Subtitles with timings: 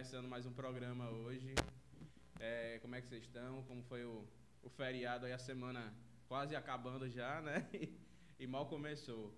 [0.00, 1.54] começando mais um programa hoje.
[2.38, 3.62] É, como é que vocês estão?
[3.64, 4.26] Como foi o,
[4.62, 5.92] o feriado aí, a semana
[6.26, 7.68] quase acabando já, né?
[8.38, 9.36] E, mal começou.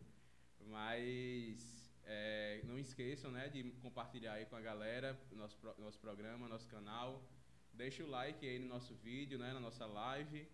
[0.69, 6.69] Mas é, não esqueçam, né, de compartilhar aí com a galera nosso, nosso programa, nosso
[6.69, 7.29] canal.
[7.72, 10.49] Deixa o like aí no nosso vídeo, né, na nossa live.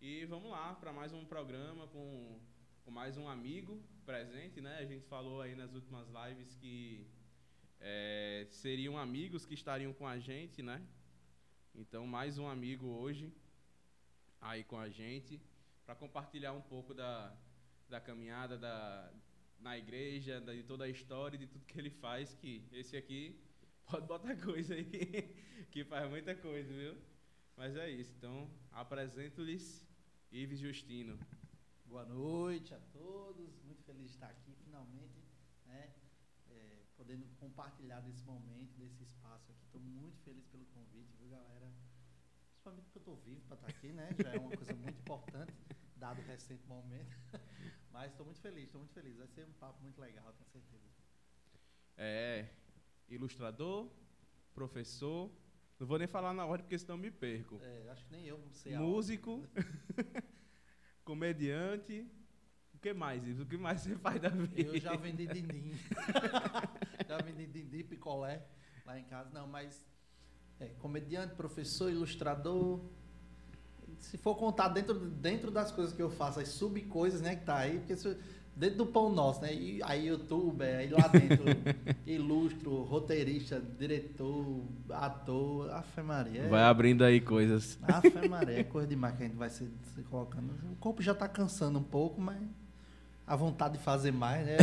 [0.00, 2.40] E vamos lá para mais um programa com,
[2.82, 4.78] com mais um amigo presente, né?
[4.78, 7.06] A gente falou aí nas últimas lives que
[7.80, 10.82] é, seriam amigos que estariam com a gente, né?
[11.74, 13.32] Então, mais um amigo hoje
[14.40, 15.40] aí com a gente
[15.84, 17.34] para compartilhar um pouco da,
[17.88, 19.12] da caminhada da,
[19.58, 23.38] na igreja, de toda a história, de tudo que ele faz, que esse aqui
[23.90, 25.34] pode botar coisa aí,
[25.70, 26.96] que faz muita coisa, viu?
[27.56, 28.14] Mas é isso.
[28.16, 29.86] Então, apresento-lhes
[30.30, 31.18] Ives Justino.
[31.86, 33.60] Boa noite a todos.
[33.64, 35.19] Muito feliz de estar aqui finalmente?
[37.10, 39.64] Podendo compartilhar desse momento, desse espaço aqui.
[39.64, 41.72] Estou muito feliz pelo convite, viu, galera?
[42.50, 44.08] Principalmente porque eu estou vivo para estar aqui, né?
[44.22, 45.52] Já é uma coisa muito importante,
[45.96, 47.16] dado o recente momento.
[47.90, 49.16] Mas estou muito feliz, estou muito feliz.
[49.16, 50.84] Vai ser um papo muito legal, tenho certeza.
[51.96, 52.48] É,
[53.08, 53.90] ilustrador,
[54.54, 55.32] professor.
[55.80, 57.58] Não vou nem falar na ordem porque senão me perco.
[57.60, 59.48] É, acho que nem eu sei Músico,
[61.02, 62.08] comediante,
[62.72, 63.40] o que mais?
[63.40, 64.60] O que mais você faz da vida?
[64.60, 65.72] Eu já vendi dindim.
[67.10, 68.40] já vendi dindim, picolé
[68.86, 69.30] lá em casa.
[69.32, 69.84] Não, mas
[70.60, 72.80] é, comediante, professor, ilustrador.
[73.98, 77.56] Se for contar dentro, dentro das coisas que eu faço, as sub-coisas, né, que tá
[77.56, 78.16] aí, porque se,
[78.54, 79.52] dentro do pão nosso, né?
[79.52, 81.44] E aí youtuber, aí lá dentro,
[82.06, 86.48] ilustro, roteirista, diretor, ator, Afe Maria.
[86.48, 87.76] Vai abrindo aí coisas.
[87.82, 90.54] Afe Maria, é coisa demais que a gente vai se, se colocando.
[90.70, 92.40] O corpo já está cansando um pouco, mas
[93.30, 94.56] a vontade de fazer mais, né?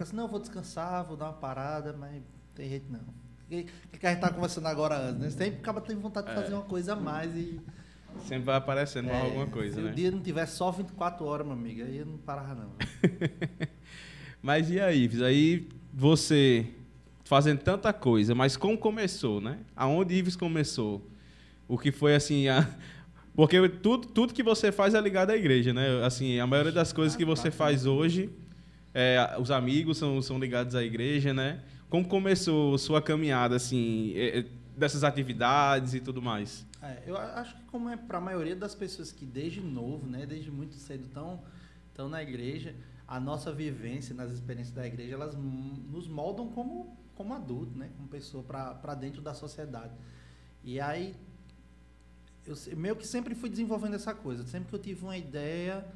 [0.00, 2.22] assim, não, vou descansar, vou dar uma parada, mas não
[2.54, 3.00] tem jeito não.
[3.00, 5.30] O que, a gente tá conversando agora antes, né?
[5.30, 6.56] Sempre acaba tendo vontade de fazer é.
[6.56, 7.60] uma coisa a mais e.
[8.26, 9.88] Sempre vai aparecendo é, alguma coisa, se né?
[9.88, 12.72] Se o dia não tivesse só 24 horas, meu amigo, aí eu não parava não.
[14.40, 15.20] mas e aí, Ives?
[15.20, 16.66] Aí você
[17.24, 19.58] fazendo tanta coisa, mas como começou, né?
[19.76, 21.06] Aonde Ives começou?
[21.68, 22.66] O que foi assim a,
[23.38, 26.04] porque tudo, tudo que você faz é ligado à igreja, né?
[26.04, 28.28] Assim, a maioria das coisas que você faz hoje,
[28.92, 31.62] é, os amigos são, são ligados à igreja, né?
[31.88, 36.66] Como começou sua caminhada, assim, é, é, dessas atividades e tudo mais?
[36.82, 40.26] É, eu acho que como é para a maioria das pessoas que desde novo, né,
[40.26, 41.40] desde muito cedo estão,
[41.90, 42.74] estão na igreja,
[43.06, 48.08] a nossa vivência nas experiências da igreja, elas nos moldam como, como adulto, né, como
[48.08, 49.94] pessoa para dentro da sociedade.
[50.64, 51.14] E aí
[52.48, 54.46] eu meio que sempre fui desenvolvendo essa coisa.
[54.46, 55.86] Sempre que eu tive uma ideia,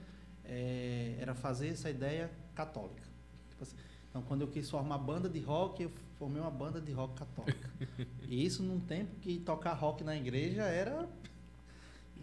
[0.44, 3.02] é, era fazer essa ideia católica.
[3.48, 3.76] Tipo assim,
[4.10, 7.70] então, quando eu quis formar banda de rock, eu formei uma banda de rock católica.
[8.28, 11.08] e isso num tempo que tocar rock na igreja era.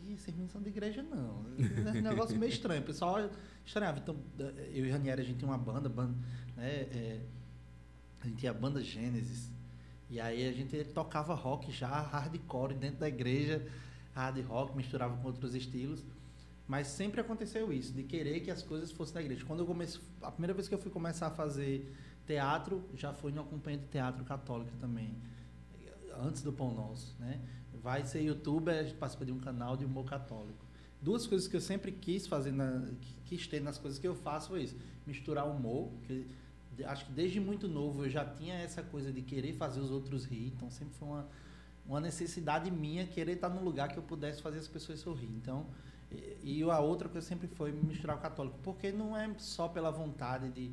[0.07, 1.43] Ih, vocês não são de igreja, não.
[1.87, 2.81] É um negócio meio estranho.
[2.81, 3.29] O pessoal
[3.65, 3.97] estranhava.
[3.97, 4.15] Então,
[4.71, 6.13] eu e Ranieri, a gente tinha uma banda, banda
[6.55, 7.19] né, é,
[8.21, 9.49] a gente tinha a banda Gênesis.
[10.11, 13.67] E aí a gente tocava rock já, hardcore, dentro da igreja
[14.13, 16.03] hard rock, misturava com outros estilos.
[16.67, 19.43] Mas sempre aconteceu isso, de querer que as coisas fossem da igreja.
[19.43, 21.91] Quando eu comecei, a primeira vez que eu fui começar a fazer
[22.27, 25.15] teatro, já foi no acompanhamento de teatro católico também,
[26.23, 27.41] antes do Pão Nosso, né?
[27.81, 30.63] Vai ser youtuber, participa de um canal de humor católico.
[31.01, 32.87] Duas coisas que eu sempre quis fazer, na,
[33.25, 34.75] quis ter nas coisas que eu faço foi isso,
[35.07, 36.27] misturar humor, que
[36.85, 40.25] acho que desde muito novo eu já tinha essa coisa de querer fazer os outros
[40.25, 41.27] rir, então sempre foi uma
[41.89, 45.29] uma necessidade minha querer estar num lugar que eu pudesse fazer as pessoas sorrir.
[45.35, 45.65] Então,
[46.11, 49.89] e, e a outra coisa sempre foi misturar o católico, porque não é só pela
[49.89, 50.71] vontade de,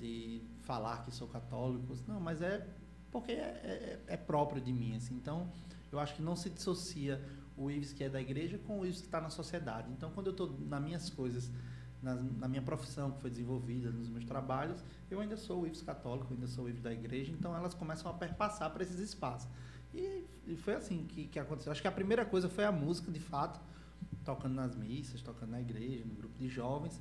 [0.00, 2.66] de falar que sou católico, não, mas é
[3.12, 4.96] porque é, é, é próprio de mim.
[4.96, 5.14] Assim.
[5.14, 5.48] Então,
[5.92, 7.24] eu acho que não se dissocia
[7.56, 9.88] o Ives que é da igreja com o Ives que está na sociedade.
[9.92, 11.50] Então, quando eu estou nas minhas coisas,
[12.02, 15.82] na, na, minha profissão que foi desenvolvida, nos meus trabalhos, eu ainda sou o Ives
[15.82, 19.48] católico, ainda sou o Ives da igreja, então elas começam a perpassar para esses espaços.
[19.92, 21.72] E, e foi assim que, que aconteceu.
[21.72, 23.60] Acho que a primeira coisa foi a música, de fato,
[24.24, 27.00] tocando nas missas, tocando na igreja, no grupo de jovens.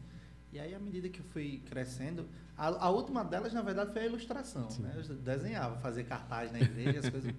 [0.51, 2.27] E aí, à medida que eu fui crescendo,
[2.57, 4.67] a, a última delas, na verdade, foi a ilustração.
[4.79, 4.93] Né?
[4.95, 7.33] Eu desenhava, fazia cartaz na igreja, as coisas.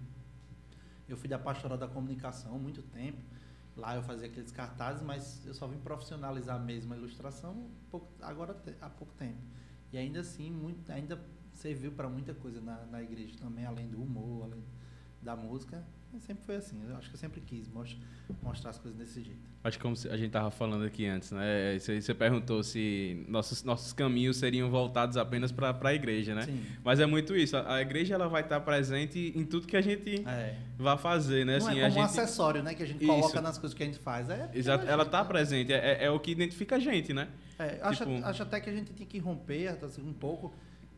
[1.08, 3.18] Eu fui da pastoral da comunicação muito tempo.
[3.76, 8.56] Lá eu fazia aqueles cartazes, mas eu só vim profissionalizar mesmo a ilustração pouco, agora
[8.80, 9.40] há pouco tempo.
[9.92, 11.20] E ainda assim, muito, ainda
[11.52, 14.62] serviu para muita coisa na, na igreja também, além do humor, além
[15.22, 15.84] da música.
[16.18, 16.76] Sempre foi assim.
[16.88, 17.70] Eu acho que eu sempre quis
[18.42, 19.48] mostrar as coisas desse jeito.
[19.62, 21.78] Acho que como a gente estava falando aqui antes, né?
[21.78, 26.42] Você, você perguntou se nossos, nossos caminhos seriam voltados apenas para a igreja, né?
[26.42, 26.64] Sim.
[26.82, 27.56] Mas é muito isso.
[27.56, 30.56] A, a, igreja ela vai estar presente em tudo que a gente é.
[30.76, 31.58] vai fazer, né?
[31.58, 32.00] Não assim, é como gente...
[32.00, 32.74] um acessório, né?
[32.74, 33.12] Que a gente isso.
[33.12, 34.28] coloca nas coisas que a gente faz.
[34.28, 34.86] É Exato.
[34.86, 35.72] Ela está presente.
[35.72, 37.28] É, é, é, o que identifica a gente, né?
[37.56, 37.86] É, tipo...
[37.86, 40.52] acho, acho até que a gente tinha que romper assim, um pouco.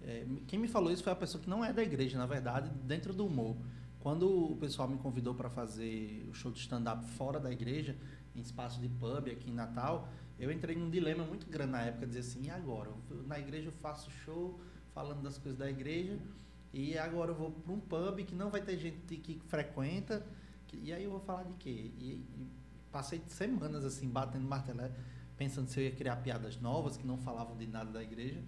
[0.04, 2.70] É, quem me falou isso foi a pessoa que não é da igreja, na verdade,
[2.82, 3.56] dentro do humor.
[4.02, 7.96] Quando o pessoal me convidou para fazer o show de stand-up fora da igreja,
[8.34, 10.08] em espaço de pub aqui em Natal,
[10.40, 12.90] eu entrei num dilema muito grande na época, dizer assim, e agora?
[13.28, 14.58] Na igreja eu faço show
[14.92, 16.18] falando das coisas da igreja,
[16.72, 20.26] e agora eu vou para um pub que não vai ter gente que frequenta,
[20.72, 21.92] e aí eu vou falar de quê?
[21.96, 22.50] E, e
[22.90, 24.90] passei semanas assim, batendo martelo,
[25.36, 28.42] pensando se eu ia criar piadas novas que não falavam de nada da igreja,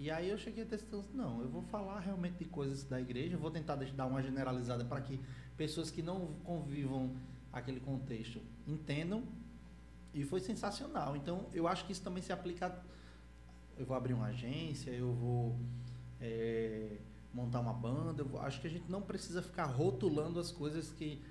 [0.00, 3.36] e aí eu cheguei a certeza, não, eu vou falar realmente de coisas da igreja,
[3.36, 5.20] vou tentar dar uma generalizada para que
[5.58, 7.14] pessoas que não convivam
[7.52, 9.22] aquele contexto entendam.
[10.14, 11.16] E foi sensacional.
[11.16, 12.82] Então, eu acho que isso também se aplica.
[13.76, 15.60] Eu vou abrir uma agência, eu vou
[16.18, 16.96] é,
[17.34, 18.24] montar uma banda.
[18.24, 21.22] Vou, acho que a gente não precisa ficar rotulando as coisas que.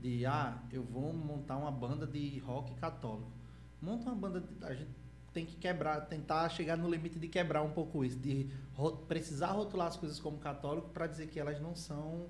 [0.00, 3.32] De, ah, eu vou montar uma banda de rock católico.
[3.80, 4.40] Monta uma banda.
[4.40, 5.01] De, a gente
[5.32, 9.52] tem que quebrar, tentar chegar no limite de quebrar um pouco isso, de ro precisar
[9.52, 12.26] rotular as coisas como católico para dizer que elas não são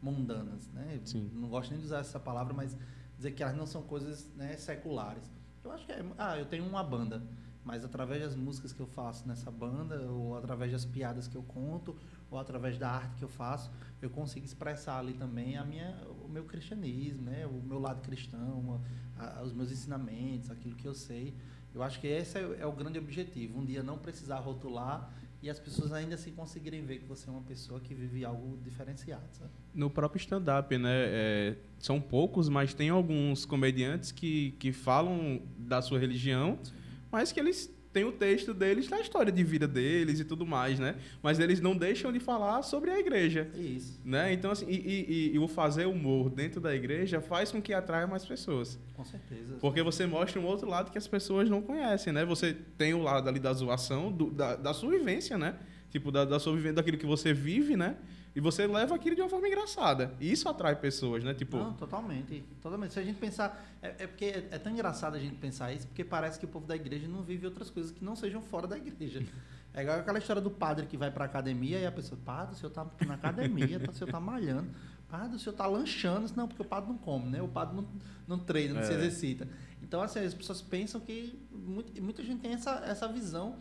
[0.00, 1.00] mundanas, né?
[1.32, 2.76] Não gosto nem de usar essa palavra, mas
[3.16, 5.24] dizer que elas não são coisas né, seculares.
[5.64, 7.22] Eu acho que é, ah, eu tenho uma banda,
[7.64, 11.42] mas através das músicas que eu faço nessa banda, ou através das piadas que eu
[11.42, 11.96] conto,
[12.30, 16.28] ou através da arte que eu faço, eu consigo expressar ali também a minha, o
[16.28, 17.44] meu cristianismo, né?
[17.46, 18.80] O meu lado cristão,
[19.18, 21.34] a, a, os meus ensinamentos, aquilo que eu sei.
[21.76, 23.58] Eu acho que esse é, é, o grande objetivo.
[23.60, 25.12] Um dia não precisar rotular
[25.42, 28.58] e as pessoas ainda assim conseguirem ver que você é uma pessoa que vive algo
[28.64, 29.26] diferenciado.
[29.32, 29.50] Sabe?
[29.74, 30.90] No próprio stand-up, né?
[30.90, 36.72] É, são poucos, mas tem alguns comediantes que, que falam da sua religião, Sim.
[37.12, 40.78] mas que eles tem o texto deles da história de vida deles e tudo mais,
[40.78, 40.96] né?
[41.22, 43.48] Mas eles não deixam de falar sobre a igreja.
[43.54, 43.98] Isso.
[44.04, 44.34] Né?
[44.34, 48.06] Então, assim, e, e, e, o fazer humor dentro da igreja faz com que atraia
[48.06, 48.78] mais pessoas.
[48.94, 49.56] Com certeza.
[49.62, 52.22] Porque você mostra um outro lado que as pessoas não conhecem, né?
[52.26, 55.56] Você tem o lado ali da zoação, do, da, da sua vivência, né?
[55.88, 57.96] Tipo, da, da sua vivência, daquilo que você vive, né?
[58.36, 60.12] E você leva aquilo de uma forma engraçada.
[60.20, 61.32] E isso atrai pessoas, né?
[61.32, 61.56] Tipo...
[61.56, 62.44] Não, totalmente.
[62.60, 62.92] Totalmente.
[62.92, 63.66] Se a gente pensar.
[63.80, 66.48] É, é porque é, é, tão engraçado a gente pensar isso, porque parece que o
[66.48, 69.24] povo da igreja não vive outras coisas que não sejam fora da igreja.
[69.72, 72.58] É igual aquela história do padre que vai pra academia e a pessoa, padre, o
[72.58, 74.68] senhor tá na academia, o senhor tá malhando.
[75.08, 77.40] Padre, o senhor tá lanchando, não, porque o padre não come, né?
[77.40, 77.86] O padre não,
[78.28, 78.84] não treina, não é.
[78.84, 79.48] se exercita.
[79.82, 81.38] Então, assim, as pessoas pensam que.
[81.50, 83.56] Muito, muita gente tem essa, essa visão,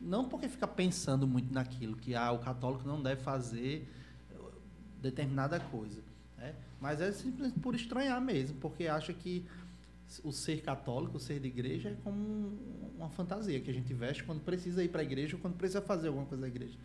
[0.00, 3.86] não porque fica pensando muito naquilo, que ah, o católico não deve fazer
[5.00, 6.00] determinada coisa.
[6.36, 6.54] Né?
[6.80, 9.46] Mas é simplesmente por estranhar mesmo, porque acha que
[10.24, 12.58] o ser católico, o ser de igreja, é como
[12.96, 15.82] uma fantasia que a gente veste quando precisa ir para a igreja ou quando precisa
[15.82, 16.78] fazer alguma coisa na igreja.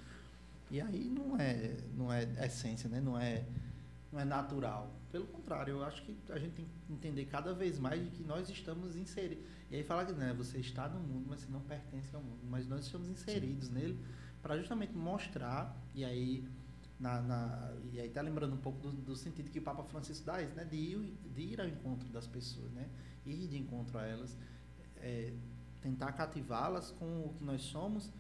[0.70, 3.00] E aí não é, não é essência, né?
[3.00, 3.46] não, é,
[4.12, 4.92] não é natural.
[5.12, 8.24] Pelo contrário, eu acho que a gente tem que entender cada vez mais de que
[8.24, 9.46] nós estamos inseridos.
[9.70, 12.40] E aí fala que né, você está no mundo, mas você não pertence ao mundo.
[12.50, 13.74] Mas nós estamos inseridos Sim.
[13.74, 14.00] nele
[14.42, 16.46] para justamente mostrar, e aí
[17.00, 20.26] na, na, e aí está lembrando um pouco do, do, sentido que o Papa Francisco
[20.26, 20.64] dá, né?
[20.64, 22.88] de, ir, de ir ao encontro das pessoas, né?
[23.26, 24.38] ir de encontro a elas,
[24.98, 25.34] é,
[25.82, 28.12] tentar cativá-las com o que nós somos,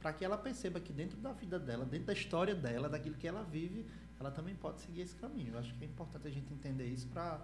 [0.00, 3.28] para que ela perceba que dentro da vida dela, dentro da história dela, daquilo que
[3.28, 3.86] ela vive,
[4.18, 5.52] ela também pode seguir esse caminho.
[5.52, 7.40] Eu acho que é importante a gente entender isso para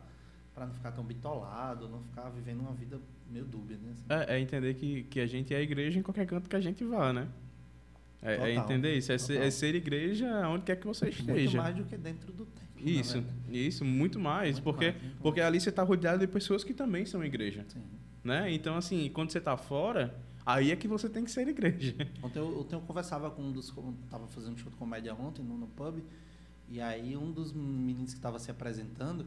[0.58, 3.92] para não ficar tão bitolado, não ficar vivendo uma vida meio dúbia, né?
[3.92, 4.04] Assim.
[4.08, 6.60] É, é, entender que, que a gente é a igreja em qualquer canto que a
[6.60, 7.28] gente vá, né?
[8.20, 11.32] É, é, entender isso, é ser, é ser, igreja onde quer que você esteja.
[11.34, 12.68] Muito mais do que dentro do templo.
[12.88, 14.54] Isso, isso, muito mais.
[14.54, 17.64] Muito porque, mais, porque ali você está rodeado de pessoas que também são igreja.
[17.68, 17.82] Sim.
[18.24, 18.52] Né?
[18.52, 21.94] Então, assim, quando você está fora, aí é que você tem que ser igreja.
[22.20, 23.72] Ontem eu, ontem eu conversava com um dos.
[24.04, 26.02] Estava fazendo um show de comédia ontem no, no pub,
[26.68, 29.26] e aí um dos meninos que estava se apresentando,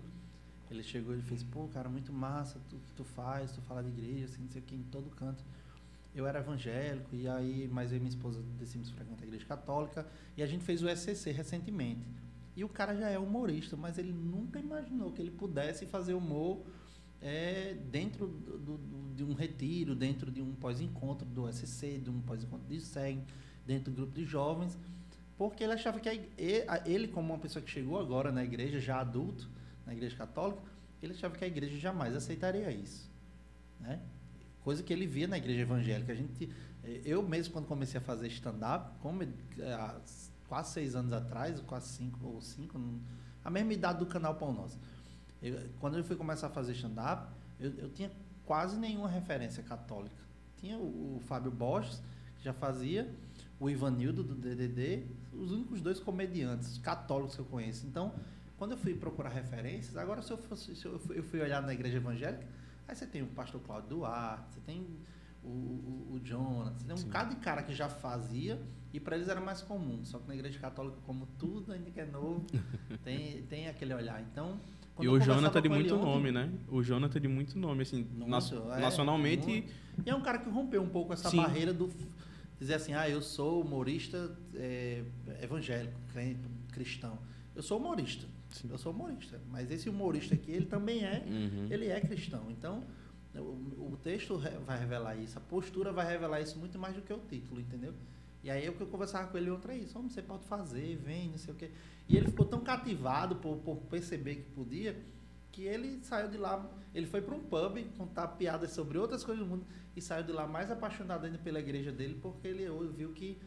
[0.69, 3.89] ele chegou e fez: pô, cara, muito massa o que tu faz, tu fala de
[3.89, 5.41] igreja, assim, não sei o que, em todo canto
[6.13, 10.05] eu era evangélico, e aí, mas eu e minha esposa decidimos frequentar a igreja católica,
[10.35, 12.05] e a gente fez o SCC recentemente.
[12.55, 16.61] E o cara já é humorista, mas ele nunca imaginou que ele pudesse fazer humor
[17.21, 22.19] é, dentro do, do, de um retiro, dentro de um pós-encontro do SCC, de um
[22.21, 23.23] pós-encontro de SEG,
[23.65, 24.77] dentro do grupo de jovens,
[25.37, 28.99] porque ele achava que a, ele, como uma pessoa que chegou agora na igreja, já
[28.99, 29.49] adulto,
[29.85, 30.61] na igreja católica,
[31.01, 33.09] ele achava que a igreja jamais aceitaria isso.
[33.79, 33.99] Né?
[34.63, 36.11] Coisa que ele via na igreja evangélica.
[36.11, 36.49] A gente,
[36.83, 39.29] eh, eu mesmo quando comecei a fazer stand-up, como eh,
[39.73, 39.99] há
[40.47, 42.79] quase seis anos atrás, quase cinco ou cinco,
[43.43, 44.79] a mesma idade do canal Pão Nosso.
[45.41, 48.11] Eu, quando eu fui começar a fazer stand-up, eu, eu tinha
[48.45, 50.15] quase nenhuma referência católica.
[50.57, 52.01] Tinha o, o Fábio Borges,
[52.37, 53.09] que já fazia,
[53.59, 57.85] o Ivanildo do DDD, os únicos dois comediantes católicos que eu conheço.
[57.85, 58.13] Então,
[58.57, 61.61] quando eu fui procurar referências, agora se eu, fosse, se eu, fui, eu fui olhar
[61.61, 62.45] na igreja evangélica,
[62.91, 64.85] aí você tem o pastor Cláudio Duarte, você tem
[65.43, 67.05] o, o, o Jonas, você tem um Sim.
[67.05, 68.61] bocado de cara que já fazia
[68.93, 70.03] e para eles era mais comum.
[70.03, 72.45] Só que na igreja católica, como tudo ainda que é novo,
[73.03, 74.21] tem, tem aquele olhar.
[74.21, 74.59] Então,
[74.99, 76.51] e o Jonathan de muito ontem, nome, né?
[76.67, 79.47] O Jonathan de muito nome, assim, Nossa, é, nacionalmente.
[79.47, 79.73] Muito.
[80.05, 81.37] E é um cara que rompeu um pouco essa Sim.
[81.37, 81.89] barreira do
[82.59, 85.03] dizer assim, ah, eu sou humorista é,
[85.41, 85.99] evangélico,
[86.71, 87.17] cristão.
[87.55, 88.27] Eu sou humorista.
[88.51, 88.69] Sim.
[88.69, 89.39] Eu sou humorista.
[89.49, 91.67] Mas esse humorista aqui, ele também é, uhum.
[91.69, 92.49] ele é cristão.
[92.51, 92.83] Então,
[93.35, 97.13] o, o, texto vai revelar isso, a postura vai revelar isso muito mais do que
[97.13, 97.93] o título, entendeu?
[98.43, 101.29] E aí o que eu conversava com ele outra isso, como você pode fazer, vem,
[101.29, 101.71] não sei o quê.
[102.09, 104.99] E ele ficou tão cativado por, por perceber que podia,
[105.51, 109.45] que ele saiu de lá, ele foi para um pub contar piadas sobre outras coisas
[109.45, 109.65] do mundo
[109.95, 112.65] e saiu de lá mais apaixonado ainda pela igreja dele, porque ele
[112.95, 113.37] viu que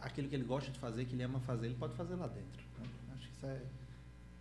[0.00, 2.62] aquilo que ele gosta de fazer, que ele ama fazer, ele pode fazer lá dentro.
[2.78, 2.86] Né?
[3.14, 3.62] Acho que isso é,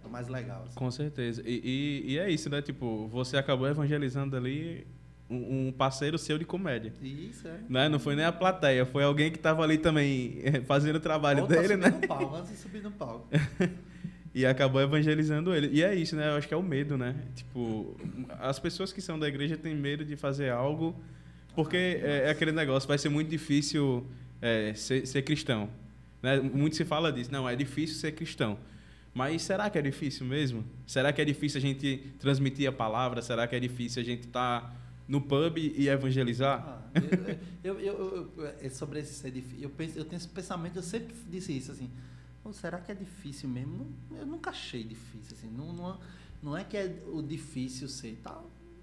[0.05, 0.63] é mais legal.
[0.65, 0.75] Assim.
[0.75, 1.41] Com certeza.
[1.45, 1.61] E,
[2.05, 2.61] e, e, é isso, né?
[2.61, 4.85] Tipo, você acabou evangelizando ali
[5.29, 6.93] um, um parceiro seu de comédia.
[7.01, 7.59] Isso, é.
[7.69, 7.89] Né?
[7.89, 11.41] Não foi nem a plateia, foi alguém que estava ali também eh, fazendo o trabalho
[11.41, 11.89] Outra dele, né?
[11.89, 13.27] No palco, antes de subir no palco.
[14.33, 15.69] e acabou evangelizando ele.
[15.71, 16.29] E é isso, né?
[16.29, 17.15] Eu acho que é o medo, né?
[17.35, 17.95] Tipo,
[18.39, 20.95] as pessoas que são da igreja têm medo de fazer algo
[21.55, 24.05] porque é, é aquele negócio, vai ser muito difícil
[24.41, 25.69] é, ser, ser, cristão.
[26.21, 26.39] Né?
[26.39, 28.57] Muito se fala disso, não, é difícil ser cristão.
[29.13, 30.63] Mas será que é difícil mesmo?
[30.87, 33.21] Será que é difícil a gente transmitir a palavra?
[33.21, 34.75] Será que é difícil a gente estar tá
[35.07, 36.59] no pub e evangelizar?
[36.65, 40.77] Ah, eu, eu, eu, é sobre esse ser difícil, eu, penso, eu tenho esse pensamento,
[40.77, 41.89] eu sempre disse isso, assim,
[42.53, 43.93] será que é difícil mesmo?
[44.11, 45.99] eu nunca achei difícil, assim, não, não,
[46.41, 48.41] não é que é o difícil ser, tá?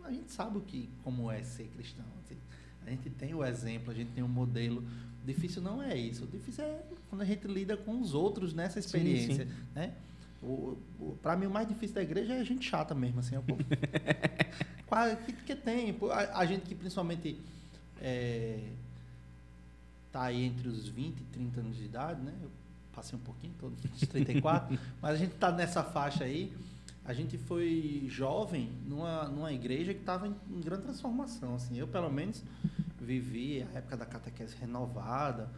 [0.09, 2.37] a gente sabe o que, como é ser cristão, assim.
[2.85, 4.83] A gente tem o exemplo, a gente tem o modelo.
[5.23, 6.25] O difícil não é isso.
[6.25, 9.57] O difícil é quando a gente lida com os outros nessa experiência, sim, sim.
[9.75, 9.95] né?
[10.43, 13.35] O, o para mim, o mais difícil da igreja é a gente chata mesmo, assim.
[13.37, 13.41] É
[15.27, 15.97] que, que tem?
[16.13, 17.41] A, a, gente que principalmente
[18.01, 18.73] é,
[20.13, 22.33] tá aí entre os 20 e 30 anos de idade, né?
[22.43, 22.51] Eu
[22.93, 26.53] passei um pouquinho, todos os 34, mas a gente tá nessa faixa aí
[27.09, 31.55] a gente foi jovem numa, numa igreja que estava em, em, grande transformação.
[31.55, 32.45] Assim, eu, pelo menos,
[33.01, 35.49] vivi a época da catequese renovada,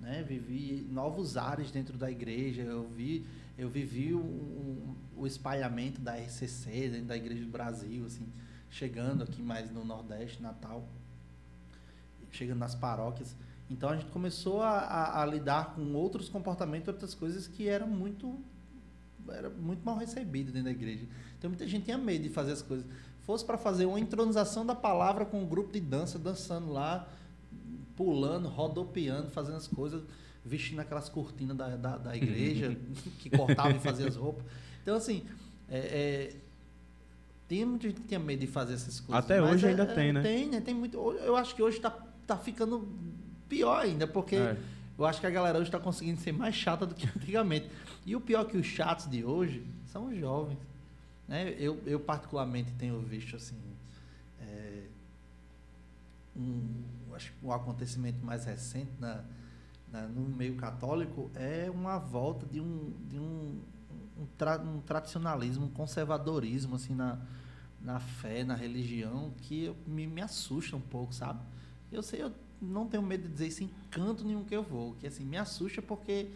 [0.00, 0.24] né?
[0.26, 2.62] vivi novos ares dentro da igreja.
[2.62, 3.24] Eu, vi,
[3.58, 8.30] eu vivi o, o, espalhamento da RCC da Igreja do Brasil, assim,
[8.70, 10.86] chegando aqui mais no Nordeste, Natal,
[12.30, 13.34] chegando nas paróquias.
[13.70, 17.86] Então a gente começou a, a, a lidar com outros comportamentos, outras coisas que eram
[17.86, 18.38] muito
[19.28, 21.06] era muito mal recebido dentro da igreja.
[21.38, 22.86] Então muita gente tinha medo de fazer as coisas.
[23.22, 27.08] Fosse para fazer uma intronização da palavra com um grupo de dança, dançando lá,
[27.96, 30.04] pulando, rodopiando, fazendo as coisas,
[30.46, 32.76] vestindo aquelas cortinas da, da, da igreja
[33.18, 34.44] que cortavam e faziam as roupas.
[34.82, 35.24] Então, assim,
[35.68, 36.36] é, é,
[37.48, 39.24] tem muita gente que tinha medo de fazer essas coisas.
[39.24, 40.22] Até hoje é, ainda tem, né?
[40.22, 40.60] Tem, né?
[40.60, 40.96] Tem muito.
[40.96, 41.90] Eu acho que hoje está
[42.26, 42.88] tá ficando
[43.48, 44.56] pior ainda, porque é.
[44.98, 47.68] eu acho que a galera hoje está conseguindo ser mais chata do que antigamente.
[48.04, 50.58] E o pior é que os chatos de hoje são os jovens.
[51.26, 51.54] Né?
[51.58, 53.56] Eu, eu particularmente tenho visto assim
[54.40, 54.82] é,
[56.36, 56.84] um,
[57.14, 59.24] acho um acontecimento mais recente na,
[59.96, 63.58] na, no meio católico é uma volta de um, de um,
[64.18, 67.18] um, tra, um tradicionalismo, um conservadorismo assim na,
[67.80, 71.40] na fé, na religião, que me, me assusta um pouco, sabe?
[71.90, 74.94] Eu sei, eu não tenho medo de dizer isso em canto nenhum que eu vou,
[74.94, 76.30] que assim, me assusta porque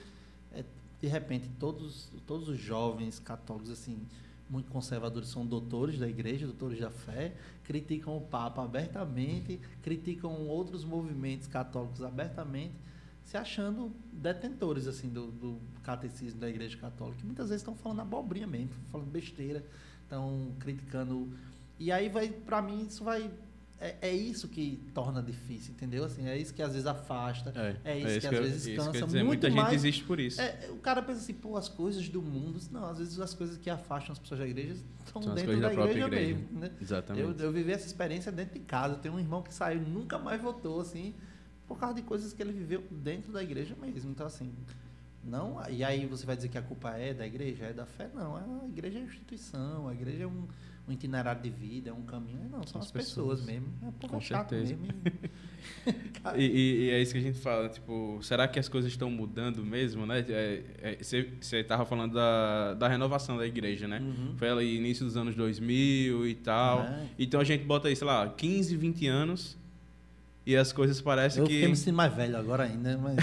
[0.53, 0.65] é,
[1.01, 4.07] de repente todos todos os jovens católicos assim
[4.49, 10.85] muito conservadores são doutores da igreja, doutores da fé, criticam o Papa abertamente, criticam outros
[10.85, 12.75] movimentos católicos abertamente,
[13.31, 17.21] se achando detentores assim do, do catecismo da igreja católica.
[17.25, 19.65] muitas vezes estão falando abobrinha mesmo, falando besteira,
[20.03, 21.33] estão criticando.
[21.79, 23.31] E aí vai, para mim, isso vai
[23.79, 26.05] é, é, isso que torna difícil, entendeu?
[26.05, 28.51] Assim, é isso que às vezes afasta, é, é isso, é isso que, que, às
[28.51, 29.69] vezes cansa dizer, muito Muita mais.
[29.69, 30.41] gente existe por isso.
[30.41, 33.57] É, o cara pensa assim, pô, as coisas do mundo, não, às vezes as coisas
[33.57, 34.75] que afastam as pessoas da igreja
[35.07, 36.59] estão dentro da, da igreja, igreja, mesmo.
[36.59, 36.73] Né?
[36.81, 37.41] Exatamente.
[37.41, 40.19] Eu, eu vivi essa experiência dentro de casa, eu tenho um irmão que saiu nunca
[40.19, 41.15] mais voltou, assim,
[41.71, 44.11] por causa de coisas que ele viveu dentro da igreja mesmo.
[44.11, 44.53] Então, assim,
[45.23, 47.67] Não, e aí você vai dizer que a culpa é da igreja?
[47.67, 48.11] É da fé?
[48.13, 50.49] Não, a igreja é uma instituição, a igreja é um,
[50.89, 52.49] um itinerário de vida, é um caminho.
[52.51, 53.41] Não, são as, as pessoas.
[53.41, 53.61] pessoas.
[53.61, 53.73] mesmo.
[54.03, 54.75] É Com certeza.
[54.75, 55.01] Mesmo.
[56.37, 59.09] e, e, e, é isso que a gente fala, tipo, será que as coisas estão
[59.09, 60.25] mudando mesmo, né?
[61.01, 64.01] Você é, é, estava falando da, da renovação da igreja, né?
[64.01, 64.35] Uhum.
[64.37, 66.81] Foi ali início dos anos 2000 e tal.
[66.81, 67.07] É.
[67.17, 69.60] Então a gente bota aí, sei lá, 15, 20 anos
[70.47, 71.53] e as coisas parecem eu que.
[71.53, 73.17] Eu fiquei me sentindo mais velho agora ainda, mas.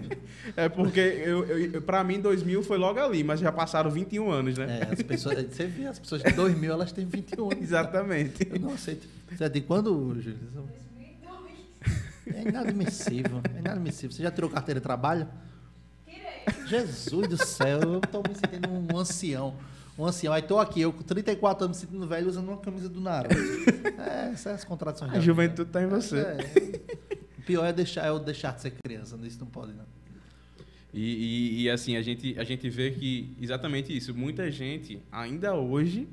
[0.56, 4.58] é porque, eu, eu, pra mim, 2000 foi logo ali, mas já passaram 21 anos,
[4.58, 4.80] né?
[4.80, 5.44] É, as pessoas.
[5.44, 7.62] Você vê, as pessoas de 2000, elas têm 21 anos.
[7.62, 8.48] Exatamente.
[8.50, 9.06] Eu não aceito.
[9.30, 10.38] Você é de quando, Júlio?
[12.34, 13.40] É inadmissível.
[13.54, 14.12] É inadmissível.
[14.12, 15.28] Você já tirou carteira de trabalho?
[16.06, 16.68] Tirei.
[16.68, 19.54] Jesus do céu, eu tô me sentindo um ancião
[19.98, 20.32] um ancião.
[20.32, 23.34] Aí tô aqui, eu com 34 anos me sentindo velho usando uma camisa do Naruto.
[24.00, 25.12] é, essas são as contradições.
[25.12, 26.18] A juventude está em você.
[26.18, 26.36] É,
[27.38, 29.84] o pior é, deixar, eu deixar de ser criança, isso não pode não.
[30.94, 34.14] E, e, e, assim, a gente, a gente vê que exatamente isso.
[34.14, 36.06] Muita gente, ainda hoje,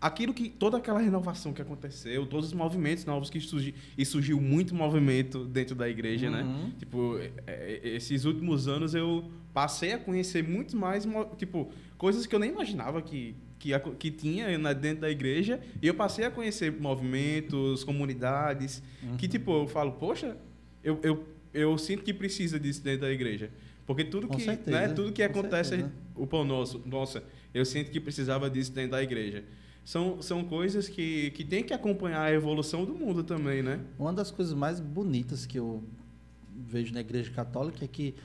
[0.00, 0.48] aquilo que.
[0.48, 3.74] toda aquela renovação que aconteceu, todos os movimentos novos que surgiu.
[3.98, 6.42] E surgiu muito movimento dentro da igreja, né?
[6.42, 6.66] uhum.
[6.66, 6.72] né?
[6.78, 11.04] Tipo, é, é, esses últimos anos eu passei a conhecer muito mais,
[11.36, 11.70] tipo,
[12.02, 15.60] coisas que eu nem imaginava que, que, que tinha dentro da igreja.
[15.80, 19.16] E eu passei a conhecer movimentos, comunidades, uhum.
[19.16, 20.36] que, tipo, eu falo, poxa,
[20.82, 23.52] eu, eu, eu sinto que precisa disso dentro da igreja.
[23.86, 27.22] Porque tudo com que, certeza, né, tudo que acontece, o pão nosso, nossa,
[27.54, 29.44] eu sinto que precisava disso dentro da igreja.
[29.84, 33.78] São, são coisas que, que tem que acompanhar a evolução do mundo também, né?
[33.96, 35.84] Uma das coisas mais bonitas que eu
[36.52, 38.16] vejo na igreja católica é que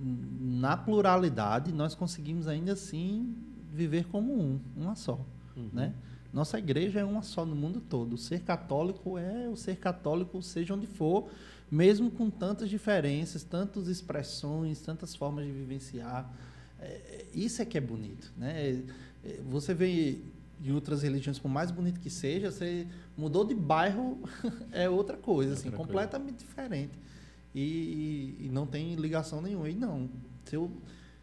[0.00, 3.34] na pluralidade, nós conseguimos ainda assim
[3.72, 5.24] viver como um, uma só.
[5.56, 5.70] Uhum.
[5.72, 5.94] Né?
[6.32, 8.14] Nossa igreja é uma só no mundo todo.
[8.14, 11.30] O ser católico é o ser católico, seja onde for,
[11.70, 16.32] mesmo com tantas diferenças, tantas expressões, tantas formas de vivenciar.
[16.80, 18.32] É, isso é que é bonito.
[18.36, 18.82] Né?
[19.24, 20.18] É, você vê
[20.62, 22.86] em outras religiões, por mais bonito que seja, você
[23.16, 24.18] mudou de bairro,
[24.72, 26.46] é outra coisa, é assim, outra completamente coisa.
[26.46, 27.04] diferente
[27.54, 29.68] e, e, não tem ligação nenhuma.
[29.68, 30.10] E não,
[30.44, 30.70] se eu,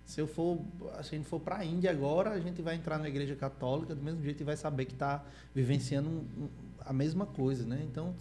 [0.06, 0.62] se eu for,
[0.98, 4.02] a gente for para a Índia agora, a gente vai entrar na igreja católica do
[4.02, 5.24] mesmo jeito e vai saber que está
[5.54, 7.82] vivenciando um, um, a mesma coisa, né?
[7.84, 8.16] Então,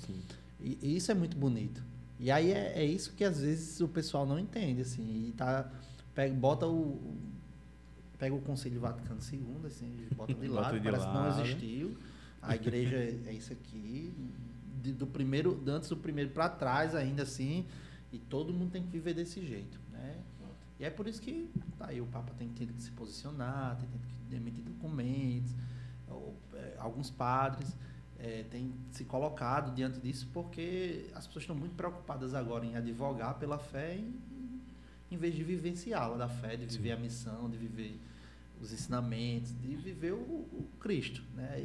[0.60, 1.82] e, e isso é muito bonito.
[2.18, 5.70] E aí é, é, isso que às vezes o pessoal não entende, assim, e tá,
[6.14, 7.00] pega, bota o,
[8.18, 11.96] pega o Conselho Vaticano II, assim, bota de lado, de parece que não existiu.
[12.42, 14.12] A igreja é, é isso aqui,
[14.82, 17.66] de, do primeiro, antes do primeiro para trás ainda assim,
[18.12, 20.16] e todo mundo tem que viver desse jeito, né?
[20.78, 23.88] E é por isso que tá, aí o Papa tem tido que se posicionar, tem
[23.88, 25.54] tido que emitir documentos,
[26.08, 27.76] ou, é, alguns padres
[28.18, 33.38] é, têm se colocado diante disso porque as pessoas estão muito preocupadas agora em advogar
[33.38, 34.14] pela fé em,
[35.10, 36.94] em vez de vivenciá-la da fé, de viver Sim.
[36.94, 38.00] a missão, de viver
[38.60, 41.58] os ensinamentos, de viver o, o Cristo, né?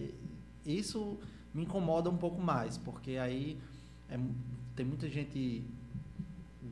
[0.66, 1.18] E isso
[1.54, 3.58] me incomoda um pouco mais, porque aí
[4.10, 4.20] é,
[4.76, 5.64] tem muita gente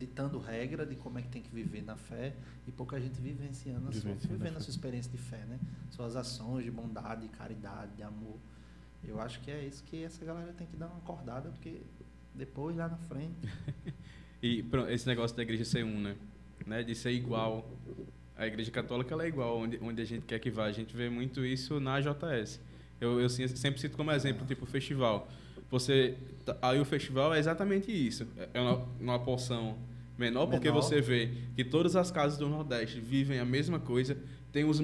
[0.06, 2.34] ditando regra de como é que tem que viver na fé
[2.68, 5.60] e pouca gente vivenciando, a sua, vivendo a sua experiência de fé, né?
[5.90, 8.38] Suas ações de bondade, de caridade, de amor.
[9.04, 11.82] Eu acho que é isso que essa galera tem que dar uma acordada, porque
[12.36, 13.48] depois, lá na frente...
[14.42, 16.16] e pronto, esse negócio da igreja ser um, né?
[16.66, 16.84] né?
[16.84, 17.70] De ser igual.
[18.36, 20.66] A igreja católica ela é igual onde, onde a gente quer que vá.
[20.66, 22.60] A gente vê muito isso na JS.
[23.00, 25.30] Eu, eu sempre cito como exemplo, tipo, festival.
[25.70, 28.28] Você, tá, aí o festival é exatamente isso.
[28.54, 29.78] É uma, uma porção
[30.18, 30.82] menor, porque menor.
[30.82, 34.18] você vê que todas as casas do Nordeste vivem a mesma coisa,
[34.52, 34.80] tem os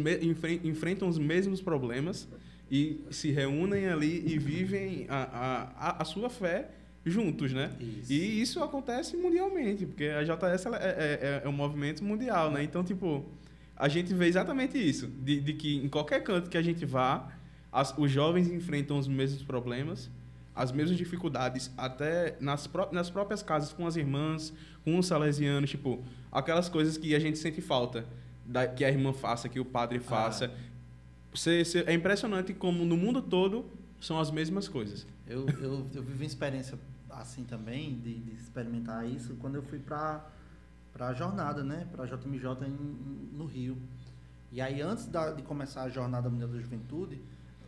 [0.64, 2.28] enfrentam os mesmos problemas
[2.72, 6.70] e se reúnem ali e vivem a, a, a sua fé
[7.06, 7.72] juntos, né?
[7.80, 8.12] Isso.
[8.12, 12.64] E isso acontece mundialmente, porque a JS é, é, é, um movimento mundial, né?
[12.64, 13.26] Então, tipo,
[13.76, 17.32] a gente vê exatamente isso, de, de que em qualquer canto que a gente vá,
[17.72, 20.10] as, os jovens enfrentam os mesmos problemas
[20.60, 25.70] as mesmas dificuldades até nas, pró nas próprias casas com as irmãs, com os salesianos,
[25.70, 28.06] tipo, aquelas coisas que a gente sente falta,
[28.46, 30.02] da, que a irmã faça, que o padre ah.
[30.02, 30.48] faça.
[30.48, 30.70] Ah.
[31.34, 33.68] Você, você, é impressionante como no mundo todo
[34.02, 35.08] são as mesmas coisas.
[35.26, 36.78] Eu, eu, eu vivi uma experiência
[37.10, 40.26] assim também, de, de experimentar isso, quando eu fui para
[41.00, 41.88] a jornada, né?
[41.90, 43.78] Para a JMJ em, no Rio.
[44.52, 47.22] E aí, antes da, de começar a Jornada Mundial da Juventude,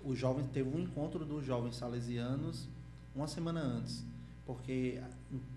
[0.03, 2.67] os jovens teve um encontro dos jovens salesianos
[3.15, 4.05] uma semana antes,
[4.45, 5.01] porque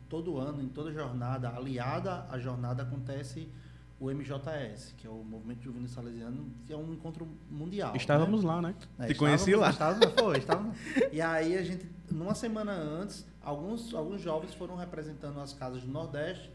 [0.09, 3.49] todo ano, em toda jornada, aliada à jornada, acontece
[4.01, 7.95] o MJS, que é o Movimento Juvenil Salesiano, que é um encontro mundial.
[7.97, 8.51] Estávamos né?
[8.51, 8.75] lá, né?
[8.99, 9.71] É, Te conheci lá.
[9.71, 10.77] Estávamos, foi, estávamos.
[11.13, 15.91] e aí a gente, numa semana antes, alguns, alguns jovens foram representando as casas do
[15.91, 16.51] Nordeste,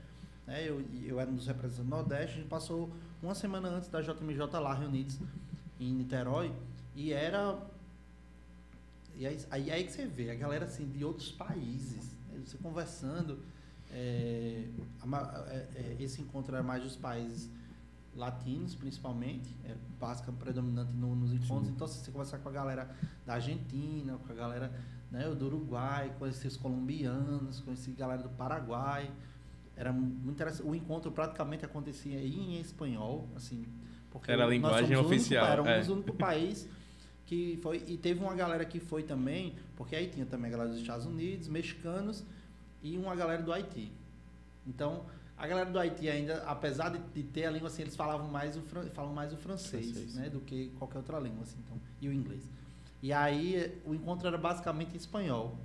[0.46, 0.68] né?
[0.68, 2.90] Eu, eu era um dos representantes do Nordeste, a gente passou
[3.22, 5.18] uma semana antes da JMJ lá reunidos
[5.80, 6.52] em Niterói
[6.96, 7.58] e era
[9.20, 12.40] e aí, aí, aí que você vê a galera assim de outros países, né?
[12.42, 13.44] você conversando,
[13.92, 14.64] é,
[15.04, 17.52] é, é, esse encontro era mais dos países
[18.16, 21.68] latinos, principalmente, é básica predominante no, nos encontros.
[21.68, 21.74] Sim.
[21.74, 24.72] Então, se você conversar com a galera da Argentina, com a galera
[25.12, 29.12] né, do Uruguai, conhecer os colombianos, conhecer a galera do Paraguai,
[29.76, 30.66] era muito interessante.
[30.66, 33.66] O encontro praticamente acontecia em espanhol, assim,
[34.10, 35.46] porque era a linguagem oficial.
[35.46, 35.90] Único, era é.
[35.90, 36.70] o único país
[37.30, 40.72] que foi e teve uma galera que foi também, porque aí tinha também a galera
[40.72, 42.24] dos Estados Unidos, mexicanos
[42.82, 43.92] e uma galera do Haiti.
[44.66, 45.06] Então,
[45.38, 48.58] a galera do Haiti ainda, apesar de, de ter a língua assim, eles falavam mais
[48.58, 48.62] o
[48.96, 52.14] falam mais o francês, francês, né, do que qualquer outra língua assim, então, e o
[52.14, 52.50] inglês.
[53.00, 55.56] E aí o encontro era basicamente em espanhol.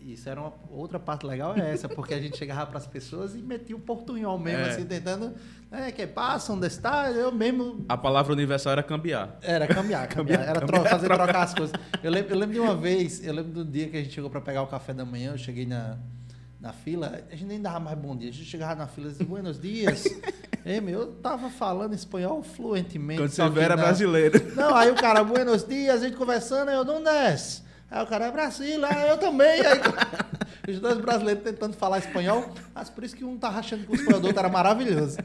[0.00, 3.34] Isso era uma outra parte legal é essa, porque a gente chegava para as pessoas
[3.34, 4.70] e metia o portunhol mesmo, é.
[4.70, 5.34] assim, tentando.
[5.70, 7.10] É, que passa, onde está?
[7.10, 7.84] Eu mesmo.
[7.88, 9.38] A palavra universal era cambiar.
[9.42, 10.40] Era cambiar, cambiar.
[10.40, 11.24] era cambiar, fazer trocar.
[11.24, 11.76] trocar as coisas.
[12.02, 14.30] Eu lembro, eu lembro de uma vez, eu lembro do dia que a gente chegou
[14.30, 15.98] para pegar o café da manhã, eu cheguei na,
[16.58, 19.10] na fila, a gente nem dava mais bom dia, a gente chegava na fila e
[19.10, 20.04] dizia, buenos dias.
[20.64, 23.20] Ei, meu, eu tava falando espanhol fluentemente.
[23.20, 24.54] Quando você era brasileiro.
[24.54, 27.62] Não, aí o cara, buenos dias, a gente conversando, eu, não desce.
[27.90, 29.60] Aí o cara é Brasil, ah, eu também.
[29.60, 29.80] Aí,
[30.72, 33.96] os dois brasileiros tentando falar espanhol, mas por isso que um tá rachando com o
[33.96, 35.18] espanhol do outro era maravilhoso.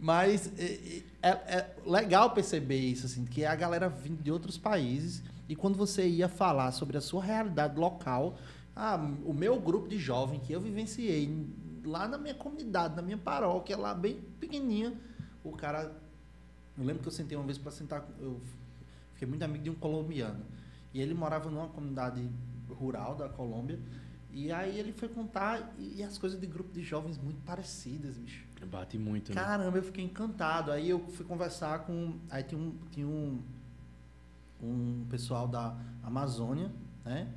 [0.00, 5.22] Mas é, é, é, legal perceber isso, assim, que a galera vindo de outros países
[5.48, 8.36] e quando você ia falar sobre a sua realidade local,
[8.74, 11.46] ah, o meu grupo de jovem que eu vivenciei
[11.84, 14.94] lá na minha comunidade, na minha paróquia, lá bem pequenininha,
[15.44, 15.92] o cara.
[16.78, 18.04] Eu lembro que eu sentei uma vez para sentar.
[18.18, 18.40] Eu
[19.12, 20.42] fiquei muito amigo de um colombiano.
[20.94, 22.28] E ele morava numa comunidade
[22.68, 23.78] rural da Colômbia.
[24.30, 28.46] E aí ele foi contar e, as coisas de grupo de jovens muito parecidas, bicho.
[28.66, 29.34] Bate muito, né?
[29.34, 30.70] Caramba, eu fiquei encantado.
[30.70, 32.18] Aí eu fui conversar com.
[32.30, 33.42] Aí tinha um, tinha um,
[34.62, 36.70] um pessoal da Amazônia,
[37.04, 37.28] né?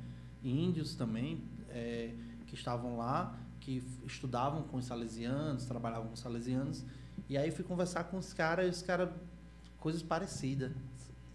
[0.42, 2.14] Índios também, é,
[2.46, 6.84] que estavam lá, que estudavam com os salesianos, trabalhavam com os salesianos.
[7.28, 9.10] E aí fui conversar com os caras e os caras,
[9.78, 10.72] coisas parecidas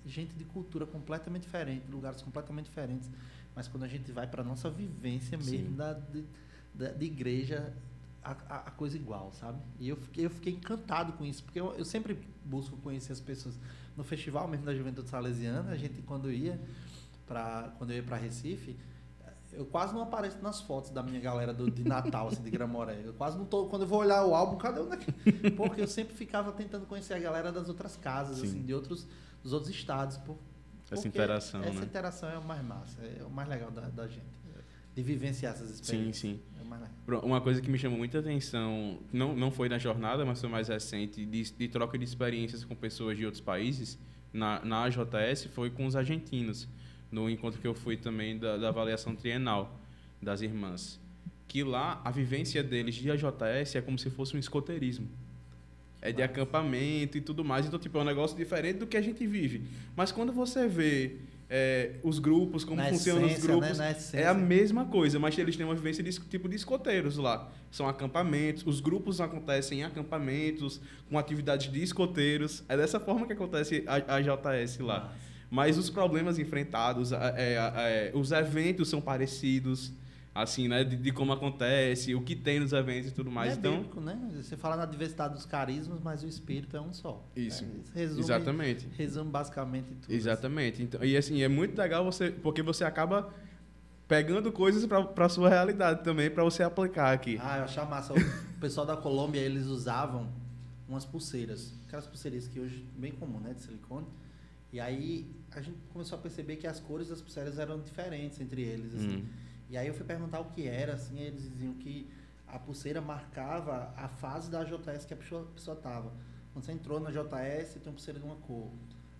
[0.06, 3.10] gente de cultura completamente diferente, lugares completamente diferentes.
[3.56, 6.24] Mas quando a gente vai para nossa vivência mesmo da, de,
[6.74, 7.74] da, de igreja,
[8.24, 9.60] a, a, coisa igual, sabe?
[9.80, 13.20] E eu fiquei, eu fiquei encantado com isso, porque eu, eu sempre busco conhecer as
[13.20, 13.56] pessoas.
[13.98, 16.60] No festival mesmo da Juventude Salesiana, a gente, quando ia
[17.28, 18.78] para quando eu ia para Recife,
[19.54, 23.02] eu quase não apareço nas fotos da minha galera do, de Natal, assim, de Gramoré.
[23.04, 23.66] Eu quase não tô.
[23.66, 25.12] Quando eu vou olhar o álbum, cadê o daqui?
[25.58, 28.48] Porque eu sempre ficava tentando conhecer a galera das outras casas, Sim.
[28.48, 29.08] assim, de outros
[29.44, 30.18] dos outros estados.
[30.18, 30.38] Por,
[30.92, 31.86] essa interação, essa né?
[31.86, 34.42] interação é o mais massa, é o mais legal da, da gente.
[34.94, 36.18] De vivenciar essas experiências.
[36.18, 37.10] Sim, sim.
[37.10, 40.50] É Uma coisa que me chamou muita atenção, não, não foi na jornada, mas foi
[40.50, 43.98] mais recente, de, de troca de experiências com pessoas de outros países,
[44.34, 46.68] na, na AJS, foi com os argentinos,
[47.10, 49.80] no encontro que eu fui também da, da avaliação trienal
[50.22, 51.00] das irmãs.
[51.48, 55.08] Que lá, a vivência deles de AJS é como se fosse um escoteirismo
[56.02, 57.66] é de acampamento e tudo mais.
[57.66, 59.64] Então, tipo, é um negócio diferente do que a gente vive.
[59.96, 61.18] Mas quando você vê
[61.50, 63.40] é, os grupos, como funcionam os né?
[63.40, 63.96] grupos, né?
[64.14, 67.52] é a mesma coisa, mas eles têm uma vivência de tipo de escoteiros lá.
[67.70, 72.64] São acampamentos, os grupos acontecem em acampamentos, com atividades de escoteiros.
[72.70, 75.02] É dessa forma que acontece a, a JS lá.
[75.02, 75.32] Nossa.
[75.52, 79.92] Mas os problemas enfrentados, é, é, os eventos são parecidos
[80.34, 83.54] assim, né, de, de, como acontece, o que tem nos eventos e tudo mais.
[83.54, 84.18] É então, bíblico, né?
[84.36, 87.26] Você fala na diversidade dos carismas, mas o espírito é um só.
[87.36, 87.66] Isso.
[87.66, 87.82] Né?
[87.94, 88.88] Resume, Exatamente.
[88.98, 90.06] Resume basicamente tudo.
[90.06, 90.14] Assim.
[90.14, 90.84] Exatamente.
[90.84, 93.34] Então, e assim, é muito legal você, porque você acaba
[94.08, 97.38] pegando coisas para sua realidade também, para você aplicar aqui.
[97.42, 98.14] Ah, eu achava massa.
[98.14, 100.30] O pessoal da Colômbia, eles usavam
[100.88, 104.06] umas pulseiras, aquelas pulseiras que hoje é bem comum, né, de silicone.
[104.74, 108.62] E aí a gente começou a perceber que as cores das pulseiras eram diferentes entre
[108.62, 109.18] eles, assim.
[109.18, 109.26] Hum.
[109.72, 112.06] E aí eu fui perguntar o que era, assim, eles diziam que
[112.46, 116.12] a pulseira marcava a fase da JS que a pessoa estava.
[116.52, 118.70] Quando você entrou na JS, tem uma pulseira de uma cor.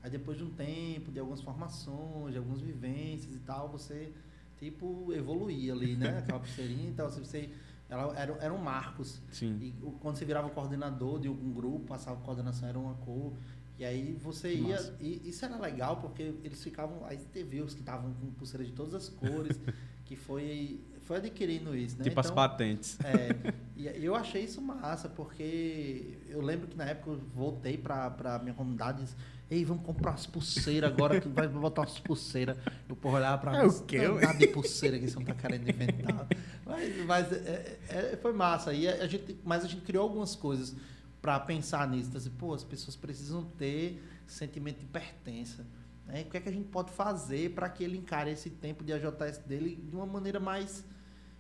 [0.04, 4.12] Aí depois de um tempo, de algumas formações, de algumas vivências e tal, você,
[4.58, 6.18] tipo, evoluía ali, né?
[6.20, 6.90] Aquela pulseirinha.
[6.90, 7.50] Então, assim, você...
[7.88, 9.22] Ela, eram, eram marcos.
[9.32, 9.58] Sim.
[9.62, 13.34] E quando você virava coordenador de algum grupo, passava a coordenação, era uma cor.
[13.80, 14.96] E aí você que ia.
[15.00, 17.06] E isso era legal, porque eles ficavam.
[17.06, 19.60] Aí teve os que estavam com pulseira de todas as cores.
[20.12, 22.04] que foi, foi adquirindo isso, né?
[22.04, 22.98] Tipo então, as patentes.
[23.00, 28.14] É, e eu achei isso massa, porque eu lembro que na época eu voltei para
[28.26, 29.16] a minha comunidade e disse,
[29.50, 32.58] Ei, vamos comprar umas pulseiras agora, que vai botar umas pulseiras.
[32.90, 34.06] Eu por olhar para é o quê?
[34.06, 36.28] Nada de pulseira que você não tá querendo inventar.
[36.66, 38.74] Mas, mas é, é, foi massa.
[38.74, 40.76] E a gente, mas a gente criou algumas coisas
[41.22, 42.10] para pensar nisso.
[42.10, 45.66] Então, assim, pô, as pessoas precisam ter sentimento de pertença.
[46.06, 46.22] Né?
[46.22, 48.92] O que é que a gente pode fazer para que ele encare esse tempo de
[48.94, 50.84] AJS dele de uma maneira mais,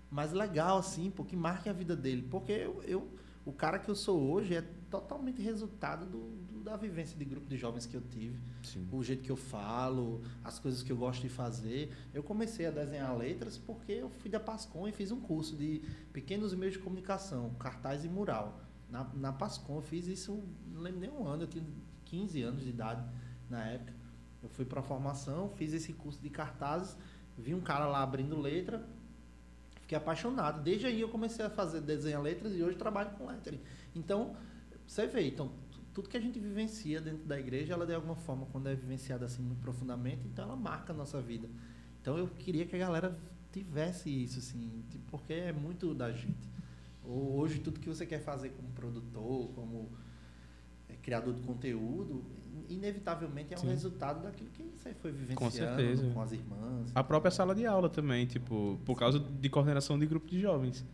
[0.10, 2.28] mais legal, assim, pô, que marque a vida dele?
[2.30, 3.12] Porque eu, eu
[3.44, 7.48] o cara que eu sou hoje é totalmente resultado do, do, da vivência de grupo
[7.48, 8.38] de jovens que eu tive.
[8.62, 8.88] Sim.
[8.91, 11.91] O jeito que eu falo, as coisas que eu gosto de fazer.
[12.13, 15.82] Eu comecei a desenhar letras porque eu fui da Pascom e fiz um curso de
[16.13, 18.62] pequenos meios de comunicação, cartaz e mural.
[18.91, 21.63] Na, na Pascom eu fiz isso, não lembro nem um ano, eu tinha
[22.06, 23.04] 15 anos de idade
[23.49, 23.93] na época.
[24.43, 26.97] Eu fui para formação, fiz esse curso de cartazes,
[27.38, 28.86] vi um cara lá abrindo letra,
[29.82, 30.62] fiquei apaixonado.
[30.62, 33.62] Desde aí eu comecei a fazer desenhar letras e hoje trabalho com lettering.
[33.95, 34.36] Então,
[34.86, 35.51] você vê, então
[35.93, 39.25] tudo que a gente vivencia dentro da igreja, ela de alguma forma, quando é vivenciada
[39.25, 41.49] assim muito profundamente, então ela marca a nossa vida.
[42.01, 43.17] Então eu queria que a galera
[43.51, 46.49] tivesse isso, assim, porque é muito da gente.
[47.12, 49.91] Hoje tudo que você quer fazer como produtor, como
[50.88, 52.24] é, criador de conteúdo,
[52.69, 53.67] inevitavelmente é um Sim.
[53.67, 56.10] resultado daquilo que você foi vivenciando com, certeza.
[56.13, 56.91] com as irmãs.
[56.95, 60.86] A própria sala de aula também, tipo, por causa de coordenação de grupo de jovens.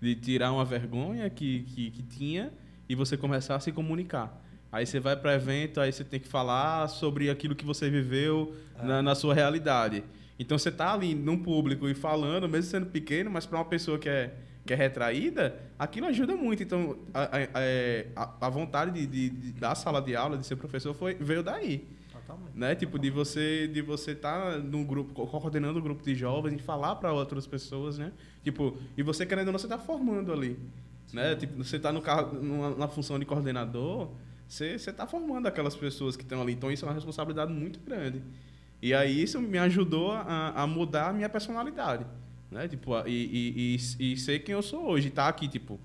[0.00, 2.52] De tirar uma vergonha que, que, que tinha
[2.88, 4.42] e você começar a se comunicar.
[4.70, 8.54] Aí você vai para evento, aí você tem que falar sobre aquilo que você viveu
[8.74, 8.84] ah.
[8.84, 10.02] na, na, sua realidade.
[10.38, 13.98] Então você tá ali num público e falando, mesmo sendo pequeno, mas para uma pessoa
[13.98, 16.62] que é que é retraída, aquilo ajuda muito.
[16.62, 20.56] Então, a, a, é, a vontade de, de, de, da sala de aula, de ser
[20.56, 21.86] professor, foi, veio daí.
[22.12, 22.56] Totalmente.
[22.56, 22.74] Né?
[22.74, 26.62] Tipo, de você de você estar tá num grupo, coordenando um grupo de jovens e
[26.62, 28.12] falar para outras pessoas, né?
[28.44, 30.56] Tipo, e você querendo ou não, você está formando ali.
[31.12, 31.34] Né?
[31.36, 34.10] Tipo, você está na função de coordenador,
[34.48, 36.52] você está formando aquelas pessoas que estão ali.
[36.52, 38.22] Então, isso é uma responsabilidade muito grande.
[38.80, 42.06] E aí, isso me ajudou a, a mudar a minha personalidade.
[42.52, 42.68] Né?
[42.68, 45.10] Tipo, e, e, e, e ser quem eu sou hoje.
[45.10, 45.80] Tá aqui, tipo,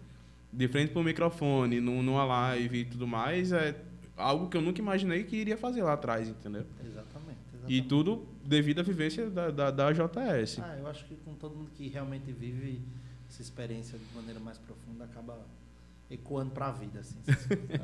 [0.51, 3.75] de frente para o microfone, numa live e tudo mais, é
[4.15, 6.65] algo que eu nunca imaginei que iria fazer lá atrás, entendeu?
[6.83, 7.39] Exatamente.
[7.53, 7.73] exatamente.
[7.73, 10.59] E tudo devido à vivência da, da, da JS.
[10.59, 12.81] Ah, eu acho que com todo mundo que realmente vive
[13.29, 15.37] essa experiência de maneira mais profunda, acaba
[16.09, 16.99] ecoando para a vida.
[16.99, 17.17] Assim.
[17.69, 17.81] é...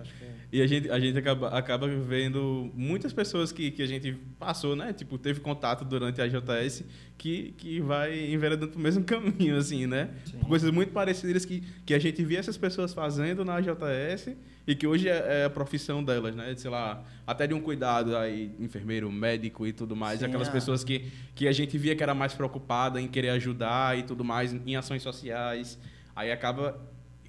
[0.51, 4.75] e a gente, a gente acaba, acaba vendo muitas pessoas que, que a gente passou,
[4.75, 4.93] né?
[4.93, 6.83] Tipo, teve contato durante a JS
[7.17, 10.09] que, que vai enveredando para o mesmo caminho, assim, né?
[10.47, 14.87] Coisas muito parecidas que, que a gente via essas pessoas fazendo na JS e que
[14.87, 16.53] hoje é, é, a profissão delas, né?
[16.55, 20.19] Sei lá, até de um cuidado aí, enfermeiro, médico e tudo mais.
[20.19, 20.51] Sim, aquelas é.
[20.51, 24.23] pessoas que, que a gente via que era mais preocupada em querer ajudar e tudo
[24.23, 25.77] mais, em ações sociais.
[26.15, 26.79] Aí acaba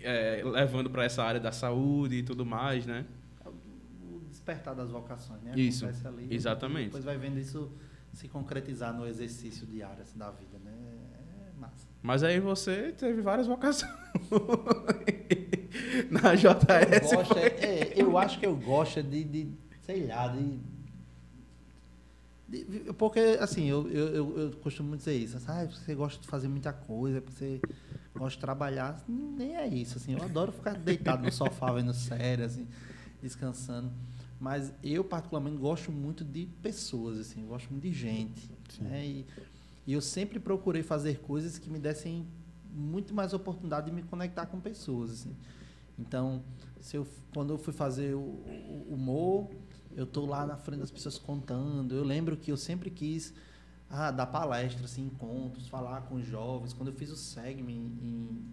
[0.04, 3.06] é, levando para essa área da saúde e tudo mais, né?
[3.44, 5.52] O despertar das vocações, né?
[5.56, 6.86] Isso, ali, exatamente.
[6.86, 7.72] Depois vai vendo isso
[8.12, 10.72] se concretizar no exercício diário assim, da vida, né?
[11.48, 11.88] É massa.
[12.02, 13.90] Mas aí você teve várias vocações.
[16.10, 17.12] Na JS.
[17.12, 19.48] Eu, gosto, é, é, eu acho que eu gosto de, de
[19.82, 20.58] sei lá, de,
[22.48, 25.38] de, porque, assim, eu, eu, eu, costumo dizer isso.
[25.48, 27.60] Ah, você gosta de fazer muita coisa, você
[28.16, 32.42] gosto de trabalhar, nem é isso, assim, eu adoro ficar deitado no sofá vendo série,
[32.44, 32.66] assim,
[33.20, 33.90] descansando,
[34.38, 38.48] mas eu particularmente gosto muito de pessoas, assim, gosto muito de gente,
[38.80, 39.04] né?
[39.04, 39.26] e,
[39.86, 42.26] e, eu sempre procurei fazer coisas que me dessem
[42.72, 45.36] muito mais oportunidade de me conectar com pessoas, assim.
[45.98, 46.42] Então,
[46.80, 49.48] se eu, quando eu fui fazer o, o humor,
[49.96, 53.32] eu tô lá na frente das pessoas contando, eu lembro que eu sempre quis
[53.96, 56.72] ah, dar palestras, assim, encontros, falar com jovens.
[56.72, 58.44] Quando eu fiz o SEGME em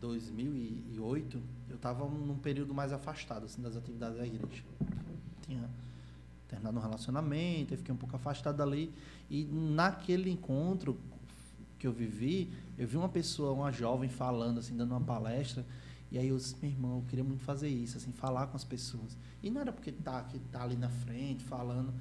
[0.00, 4.62] 2008, eu estava num período mais afastado assim, das atividades da igreja.
[5.42, 5.68] Tinha
[6.46, 8.92] terminado um relacionamento, eu fiquei um pouco afastado dali.
[9.28, 10.96] E naquele encontro
[11.76, 15.66] que eu vivi, eu vi uma pessoa, uma jovem falando, assim, dando uma palestra.
[16.12, 18.62] E aí eu disse, meu irmão, eu queria muito fazer isso, assim, falar com as
[18.62, 19.16] pessoas.
[19.42, 21.92] E não era porque tá, que tá ali na frente, falando,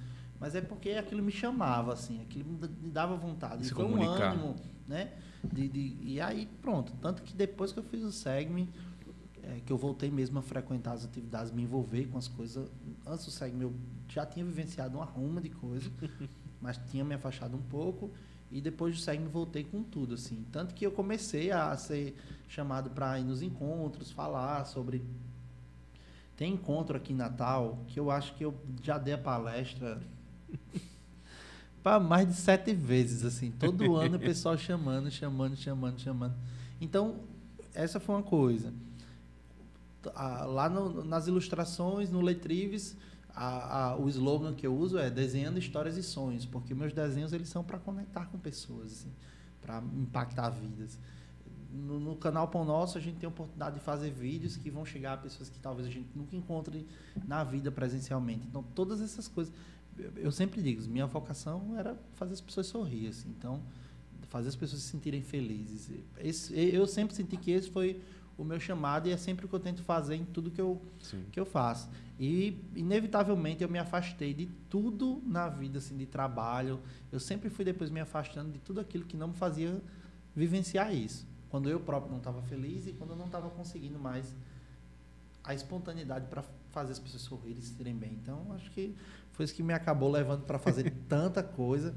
[0.43, 2.49] mas é porque aquilo me chamava, assim, aquilo
[2.82, 3.65] me dava vontade.
[3.65, 4.36] Se e foi comunicar.
[4.36, 5.13] um ânimo, né?
[5.41, 6.91] De, de, e aí, pronto.
[6.99, 8.69] Tanto que depois que eu fiz o SEGME,
[9.41, 12.69] é, que eu voltei mesmo a frequentar as atividades, me envolver com as coisas.
[13.08, 13.73] Antes do SEGME eu
[14.10, 15.89] já tinha vivenciado uma ruma de coisa,
[16.60, 18.12] mas tinha me afastado um pouco.
[18.51, 20.45] E depois do SEGME voltei com tudo, assim.
[20.51, 22.17] Tanto que eu comecei a ser
[22.49, 25.06] chamado para ir nos encontros, falar sobre
[26.36, 30.01] tem encontro aqui em Natal que eu acho que eu já dei a palestra
[31.84, 33.52] para mais de sete vezes, assim.
[33.52, 36.36] Todo ano o pessoal chamando, chamando, chamando, chamando.
[36.80, 37.20] Então,
[37.74, 38.74] essa foi uma coisa.
[40.16, 42.96] Lá no, nas ilustrações, no Letrives,
[43.36, 47.34] a, a, o slogan que eu uso é desenhando histórias e sonhos, porque meus desenhos
[47.34, 49.12] eles são para conectar com pessoas, assim,
[49.62, 51.00] para impactar vidas.
[51.72, 54.86] no, no, canal Pão Nosso a gente tem a oportunidade de fazer vídeos que vão
[54.86, 56.86] chegar a pessoas que talvez a gente nunca encontre
[57.26, 58.46] na vida presencialmente.
[58.48, 59.54] Então, todas essas coisas.
[60.15, 63.08] Eu sempre digo, minha vocação era fazer as pessoas sorrir.
[63.08, 63.62] Assim, então,
[64.29, 65.91] fazer as pessoas se sentirem felizes.
[66.17, 68.01] Esse, eu sempre senti que esse foi
[68.38, 70.82] o meu chamado e é sempre o que eu tento fazer em tudo que eu,
[71.32, 71.89] que eu faço.
[72.19, 76.79] E, inevitavelmente, eu me afastei de tudo na vida, assim, de trabalho.
[77.12, 79.82] Eu sempre fui depois me afastando de tudo aquilo que não me fazia
[80.36, 81.27] vivenciar isso.
[81.49, 84.36] Quando eu próprio não estava feliz e quando eu não estava conseguindo mais
[85.43, 88.13] a espontaneidade para fazer as pessoas sorrirem e se sentirem bem.
[88.13, 88.95] Então, acho que
[89.34, 91.93] foi isso que me acabou levando para fazer tanta coisa.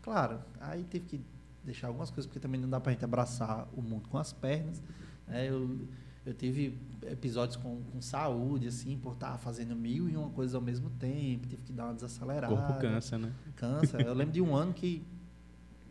[0.00, 1.20] Claro, aí tive que
[1.64, 4.32] deixar algumas coisas, porque também não dá para a gente abraçar o mundo com as
[4.32, 4.80] pernas.
[5.26, 5.48] Né?
[5.48, 5.80] Eu,
[6.24, 10.62] eu tive episódios com, com saúde, assim, por estar fazendo mil e uma coisas ao
[10.62, 12.54] mesmo tempo, tive que dar uma desacelerada.
[12.54, 13.32] O corpo cansa, né?
[13.56, 14.00] Cansa.
[14.00, 15.04] Eu lembro de um ano que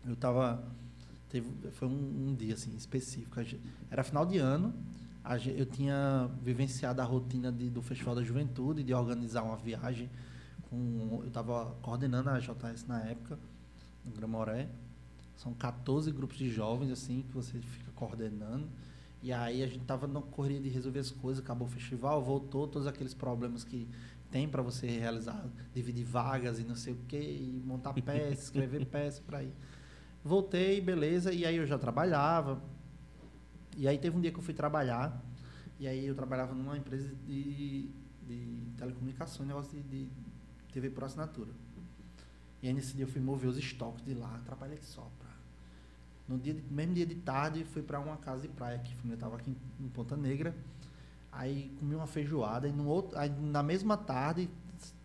[0.05, 0.63] eu estava
[1.29, 3.39] Teve, foi um, um, dia assim específico.
[3.89, 4.73] Era final de ano.
[5.55, 10.09] eu tinha vivenciado a rotina de, do Festival da Juventude, de organizar uma viagem.
[10.69, 13.37] Com, eu estava coordenando a JS na época,
[14.03, 14.67] no Gramoré.
[15.35, 18.67] São 14 grupos de jovens assim que você fica coordenando.
[19.21, 22.67] E aí a gente estava na correria de resolver as coisas, acabou o festival, voltou
[22.67, 23.87] todos aqueles problemas que
[24.29, 28.85] tem para você realizar, dividir vagas e não sei o quê, e montar peça, escrever
[28.85, 29.53] peça para ir.
[30.23, 32.61] Voltei, beleza, e aí eu já trabalhava.
[33.77, 35.23] E aí teve um dia que eu fui trabalhar,
[35.79, 37.89] e aí eu trabalhava numa empresa de,
[38.27, 40.24] de telecomunicações, negócio de, de
[40.75, 41.51] TV por assinatura.
[42.61, 45.29] E aí nesse dia eu fui mover os estoques de lá, trabalhei só pra...
[46.27, 49.37] No dia mesmo dia de tarde, fui para uma casa de praia, que eu estava
[49.37, 50.53] aqui em, em, Ponta Negra.
[51.31, 54.49] Aí comi uma feijoada, e no outro, aí, na mesma tarde,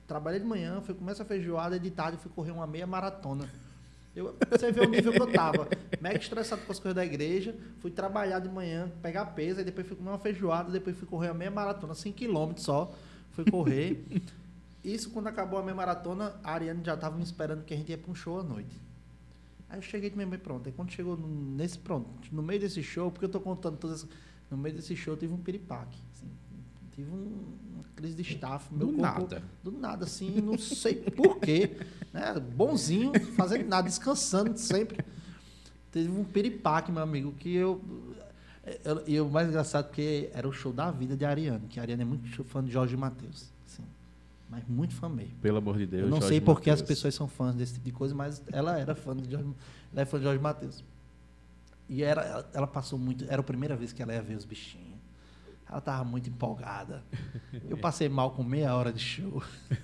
[0.09, 3.49] trabalhei de manhã, fui comer essa feijoada, e de tarde fui correr uma meia maratona.
[4.17, 5.69] Eu, você vê o nível que eu tava.
[6.01, 7.55] Mega estressado com as coisas da igreja.
[7.79, 11.29] Fui trabalhar de manhã, pegar peso, aí depois fui comer uma feijoada, depois fui correr
[11.29, 12.93] a meia maratona, 5 km só.
[13.33, 14.05] Fui correr.
[14.85, 17.91] Isso quando acabou a meia maratona, a Ariane já tava me esperando que a gente
[17.91, 18.81] ia para um show à noite.
[19.69, 20.67] Aí eu cheguei de mesmo pronto.
[20.67, 24.07] Aí quando chegou nesse pronto, no meio desse show, porque eu tô contando todas
[24.51, 25.97] no meio desse show tive um piripaque.
[26.13, 26.27] Assim,
[26.93, 28.67] tive um, uma crise de staff.
[28.75, 29.43] Meu do corpo, nada.
[29.63, 31.77] Do nada, assim, não sei porquê.
[32.13, 32.35] Né?
[32.41, 35.05] Bonzinho, fazendo nada, descansando sempre.
[35.93, 37.81] Teve um piripaque, meu amigo, que eu.
[39.07, 42.03] E o mais engraçado porque era o show da vida de Ariane, que a Ariane
[42.03, 43.51] é muito fã de Jorge Matheus.
[44.51, 45.37] Mas muito fã mesmo.
[45.41, 46.03] Pelo amor de Deus.
[46.03, 48.79] Eu não Jorge sei porque as pessoas são fãs desse tipo de coisa, mas ela
[48.79, 49.49] era fã de Jorge,
[49.93, 50.85] ela é fã de Jorge Matheus.
[51.89, 53.25] E era, ela passou muito.
[53.29, 54.99] Era a primeira vez que ela ia ver os bichinhos.
[55.69, 57.05] Ela estava muito empolgada.
[57.69, 59.43] Eu passei mal com meia hora de show.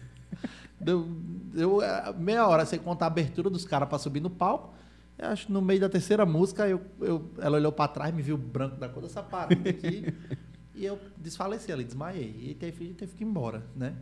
[0.78, 1.06] Deu,
[1.54, 4.74] deu é, meia hora sem contar a abertura dos caras para subir no palco.
[5.16, 8.20] Eu acho que no meio da terceira música, eu, eu, ela olhou para trás, me
[8.20, 10.14] viu branco da cor dessa parede aqui.
[10.76, 12.50] e eu desfaleci ali, desmaiei.
[12.50, 13.96] E teve, teve que ir embora, né?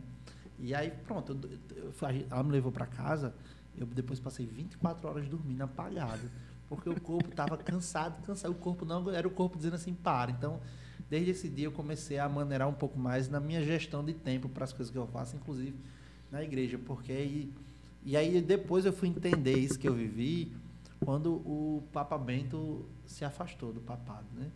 [0.59, 1.37] E aí, pronto,
[1.75, 1.93] eu, eu,
[2.29, 3.33] ela me levou para casa.
[3.77, 6.29] Eu depois passei 24 horas dormindo apagado.
[6.67, 8.51] Porque o corpo estava cansado, cansado.
[8.51, 10.31] O corpo não era o corpo dizendo assim, para.
[10.31, 10.59] Então,
[11.09, 14.49] desde esse dia eu comecei a maneirar um pouco mais na minha gestão de tempo
[14.49, 15.75] para as coisas que eu faço, inclusive
[16.31, 17.53] na igreja, porque aí,
[18.03, 20.51] e aí depois eu fui entender isso que eu vivi
[21.03, 24.49] quando o Papa Bento se afastou do papado, né?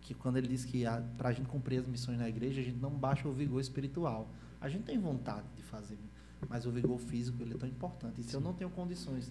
[0.00, 0.84] Que quando ele disse que
[1.18, 4.28] para a gente cumprir as missões na igreja, a gente não baixa o vigor espiritual.
[4.60, 5.98] A gente tem vontade de fazer,
[6.48, 8.20] mas o vigor físico ele é tão importante.
[8.20, 8.36] E se Sim.
[8.36, 9.30] eu não tenho condições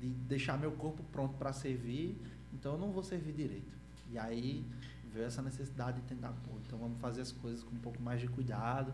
[0.00, 2.16] de deixar meu corpo pronto para servir,
[2.52, 3.76] então eu não vou servir direito.
[4.10, 4.64] E aí
[5.12, 8.20] veio essa necessidade de tentar, pô, então vamos fazer as coisas com um pouco mais
[8.20, 8.92] de cuidado.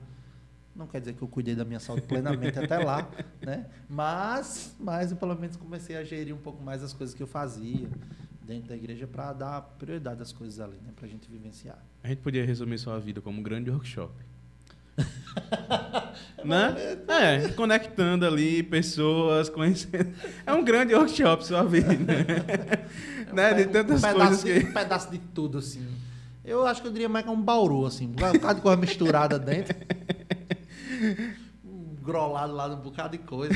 [0.75, 3.09] Não quer dizer que eu cuidei da minha saúde plenamente até lá,
[3.41, 3.67] né?
[3.89, 7.27] Mas, mas eu pelo menos comecei a gerir um pouco mais as coisas que eu
[7.27, 7.89] fazia
[8.43, 10.93] dentro da igreja para dar prioridade às coisas ali, né?
[10.95, 11.83] Para a gente vivenciar.
[12.03, 14.15] A gente podia resumir sua vida como um grande workshop.
[16.45, 16.99] né?
[17.09, 20.13] É, conectando ali pessoas, conhecendo.
[20.47, 21.93] É um grande workshop sua vida.
[21.93, 23.55] É um né?
[23.55, 24.59] De tantas um coisas que...
[24.59, 25.87] Um pedaço de tudo, assim.
[26.45, 28.07] Eu acho que eu diria mais que é um bauru, assim.
[28.07, 29.77] Um bocado de coisa misturada dentro.
[31.65, 33.55] Um grolado lá, um bocado de coisa.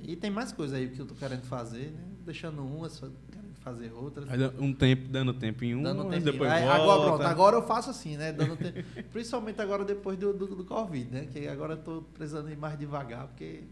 [0.00, 2.00] E tem mais coisa aí que eu tô querendo fazer, né?
[2.24, 4.24] Deixando umas, querendo fazer outras.
[4.60, 6.64] Um tempo, dando tempo em um, dando tempo depois em...
[6.64, 6.74] volta.
[6.74, 8.32] Agora, pronto, agora eu faço assim, né?
[8.32, 8.80] Dando tempo.
[9.12, 11.26] Principalmente agora depois do, do, do Covid, né?
[11.32, 13.64] Que agora eu tô precisando ir mais devagar, porque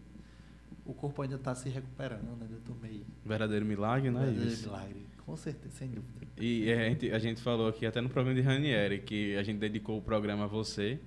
[0.85, 2.45] o corpo ainda está se recuperando, né?
[2.51, 3.05] Eu tô meio...
[3.23, 4.19] Verdadeiro milagre, né?
[4.19, 4.67] Verdadeiro Isso.
[4.67, 5.05] milagre.
[5.25, 6.27] Com certeza, sem dúvida.
[6.37, 9.59] E a gente, a gente falou aqui até no programa de Ranieri que a gente
[9.59, 10.99] dedicou o programa a você.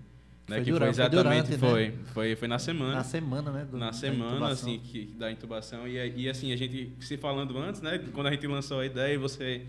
[0.48, 1.58] Né, Foi que durante- foi foi exatamente, durante, né?
[1.58, 2.94] foi, foi, foi na semana.
[2.94, 3.66] Na semana, né?
[3.70, 5.86] do- na semana, assim, que, da intubação.
[5.86, 7.98] E, e assim, a gente se falando antes, né?
[8.14, 9.62] Quando a gente lançou a ideia, você.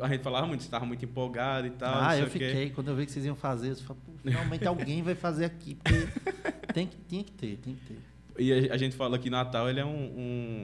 [0.00, 2.02] A gente falava muito, você estava muito empolgado e tal.
[2.02, 2.68] Ah, eu fiquei.
[2.68, 5.74] Quando eu vi que vocês iam fazer, eu falei, "Pô, finalmente alguém vai fazer aqui.
[5.76, 6.06] Porque
[6.74, 7.98] tem que, tinha que ter, tem que ter.
[8.38, 9.88] E a, a gente fala que Natal ele é um,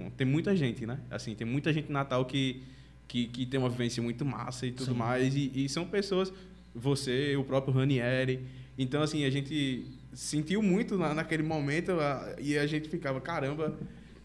[0.06, 0.98] um- Tem muita gente, né?
[1.10, 2.62] Assim, tem muita gente em Natal que,
[3.08, 4.98] que, que tem uma vivência muito massa e tudo Sim.
[4.98, 5.34] mais.
[5.34, 6.30] E, e são pessoas,
[6.74, 8.60] você, o próprio Ranieri.
[8.78, 13.76] Então, assim, a gente sentiu muito na, naquele momento a- e a gente ficava, caramba,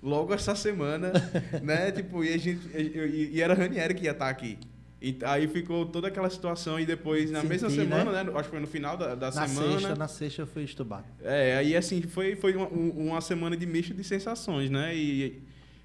[0.01, 1.11] logo essa semana,
[1.63, 1.91] né?
[1.91, 4.57] Tipo, e, a gente, e, e era Ranieri que ia estar aqui.
[4.99, 7.75] E aí ficou toda aquela situação e depois, na Senti, mesma né?
[7.75, 8.31] semana, né?
[8.33, 9.71] Acho que foi no final da, da Na semana.
[9.79, 11.05] sexta, na sexta eu fui estubado.
[11.23, 14.95] É, aí assim, foi, foi uma, um- uma semana de misto de sensações, né?
[14.95, 15.39] E,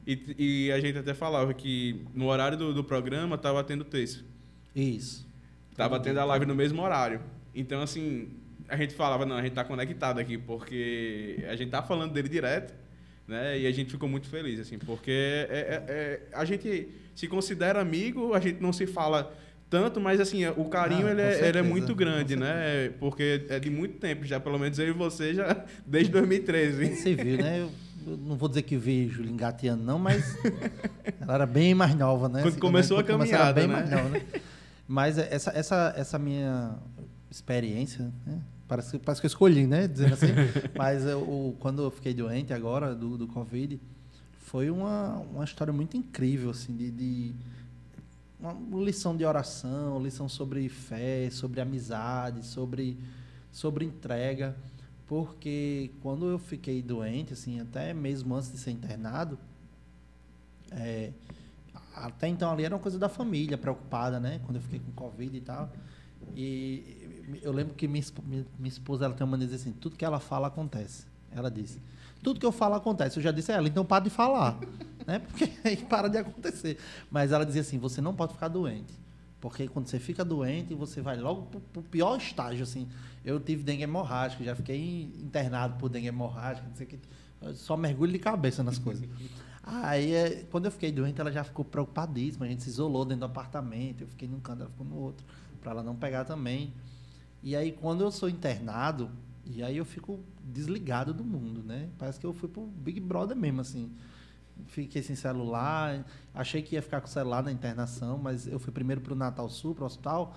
[0.06, 0.34] e,
[0.66, 4.24] e a gente até falava que no horário do, do programa tava tendo texto.
[4.74, 5.26] Isso.
[5.76, 7.20] Tava tendo a live no mesmo horário.
[7.54, 8.28] Então, assim,
[8.72, 12.26] a gente falava, não, a gente tá conectado aqui, porque a gente tá falando dele
[12.26, 12.72] direto,
[13.28, 13.58] né?
[13.58, 17.82] E a gente ficou muito feliz, assim, porque é, é- é- a gente se considera
[17.82, 19.30] amigo, a gente não se fala
[19.68, 22.90] tanto, mas assim, o carinho Ah, ele, é, ele é muito grande, né?
[22.98, 26.96] Porque é de muito tempo já, pelo menos eu e você já desde 2013.
[26.96, 27.60] Você viu, né?
[27.60, 27.70] Eu,
[28.10, 30.34] eu não vou dizer que vi Julia engateando, não, mas
[31.20, 32.40] ela era bem mais nova, né?
[32.40, 33.74] Quando começou a quando começou, era caminhada, bem né?
[33.74, 34.22] mais nova, né?
[34.88, 36.74] Mas essa, essa, essa minha
[37.30, 38.40] experiência, né?
[38.68, 39.86] Parece, que- parece que eu escolhi, né?
[39.88, 40.26] Dizendo assim.
[40.76, 43.80] Mas eu, quando eu fiquei doente agora, do, do Covid,
[44.38, 47.34] foi uma, uma história muito incrível, assim, de, de
[48.40, 52.98] uma lição de oração, lição sobre fé, sobre amizade, sobre,
[53.50, 54.56] sobre entrega.
[55.06, 59.38] Porque quando eu fiquei doente, assim, até mesmo antes de ser internado,
[60.70, 61.12] é,
[61.94, 64.40] até então ali era uma coisa da família, preocupada, né?
[64.44, 65.70] Quando eu fiquei com Covid e tal.
[66.34, 69.96] E eu lembro que minha, minha esposa ela tem uma maneira de dizer assim: tudo
[69.96, 71.06] que ela fala acontece.
[71.30, 71.80] Ela disse:
[72.22, 73.18] tudo que eu falo acontece.
[73.18, 74.58] Eu já disse a ela, então para de falar,
[75.06, 75.18] né?
[75.18, 76.78] Porque aí para de acontecer.
[77.10, 79.02] Mas ela dizia assim: você não pode ficar doente.
[79.40, 82.88] Porque quando você fica doente, você vai logo para o pior estágio, assim.
[83.24, 86.98] Eu tive dengue hemorrágica, já fiquei internado por dengue hemorrágica, não sei o que.
[87.54, 89.04] Só mergulho de cabeça nas coisas.
[89.64, 92.46] Aí, é, quando eu fiquei doente, ela já ficou preocupadíssima.
[92.46, 94.02] A gente se isolou dentro do apartamento.
[94.02, 95.24] Eu fiquei num canto, ela ficou no outro,
[95.62, 96.74] para ela não pegar também.
[97.42, 99.10] E aí, quando eu sou internado,
[99.44, 101.88] e aí eu fico desligado do mundo, né?
[101.98, 103.90] Parece que eu fui pro Big Brother mesmo, assim.
[104.66, 106.04] Fiquei sem celular,
[106.34, 109.48] achei que ia ficar com o celular na internação, mas eu fui primeiro pro Natal
[109.48, 110.36] Sul, pro hospital,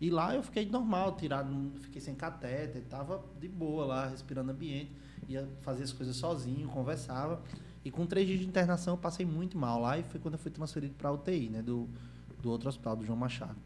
[0.00, 4.92] e lá eu fiquei normal, tirado, fiquei sem catéter, tava de boa lá, respirando ambiente,
[5.26, 7.42] ia fazer as coisas sozinho, conversava.
[7.84, 10.40] E com três dias de internação eu passei muito mal lá e foi quando eu
[10.40, 11.88] fui transferido para UTI, né, do,
[12.42, 13.56] do outro hospital, do João Machado.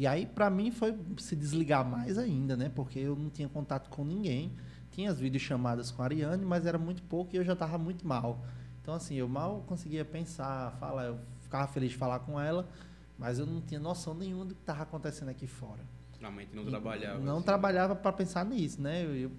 [0.00, 2.72] E aí, para mim, foi se desligar mais ainda, né?
[2.74, 4.50] Porque eu não tinha contato com ninguém.
[4.90, 8.08] Tinha as videochamadas com a Ariane, mas era muito pouco e eu já estava muito
[8.08, 8.42] mal.
[8.80, 11.04] Então, assim, eu mal conseguia pensar, falar.
[11.04, 12.66] Eu ficava feliz de falar com ela,
[13.18, 15.82] mas eu não tinha noção nenhuma do que estava acontecendo aqui fora.
[16.22, 17.18] A mente não E trabalhava.
[17.18, 17.44] Não assim.
[17.44, 19.04] trabalhava para pensar nisso, né?
[19.04, 19.30] Eu, eu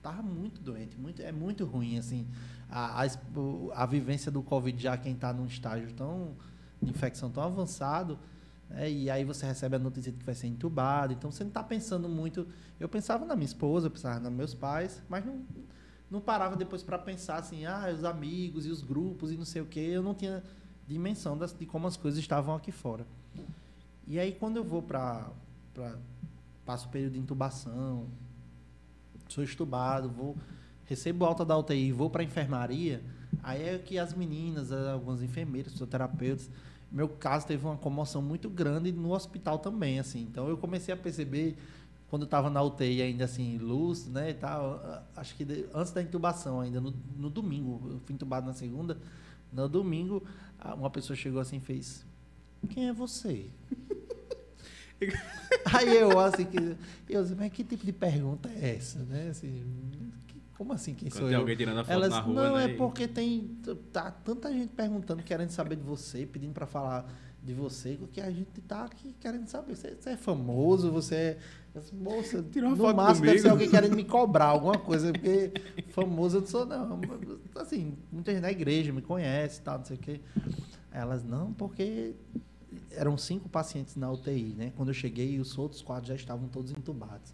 [0.00, 2.26] tava muito doente, muito, é muito ruim, assim.
[2.70, 6.34] A, a, a vivência do Covid já quem está num estágio tão
[6.80, 8.18] de infecção tão avançado,
[8.68, 8.90] né?
[8.90, 11.62] e aí você recebe a notícia de que vai ser entubado, então você não está
[11.62, 12.46] pensando muito.
[12.78, 15.44] Eu pensava na minha esposa, eu pensava nos meus pais, mas não,
[16.10, 19.62] não parava depois para pensar assim, ah, os amigos e os grupos e não sei
[19.62, 19.80] o quê.
[19.80, 20.42] Eu não tinha
[20.86, 23.06] dimensão das, de como as coisas estavam aqui fora.
[24.06, 25.30] E aí quando eu vou para
[26.64, 28.06] passo o período de intubação,
[29.28, 30.36] sou estubado, vou
[30.86, 33.02] recebo alta da UTI, vou para a enfermaria,
[33.42, 36.48] aí é que as meninas, algumas enfermeiras, fisioterapeutas,
[36.90, 40.22] meu caso teve uma comoção muito grande no hospital também, assim.
[40.22, 41.56] Então eu comecei a perceber
[42.08, 44.80] quando eu estava na UTI ainda assim, luz, né, e tal,
[45.16, 48.96] acho que de- antes da intubação ainda no, no domingo, eu fui intubado na segunda,
[49.52, 50.22] no domingo
[50.76, 52.04] uma pessoa chegou assim e fez:
[52.70, 53.46] "Quem é você?"
[55.72, 56.76] Aí eu, assim, que,
[57.08, 59.28] eu disse, mas que tipo de pergunta é essa, né?
[59.30, 59.62] Assim,
[60.56, 61.40] como assim, quem Quando sou tem eu?
[61.40, 62.64] alguém tirando a foto Elas, na rua, não, né?
[62.64, 63.58] é porque tem
[63.92, 67.06] tá tanta gente perguntando, querendo saber de você, pedindo para falar
[67.42, 69.76] de você, que a gente tá aqui querendo saber.
[69.76, 71.38] Você, você é famoso, você é.
[71.74, 74.78] disse, Moça, Tira uma no foto máximo deve ser comigo." alguém querendo me cobrar alguma
[74.78, 75.52] coisa, porque
[75.92, 77.00] famoso eu não sou, não.
[77.54, 80.20] Assim, muita gente na igreja me conhece e tal, não sei o quê.
[80.90, 82.14] Elas, não, porque
[82.90, 84.72] eram cinco pacientes na UTI, né?
[84.76, 87.32] Quando eu cheguei, os outros quatro já estavam todos entubados.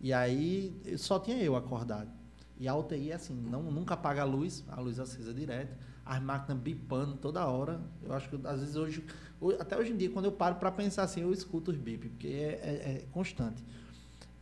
[0.00, 2.19] E aí só tinha eu acordado.
[2.60, 6.22] E a UTI é assim, não, nunca apaga a luz, a luz acesa direto, as
[6.22, 7.80] máquinas bipando toda hora.
[8.02, 9.02] Eu acho que às vezes hoje,
[9.40, 12.10] ho- até hoje em dia, quando eu paro para pensar assim, eu escuto os bip,
[12.10, 13.64] porque é, é- é constante.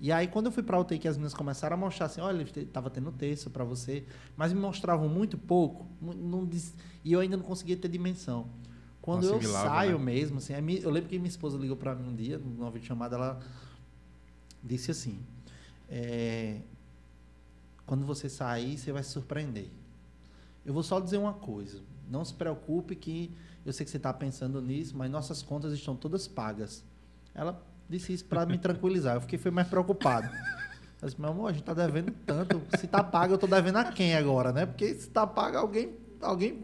[0.00, 2.42] E aí, quando eu fui para UTI, que as meninas começaram a mostrar assim, olha,
[2.42, 4.04] estava tendo texto para você,
[4.36, 6.48] mas me mostravam muito pouco, não,
[7.04, 8.48] e eu ainda não conseguia ter dimensão.
[9.00, 10.04] Quando eu saio né?
[10.04, 13.40] mesmo, assim, eu lembro que minha esposa ligou para mim um dia, numa chamada, ela
[14.62, 15.18] disse assim,
[15.88, 16.60] é,
[17.88, 19.70] quando você sair, você vai se surpreender.
[20.64, 23.34] Eu vou só dizer uma coisa, não se preocupe que
[23.64, 26.84] eu sei que você está pensando nisso, mas nossas contas estão todas pagas.
[27.34, 29.16] Ela disse isso para me tranquilizar.
[29.16, 30.28] Eu fiquei foi mais preocupado.
[31.00, 32.60] Eu disse, meu amor, a gente tá devendo tanto.
[32.78, 34.66] Se tá pago, eu tô devendo a quem agora, né?
[34.66, 36.62] Porque se tá pago, alguém, alguém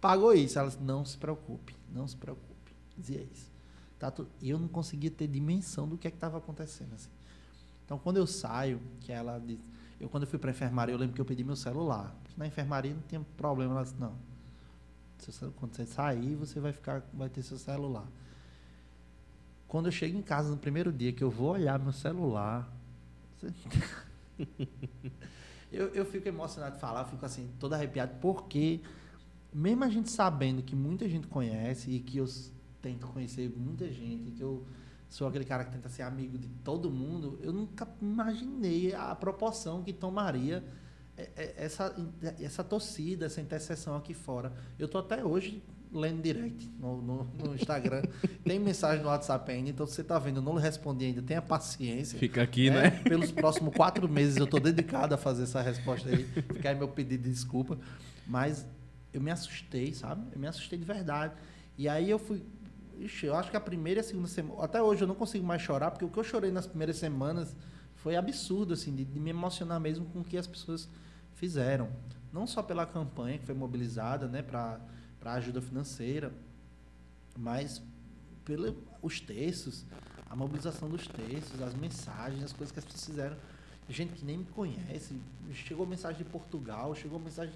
[0.00, 0.58] pagou isso.
[0.58, 2.72] Ela disse, não se preocupe, não se preocupe.
[2.96, 3.48] Dizia isso.
[3.96, 4.28] Tá tudo...
[4.40, 6.94] E eu não conseguia ter dimensão do que é estava acontecendo.
[6.94, 7.10] Assim.
[7.84, 9.77] Então, quando eu saio, que ela disse...
[10.00, 12.14] Eu, quando eu fui para a enfermaria, eu lembro que eu pedi meu celular.
[12.36, 13.74] Na enfermaria não tinha problema.
[13.74, 14.14] Ela disse, não.
[15.56, 18.06] Quando você sair, você vai, ficar, vai ter seu celular.
[19.66, 22.72] Quando eu chego em casa no primeiro dia, que eu vou olhar meu celular.
[25.72, 28.80] eu, eu fico emocionado de falar, fico assim, todo arrepiado, porque
[29.52, 32.26] mesmo a gente sabendo que muita gente conhece e que eu
[32.80, 34.64] tento conhecer muita gente, que eu
[35.08, 39.82] sou aquele cara que tenta ser amigo de todo mundo, eu nunca imaginei a proporção
[39.82, 40.62] que tomaria
[41.16, 41.94] é, é, essa,
[42.40, 44.52] essa torcida, essa interseção aqui fora.
[44.78, 48.02] Eu tô até hoje lendo direct no, no, no Instagram.
[48.44, 52.18] Tem mensagem no WhatsApp ainda, então você está vendo, eu não respondi ainda, tenha paciência.
[52.18, 52.82] Fica aqui, né?
[52.82, 52.90] né?
[53.02, 56.24] Pelos próximos quatro meses eu estou dedicado a fazer essa resposta aí.
[56.24, 57.78] Fica aí meu pedido de desculpa.
[58.26, 58.66] Mas
[59.12, 60.26] eu me assustei, sabe?
[60.32, 61.34] Eu me assustei de verdade.
[61.76, 62.42] E aí eu fui.
[62.98, 64.62] Ixi, eu acho que a primeira e a segunda semana.
[64.62, 67.54] Até hoje eu não consigo mais chorar, porque o que eu chorei nas primeiras semanas
[67.96, 70.88] foi absurdo, assim, de, de me emocionar mesmo com o que as pessoas
[71.34, 71.88] fizeram.
[72.32, 74.80] Não só pela campanha que foi mobilizada, né, para
[75.24, 76.32] ajuda financeira,
[77.36, 77.80] mas
[78.44, 79.84] pelos textos,
[80.28, 83.36] a mobilização dos textos, as mensagens, as coisas que as pessoas fizeram.
[83.88, 85.16] Gente que nem me conhece.
[85.52, 87.54] Chegou mensagem de Portugal, chegou mensagem.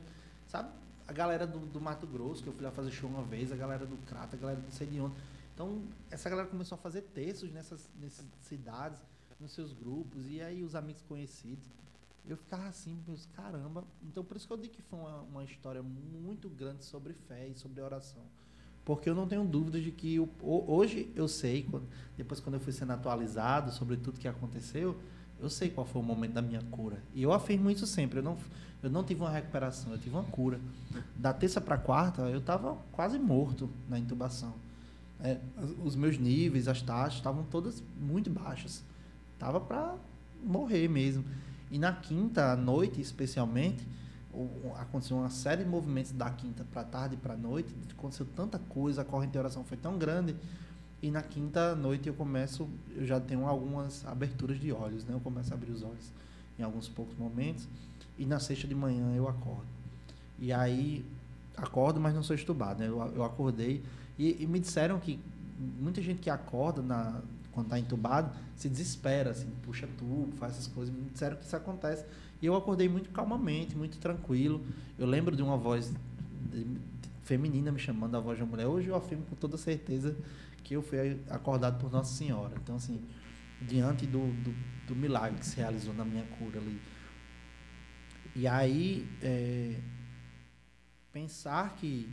[0.49, 0.70] Sabe?
[1.07, 3.57] A galera do, do Mato Grosso, que eu fui lá fazer show uma vez, a
[3.57, 5.14] galera do Crata, a galera do sei de onde.
[5.55, 9.01] Então, essa galera começou a fazer textos nessas, nessas cidades,
[9.39, 11.69] nos seus grupos, e aí os amigos conhecidos.
[12.27, 13.85] Eu ficava assim, meus caramba.
[14.05, 17.49] Então, por isso que eu digo que foi uma, uma história muito grande sobre fé
[17.49, 18.23] e sobre oração.
[18.85, 21.87] Porque eu não tenho dúvida de que o, hoje eu sei, quando,
[22.17, 24.99] depois quando eu fui sendo atualizado sobre tudo que aconteceu,
[25.41, 27.03] eu sei qual foi o momento da minha cura.
[27.15, 28.21] E eu afirmo isso sempre.
[28.21, 28.39] Eu não,
[28.83, 30.61] eu não tive uma recuperação, eu tive uma cura.
[31.17, 34.55] Da terça para quarta, eu estava quase morto na intubação.
[35.23, 35.39] É,
[35.85, 38.83] os meus níveis, as taxas estavam todas muito baixas.
[39.39, 39.95] Tava para
[40.43, 41.25] morrer mesmo.
[41.70, 43.87] E na quinta noite, especialmente,
[44.79, 47.75] aconteceu uma série de movimentos da quinta para tarde para noite.
[47.91, 50.35] Aconteceu tanta coisa, a corrente de oração foi tão grande.
[51.01, 55.14] E na quinta noite eu começo, eu já tenho algumas aberturas de olhos, né?
[55.14, 56.12] Eu começo a abrir os olhos
[56.59, 57.68] em alguns poucos momentos.
[58.18, 59.66] E na sexta de manhã eu acordo.
[60.39, 61.05] E aí,
[61.57, 62.89] acordo, mas não sou estubado, né?
[62.89, 63.83] Eu, eu acordei
[64.23, 65.18] e, e me disseram que
[65.81, 67.20] muita gente que acorda na,
[67.51, 70.95] quando está entubado, se desespera, assim, puxa tubo, faz essas coisas.
[70.95, 72.05] Me disseram que isso acontece.
[72.41, 74.64] E eu acordei muito calmamente, muito tranquilo.
[74.97, 75.93] Eu lembro de uma voz
[76.51, 76.66] de,
[77.23, 78.66] feminina me chamando, a voz de uma mulher.
[78.66, 80.16] Hoje eu afirmo com toda certeza
[80.62, 82.55] que eu fui acordado por Nossa Senhora.
[82.62, 83.03] Então, assim,
[83.61, 84.55] diante do, do,
[84.87, 86.81] do milagre que se realizou na minha cura ali.
[88.37, 89.81] E aí, é,
[91.12, 92.09] pensar que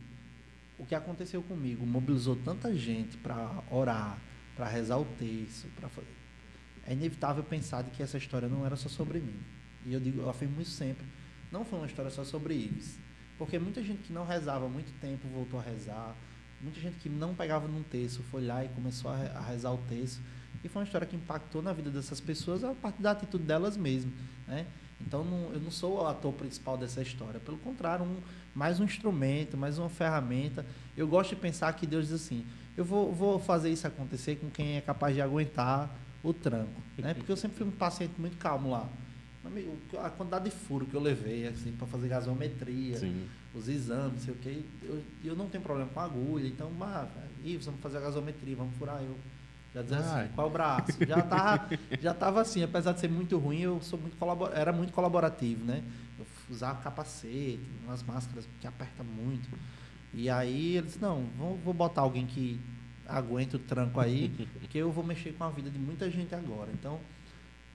[0.80, 4.18] o que aconteceu comigo mobilizou tanta gente para orar,
[4.56, 5.90] para rezar o texto, para
[6.86, 9.38] é inevitável pensar de que essa história não era só sobre mim.
[9.84, 11.04] E eu digo, eu afirmo isso sempre.
[11.52, 12.98] Não foi uma história só sobre Ives,
[13.36, 16.16] porque muita gente que não rezava há muito tempo voltou a rezar,
[16.62, 20.22] muita gente que não pegava num texto foi lá e começou a rezar o texto.
[20.64, 23.76] E foi uma história que impactou na vida dessas pessoas a partir da atitude delas
[23.76, 24.14] mesmas,
[24.48, 24.66] né?
[25.00, 28.16] Então não, eu não sou o ator principal dessa história, pelo contrário, um,
[28.54, 30.64] mais um instrumento, mais uma ferramenta.
[30.96, 32.44] Eu gosto de pensar que Deus diz assim:
[32.76, 35.90] eu vou, vou fazer isso acontecer com quem é capaz de aguentar
[36.22, 37.14] o tranco, né?
[37.14, 38.88] Porque eu sempre fui um paciente muito calmo lá.
[39.44, 43.26] Amigo, a quantidade de furo que eu levei, assim, para fazer gasometria, Sim.
[43.54, 47.08] os exames, sei o que, eu, eu não tenho problema com agulha, então, mas,
[47.42, 49.16] Ives, vamos fazer a gasometria, vamos furar eu.
[49.74, 50.92] Já dizia assim, qual o braço?
[51.06, 51.68] Já tava,
[52.00, 55.64] já tava assim, apesar de ser muito ruim, eu sou muito colabor, era muito colaborativo,
[55.64, 55.82] né?
[56.50, 59.48] Usava capacete, umas máscaras que aperta muito.
[60.12, 62.60] E aí eles, não, vou, vou botar alguém que
[63.06, 64.28] aguente o tranco aí,
[64.58, 66.70] porque eu vou mexer com a vida de muita gente agora.
[66.72, 67.00] Então,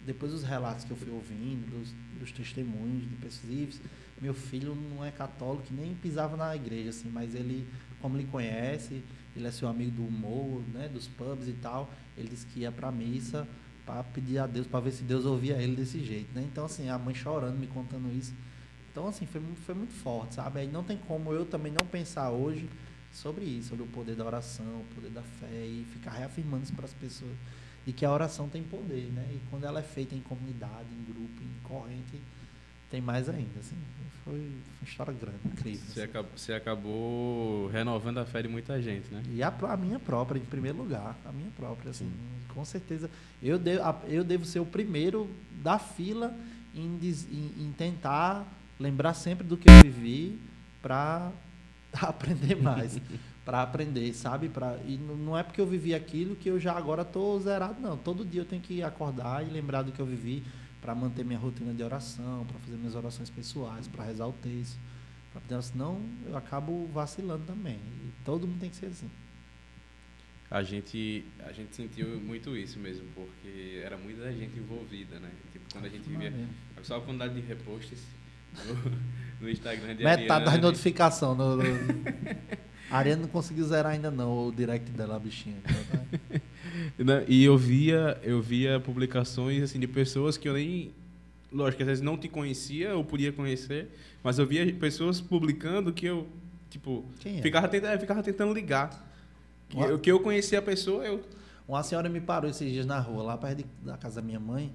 [0.06, 3.82] depois dos relatos que eu fui ouvindo, dos, dos testemunhos de pessoas,
[4.22, 7.68] meu filho não é católico, nem pisava na igreja, assim, mas ele,
[8.02, 9.04] como ele conhece,
[9.36, 12.72] ele é seu amigo do humor, né, dos pubs e tal, ele disse que ia
[12.72, 13.48] para a missa
[13.86, 16.44] para pedir a Deus, para ver se Deus ouvia ele desse jeito, né?
[16.44, 18.34] Então, assim, a mãe chorando, me contando isso.
[18.96, 20.62] Então, assim, foi, foi muito forte, sabe?
[20.62, 22.70] Aí não tem como eu também não pensar hoje
[23.12, 26.74] sobre isso, sobre o poder da oração, o poder da fé e ficar reafirmando isso
[26.74, 27.34] para as pessoas.
[27.86, 29.28] E que a oração tem poder, né?
[29.34, 32.22] E quando ela é feita em comunidade, em grupo, em corrente,
[32.90, 33.76] tem mais ainda, assim.
[34.24, 35.82] Foi, foi uma história grande, incrível.
[35.90, 36.10] Você, assim.
[36.10, 39.22] acabou, você acabou renovando a fé de muita gente, né?
[39.30, 41.18] E a, a, minha própria, em primeiro lugar.
[41.26, 42.06] A minha própria, assim.
[42.06, 42.54] Sim.
[42.54, 43.12] Com certeza.
[43.44, 45.30] Eu devo, eu devo ser o primeiro
[45.62, 46.34] da fila
[46.74, 48.48] em, em, em tentar
[48.80, 50.40] lembrar sempre do que eu vivi
[50.82, 51.32] para
[51.94, 53.00] aprender mais.
[53.44, 54.50] para aprender, sabe?
[54.50, 57.96] Pra, e não é porque eu vivi aquilo que eu já agora estou zerado, não.
[57.96, 60.44] Todo dia eu tenho que acordar e lembrar do que eu vivi
[60.82, 64.78] para manter minha rotina de oração, para fazer minhas orações pessoais, para rezar o texto.
[65.48, 67.76] Pra, senão eu acabo vacilando também.
[67.76, 69.10] E todo mundo tem que ser assim.
[70.50, 75.32] A gente, a gente sentiu muito isso mesmo, porque era muita gente envolvida, né?
[75.52, 76.32] Tipo, quando a gente via
[76.84, 78.06] só a quantidade de repostes
[78.66, 78.92] no,
[79.42, 81.38] no Instagram de Metade das notificações.
[81.38, 81.64] No, no...
[82.90, 85.58] a Ariane não conseguiu zerar ainda não o direct dela, a bichinha.
[87.28, 90.92] e eu via, eu via publicações assim, de pessoas que eu nem.
[91.52, 93.88] Lógico, às vezes não te conhecia ou podia conhecer,
[94.24, 96.28] mas eu via pessoas publicando que eu,
[96.70, 97.42] tipo, é?
[97.42, 99.06] ficava, tentando, ficava tentando ligar.
[99.70, 101.24] Que eu, que eu conhecia a pessoa, eu.
[101.68, 104.72] Uma senhora me parou esses dias na rua, lá perto da casa da minha mãe,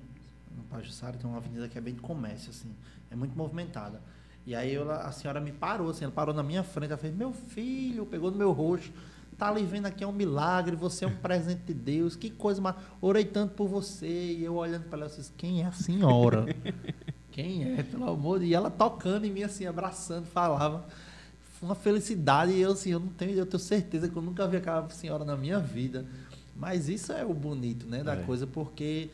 [0.57, 2.71] no Pajussara, tem uma avenida que é bem de comércio, assim,
[3.11, 4.01] é muito movimentada.
[4.47, 7.15] E aí eu, a senhora me parou, assim, ela parou na minha frente, ela fez,
[7.15, 8.93] meu filho, pegou no meu rosto,
[9.37, 12.61] tá ali vendo aqui é um milagre, você é um presente de Deus, que coisa,
[12.61, 14.07] mas orei tanto por você.
[14.07, 16.47] E eu olhando para ela, eu disse, quem é a senhora?
[17.33, 18.53] quem é, pelo amor de Deus?
[18.53, 20.87] E ela tocando em mim, assim, abraçando, falava.
[21.63, 24.57] Uma felicidade, e eu, assim, eu não tenho, eu tenho certeza que eu nunca vi
[24.57, 26.07] aquela senhora na minha vida.
[26.57, 28.23] Mas isso é o bonito, né, da é.
[28.23, 29.11] coisa, porque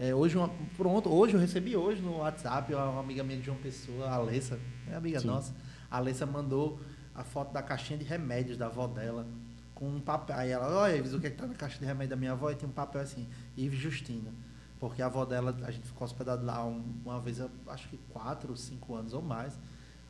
[0.00, 3.58] é, hoje, uma, pronto, hoje eu recebi hoje no WhatsApp uma amiga minha de João
[3.58, 5.26] Pessoa, a Alessa, é amiga Sim.
[5.26, 5.52] nossa.
[5.90, 6.78] A Alessa mandou
[7.12, 9.26] a foto da caixinha de remédios da avó dela
[9.74, 10.36] com um papel.
[10.36, 12.48] Aí ela, olha, Ives, o que é está na caixa de remédio da minha avó?
[12.48, 13.26] E tem um papel assim,
[13.56, 14.30] Ives Justina.
[14.78, 18.94] Porque a avó dela, a gente ficou hospedado lá uma vez, acho que quatro, cinco
[18.94, 19.58] anos ou mais.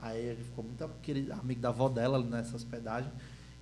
[0.02, 3.10] Aí a gente ficou muito querido, amigo da avó dela nessa hospedagem.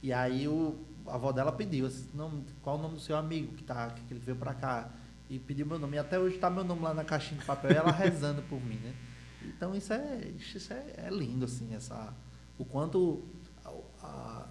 [0.02, 3.54] E aí o, a avó dela pediu, assim, não, qual o nome do seu amigo
[3.54, 4.90] que, tá, que ele veio para cá?
[5.28, 5.96] E pediu meu nome.
[5.96, 8.60] E até hoje está meu nome lá na caixinha de papel e ela rezando por
[8.62, 8.94] mim, né?
[9.44, 12.12] Então isso é, isso é, é lindo, assim, essa,
[12.58, 13.24] o quanto
[13.64, 13.70] a,
[14.02, 14.46] a,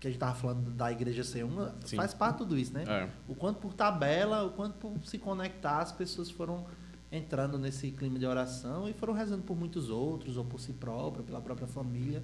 [0.00, 1.96] que a gente estava falando da igreja ser uma, Sim.
[1.96, 2.84] faz parte de tudo isso, né?
[2.86, 3.08] É.
[3.28, 6.66] O quanto por tabela, o quanto por se conectar, as pessoas foram
[7.12, 11.22] entrando nesse clima de oração e foram rezando por muitos outros, ou por si próprio,
[11.22, 12.22] pela própria família.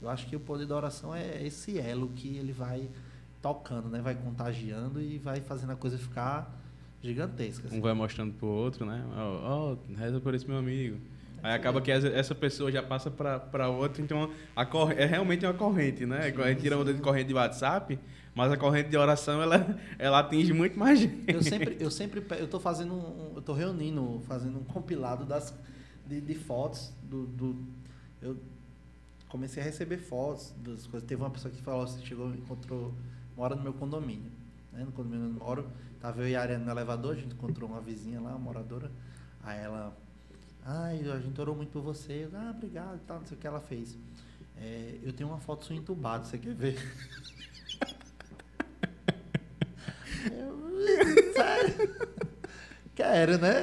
[0.00, 2.90] Eu acho que o poder da oração é esse elo que ele vai
[3.40, 4.00] tocando, né?
[4.00, 6.61] Vai contagiando e vai fazendo a coisa ficar
[7.02, 7.72] gigantescas.
[7.72, 9.04] Um vai mostrando pro outro, né?
[9.16, 10.98] Ó, oh, reza por esse meu amigo.
[11.42, 14.92] Aí acaba que essa pessoa já passa para outra, então a cor...
[14.92, 16.30] é realmente uma corrente, né?
[16.30, 17.98] Sim, a gente tira de corrente de WhatsApp,
[18.32, 21.24] mas a corrente de oração ela, ela atinge muito mais gente.
[21.26, 25.52] Eu sempre, eu sempre, eu tô fazendo, um, eu tô reunindo, fazendo um compilado das
[26.06, 27.56] de, de fotos do, do,
[28.20, 28.36] eu
[29.28, 31.08] comecei a receber fotos das coisas.
[31.08, 32.94] Teve uma pessoa que falou, você chegou, encontrou,
[33.36, 34.30] mora no meu condomínio,
[34.72, 34.84] né?
[34.84, 35.66] No condomínio onde eu moro
[36.02, 38.90] Tava eu e a Ariana no elevador, a gente encontrou uma vizinha lá, uma moradora.
[39.40, 39.96] Aí ela,
[40.66, 42.24] ai, a gente orou muito por você.
[42.24, 43.96] Eu, ah, obrigado tal, não sei o que ela fez.
[44.56, 46.76] É, eu tenho uma foto sua entubado, você quer ver?
[50.32, 50.72] eu?
[52.96, 53.62] Quero, né?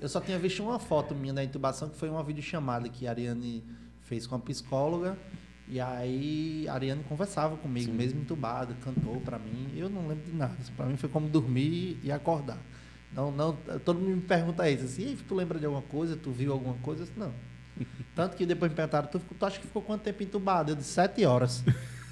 [0.00, 3.10] Eu só tinha visto uma foto minha da intubação, que foi uma videochamada que a
[3.10, 3.64] Ariane
[4.02, 5.18] fez com a psicóloga.
[5.70, 7.96] E aí a Ariane conversava comigo, Sim.
[7.96, 9.70] mesmo entubada, cantou para mim.
[9.76, 10.56] Eu não lembro de nada.
[10.76, 12.58] Para mim foi como dormir e acordar.
[13.12, 16.16] Não, não, todo mundo me pergunta isso, assim, tu lembra de alguma coisa?
[16.16, 17.04] Tu viu alguma coisa?
[17.04, 17.32] Disse, não.
[18.14, 20.72] Tanto que depois me perguntaram, tu, tu acha que ficou quanto tempo entubado?
[20.72, 21.62] Eu disse, sete horas.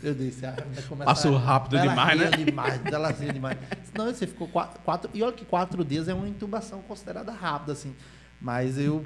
[0.03, 0.55] Eu disse, ah,
[1.05, 2.31] Passou rápido demais, né?
[2.45, 3.59] demais, ela demais.
[3.97, 7.73] Não, você ficou quatro, quatro, E olha que quatro dias é uma intubação considerada rápida,
[7.73, 7.95] assim.
[8.41, 9.05] Mas eu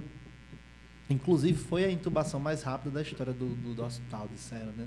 [1.10, 4.86] Inclusive, foi a intubação mais rápida da história do, do, do hospital, disseram, né?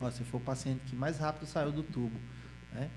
[0.00, 2.18] Você foi o paciente que mais rápido saiu do tubo,
[2.72, 2.88] né?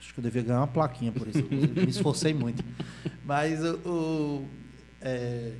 [0.00, 2.64] Acho que eu devia ganhar uma plaquinha por isso, me esforcei muito.
[3.24, 3.76] Mas o...
[3.86, 4.48] o
[5.02, 5.52] é,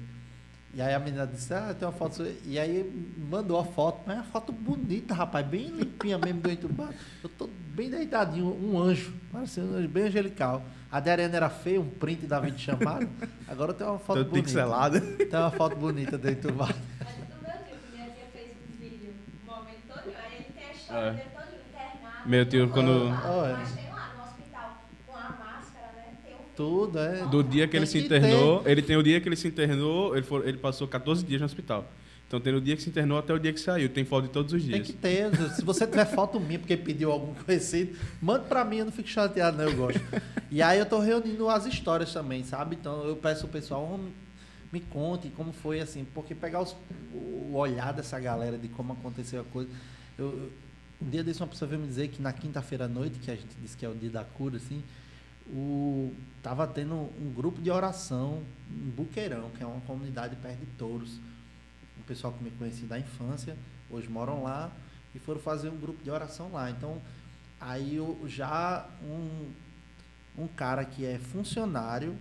[0.72, 2.24] e aí a menina disse, ah, tem uma foto.
[2.44, 6.50] E aí mandou a foto, mas é uma foto bonita, rapaz, bem limpinha mesmo do
[6.50, 6.94] entubado.
[7.22, 10.64] Eu tô bem deitadinho, um anjo, parecendo um anjo bem angelical.
[10.92, 13.08] A de Arena era feia, um print da vídeo chamado.
[13.46, 14.46] Agora tem uma foto Tô bonita.
[14.46, 15.00] pixelada.
[15.00, 16.74] Tem uma foto bonita dentro do bar.
[16.98, 19.14] Mas do meu tio, minha tia fez um vídeo,
[19.44, 21.10] um momento todo, aí ele tem a história é.
[21.12, 22.28] dele todo internado.
[22.28, 22.90] Meu tio, quando...
[22.90, 23.52] Oh, é.
[23.52, 26.14] Mas tem lá no hospital, com a máscara, né?
[26.24, 27.24] Tem um tudo, é.
[27.26, 29.46] Do dia que Tem ele se que internou, ele tem o dia que ele se
[29.46, 31.86] internou, ele, for, ele passou 14 dias no hospital.
[32.30, 33.88] Então tem o dia que se internou até o dia que saiu.
[33.88, 34.86] Tem foto de todos os Tem dias.
[34.86, 35.34] que ter.
[35.56, 39.08] Se você tiver foto minha porque pediu algum conhecido, manda pra mim, eu não fico
[39.08, 40.00] chateado, não, eu gosto.
[40.48, 42.76] E aí eu tô reunindo as histórias também, sabe?
[42.80, 44.12] Então eu peço ao pessoal, "Homem,
[44.72, 46.76] me conte como foi assim, porque pegar os-
[47.12, 49.68] o olhar dessa galera de como aconteceu a coisa.
[50.16, 50.52] Eu-
[51.02, 53.34] um dia desse uma pessoa veio me dizer que na quinta-feira à noite, que a
[53.34, 54.84] gente disse que é o dia da cura, assim,
[55.52, 60.66] o, tava tendo um grupo de oração em Buqueirão, que é uma comunidade perto de
[60.78, 61.18] Touros.
[62.10, 63.56] Pessoal que me conheci da infância,
[63.88, 64.72] hoje moram lá,
[65.14, 66.68] e foram fazer um grupo de oração lá.
[66.68, 67.00] Então,
[67.60, 69.52] aí eu, já um,
[70.36, 72.18] um cara que é funcionário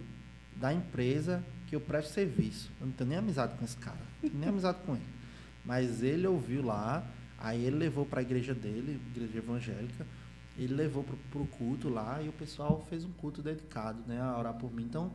[0.56, 2.70] da empresa que eu presto serviço.
[2.80, 5.10] Eu não tenho nem amizade com esse cara, nem amizade com ele.
[5.66, 7.04] Mas ele ouviu lá,
[7.40, 10.06] aí ele levou para a igreja dele, igreja evangélica,
[10.56, 14.38] ele levou para o culto lá e o pessoal fez um culto dedicado né, a
[14.38, 14.84] orar por mim.
[14.84, 15.12] Então,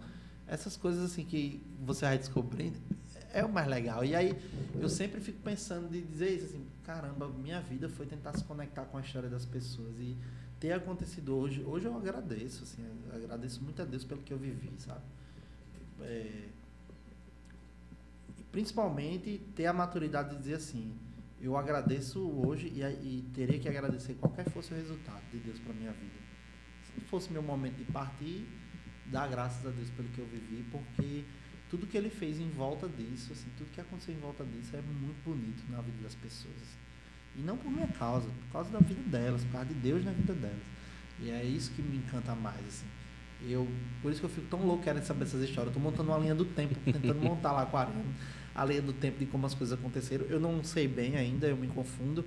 [0.48, 2.76] essas coisas assim que você vai descobrindo
[3.34, 4.04] é o mais legal.
[4.04, 4.32] E aí
[4.80, 8.84] eu sempre fico pensando de dizer isso assim, caramba, minha vida foi tentar se conectar
[8.84, 10.16] com a história das pessoas e
[10.60, 11.62] ter acontecido hoje.
[11.64, 15.02] Hoje eu agradeço, assim, agradeço muito a Deus pelo que eu vivi, sabe?
[16.00, 16.48] É,
[18.52, 20.96] principalmente ter a maturidade de dizer assim,
[21.40, 25.74] eu agradeço hoje e, e terei que agradecer qualquer fosse o resultado de Deus para
[25.74, 26.24] minha vida.
[26.84, 28.46] Se fosse meu momento de partir,
[29.06, 31.24] dar graças a Deus pelo que eu vivi, porque
[31.70, 34.80] tudo que ele fez em volta disso, assim, tudo que aconteceu em volta disso é
[34.82, 36.54] muito bonito na vida das pessoas.
[36.56, 36.78] assim.
[37.36, 40.12] E não por minha causa, por causa da vida delas, por causa de Deus na
[40.12, 40.62] vida delas.
[41.20, 42.86] E é isso que me encanta mais, assim.
[43.46, 43.68] Eu,
[44.00, 45.74] por isso que eu fico tão louco querendo saber essas histórias.
[45.74, 48.04] Eu tô montando uma linha do tempo, tentando montar lá com a Ariana,
[48.54, 50.24] a linha do tempo de como as coisas aconteceram.
[50.26, 52.24] Eu não sei bem ainda, eu me confundo.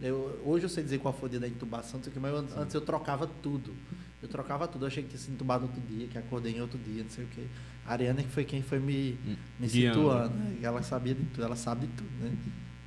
[0.00, 2.20] Eu, hoje eu sei dizer qual foi o dia da intubação, não sei o que,
[2.20, 3.74] mas eu- antes eu trocava tudo.
[4.22, 4.84] Eu trocava tudo.
[4.84, 7.10] Eu achei que tinha sido entubado no outro dia, que acordei em outro dia, não
[7.10, 7.46] sei o que.
[7.86, 9.18] A Ariana que foi quem foi me,
[9.60, 9.98] me Guiando.
[10.00, 10.34] situando.
[10.36, 10.56] Né?
[10.62, 12.32] Ela sabia de tudo, ela sabe de tudo, né?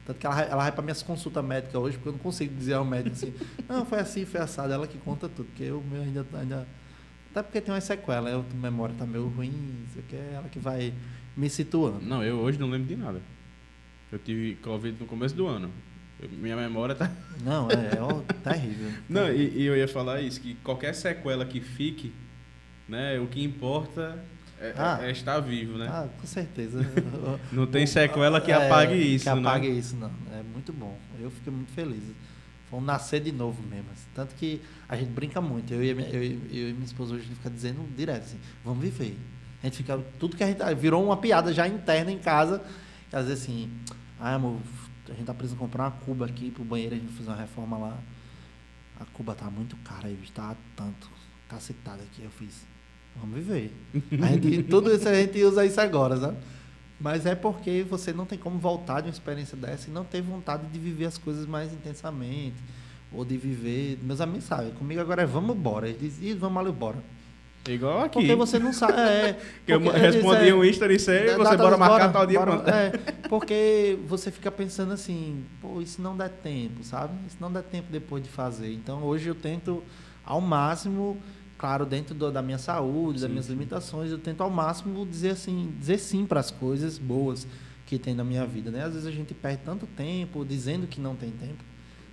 [0.06, 2.74] Tanto que ela, ela vai para minhas consultas médicas hoje, porque eu não consigo dizer
[2.74, 3.34] ao médico assim,
[3.68, 4.72] não, foi assim, foi assado.
[4.74, 6.68] Ela que conta tudo, porque eu meu ainda, ainda.
[7.32, 10.16] Até porque tem uma sequela, eu, a memória tá meio ruim, não sei o que,
[10.16, 10.93] é ela que vai
[11.36, 12.00] me situando.
[12.04, 13.22] Não, eu hoje não lembro de nada.
[14.12, 15.70] Eu tive Covid no começo do ano.
[16.20, 17.12] Eu- minha memória tá.
[17.43, 18.89] Não, é, é ó, terrível.
[19.08, 22.12] Não, e, e eu ia falar isso, que qualquer sequela que fique,
[22.89, 24.18] né, o que importa
[24.60, 24.99] é, Ah.
[25.01, 25.88] é estar vivo, né?
[25.89, 26.80] Ah, com certeza.
[27.51, 29.39] Não tem sequela que É, apague isso, Que né?
[29.49, 30.12] apague isso, não.
[30.32, 30.97] É muito bom.
[31.20, 32.03] Eu fiquei muito feliz.
[32.70, 33.86] Foi um nascer de novo mesmo.
[33.91, 34.08] assim.
[34.14, 35.74] Tanto que a gente brinca muito.
[35.74, 38.82] Eu e, eu, eu e minha esposa hoje a gente fica dizendo direto assim, vamos
[38.84, 39.18] viver.
[39.64, 39.97] A gente fica.
[40.20, 40.62] Tudo que a gente.
[40.76, 42.62] Virou uma piada já interna em casa.
[43.10, 43.72] Que às vezes assim,
[44.20, 44.60] ai amor,
[45.08, 47.78] a gente tá precisando comprar uma cuba aqui pro banheiro, a gente fez uma reforma
[47.78, 47.97] lá.
[48.99, 51.10] A cuba tá muito cara aí, tá tanto.
[51.47, 52.24] Cacetada aqui.
[52.24, 52.66] Eu fiz.
[53.20, 53.74] Vamos viver.
[54.22, 56.38] A gente, tudo isso a gente usa isso agora, sabe?
[56.99, 60.22] Mas é porque você não tem como voltar de uma experiência dessa e não ter
[60.22, 62.55] vontade de viver as coisas mais intensamente.
[63.13, 63.99] Ou de viver.
[64.01, 65.88] Meus amigos sabem, comigo agora é vamos embora.
[65.88, 66.97] Eles dizem, "Ih, vamos ali embora.
[67.70, 68.20] Igual aqui.
[68.20, 68.93] Porque você não sabe.
[68.93, 69.38] É,
[69.68, 72.39] eu respondi é, um Insta e sei, você bora bora, marcar tal dia.
[72.39, 72.89] bora, é,
[73.28, 77.13] porque você fica pensando assim, pô, isso não dá tempo, sabe?
[77.28, 78.74] Isso não dá tempo depois de fazer.
[78.74, 79.84] Então hoje eu tento
[80.26, 81.18] ao máximo,
[81.58, 83.51] claro, dentro do- da minha saúde, das Sim, minhas sim.
[83.53, 87.47] limitações, eu tento ao máximo dizer assim, dizer sim para as coisas boas
[87.86, 88.84] que tem na minha vida, né?
[88.84, 91.64] Às vezes a gente perde tanto tempo dizendo que não tem tempo.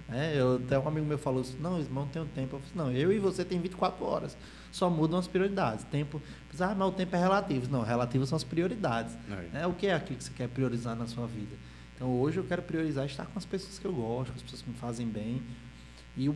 [0.09, 0.33] né?
[0.37, 2.57] eu, até um amigo meu falou assim, não, irmão, não tenho tempo.
[2.57, 4.37] Eu falei, não, eu e você tem 24 horas.
[4.71, 5.85] Só mudam as prioridades.
[5.87, 6.21] Tempo,
[6.61, 7.71] ah, mas o tempo é relativo.
[7.73, 9.17] Não, relativo são as prioridades.
[9.31, 9.49] É.
[9.59, 9.67] Né?
[9.67, 11.57] O que é aquilo que você quer priorizar na sua vida?
[11.97, 14.63] Então hoje eu quero priorizar estar com as pessoas que eu gosto, com as pessoas
[14.63, 15.43] que me fazem bem.
[16.17, 16.31] E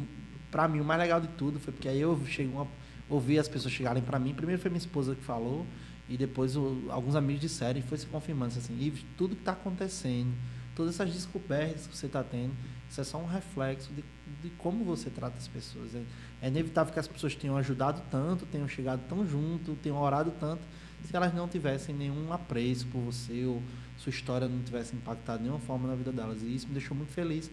[0.50, 2.66] para mim o mais legal de tudo foi porque aí eu cheguei uma,
[3.08, 4.34] ouvi as pessoas chegarem para mim.
[4.34, 5.66] Primeiro foi minha esposa que falou
[6.08, 9.52] e depois o- alguns amigos disseram e foi se confirmando assim, Ives, tudo que está
[9.52, 10.32] acontecendo,
[10.74, 12.52] todas essas descobertas que você está tendo,
[12.90, 14.02] isso é só um reflexo de,
[14.42, 15.94] de como você trata as pessoas.
[15.94, 16.02] É,
[16.42, 20.62] é inevitável que as pessoas tenham ajudado tanto, tenham chegado tão junto, tenham orado tanto,
[21.04, 23.62] se elas não tivessem nenhum apreço por você ou
[23.96, 26.42] sua história não tivesse impactado de nenhuma forma na vida delas.
[26.42, 27.50] E isso me deixou muito feliz,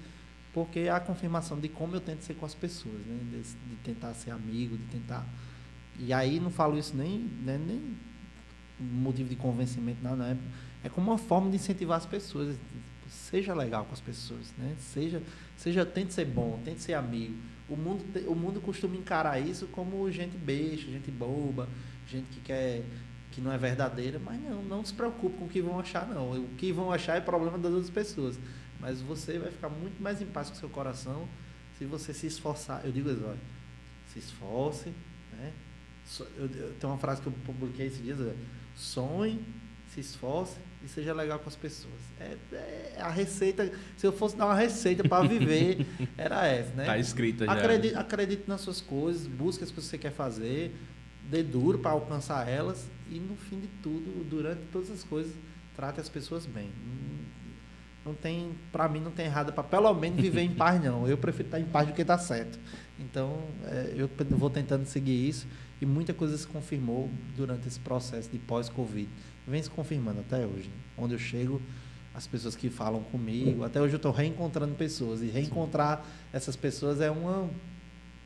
[0.53, 3.20] porque é a confirmação de como eu tento ser com as pessoas, né?
[3.32, 5.28] de, de tentar ser amigo, de tentar.
[6.00, 7.96] E aí não falo isso nem, né, nem
[8.80, 10.38] motivo de convencimento, nada, não é,
[10.84, 12.58] é como uma forma de incentivar as pessoas.
[13.08, 14.76] Seja legal com as pessoas, né?
[14.80, 15.22] Seja,
[15.56, 17.36] seja, tente ser bom, tente ser amigo.
[17.70, 21.70] O mundo, o mundo costuma encarar isso como gente besta, gente boba,
[22.08, 22.84] gente que quer
[23.32, 26.32] que não é verdadeira, mas não, não se preocupe com o que vão achar, não.
[26.32, 28.39] O que vão achar é problema das outras pessoas.
[28.80, 31.28] Mas você vai ficar muito mais em paz com seu coração
[31.78, 32.86] se você se esforçar.
[32.86, 33.39] Eu digo isso, olha,
[34.08, 34.93] se esforce?
[36.06, 38.34] So- eu, eu tenho uma frase que eu publiquei esses dias, é,
[38.76, 39.39] sonhe,
[39.93, 41.93] se esforce e seja legal com as pessoas.
[42.20, 45.86] É, é a receita, se eu fosse dar uma receita para viver,
[46.18, 46.86] era essa, né?
[46.86, 47.51] Tá escrita já.
[47.53, 50.76] Acredite, acredite nas suas coisas, busque as coisas que você quer fazer,
[51.30, 55.34] dê duro para alcançar elas e no fim de tudo, durante todas as coisas,
[55.76, 56.70] trate as pessoas bem.
[58.06, 61.08] Não- tem, para mim não tem errado para pelo menos viver em paz não.
[61.08, 62.60] Eu prefiro estar em paz do que estar certo.
[62.99, 65.47] Então, é, eu vou tentando seguir isso
[65.82, 69.10] e muita coisa se confirmou durante esse processo de pós-Covid.
[69.48, 70.70] Vem se confirmando até hoje.
[70.70, 70.76] né?
[70.98, 71.62] Onde eu chego,
[72.14, 77.02] as pessoas que falam comigo, até hoje eu estou reencontrando pessoas e reencontrar essas pessoas
[77.02, 77.50] é uma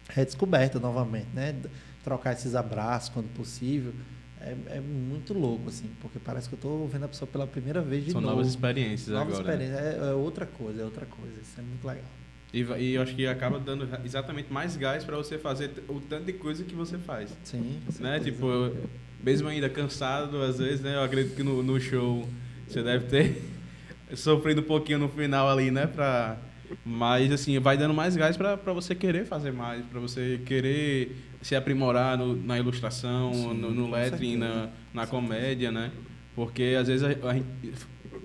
[0.10, 1.56] redescoberta novamente, né?
[2.04, 3.93] Trocar esses abraços quando possível
[4.39, 7.82] é, é muito louco assim, porque parece que eu estou vendo a pessoa pela primeira
[7.82, 8.36] vez de São novo.
[8.36, 9.58] novas experiências Novas agora.
[9.58, 9.66] né?
[9.66, 11.41] experiências, é, é outra coisa, é outra coisa.
[11.41, 12.06] Isso é muito legal.
[12.54, 16.26] E, e eu acho que acaba dando exatamente mais gás para você fazer o tanto
[16.26, 17.36] de coisa que você faz.
[17.43, 17.80] Sim.
[18.00, 18.20] Né?
[18.20, 18.78] Tipo, eu-
[19.24, 20.95] mesmo ainda cansado, às vezes, né?
[20.95, 22.28] Eu acredito que no, no show
[22.68, 23.41] você deve ter
[24.16, 25.86] sofrido um pouquinho no final ali, né?
[25.86, 26.38] Pra,
[26.86, 31.56] mas, assim, vai dando mais gás para você querer fazer mais, para você querer se
[31.56, 35.91] aprimorar no- na ilustração, Sim, no, no lettering, na, na comédia, né?
[36.36, 37.47] Porque, às vezes, a, a gente-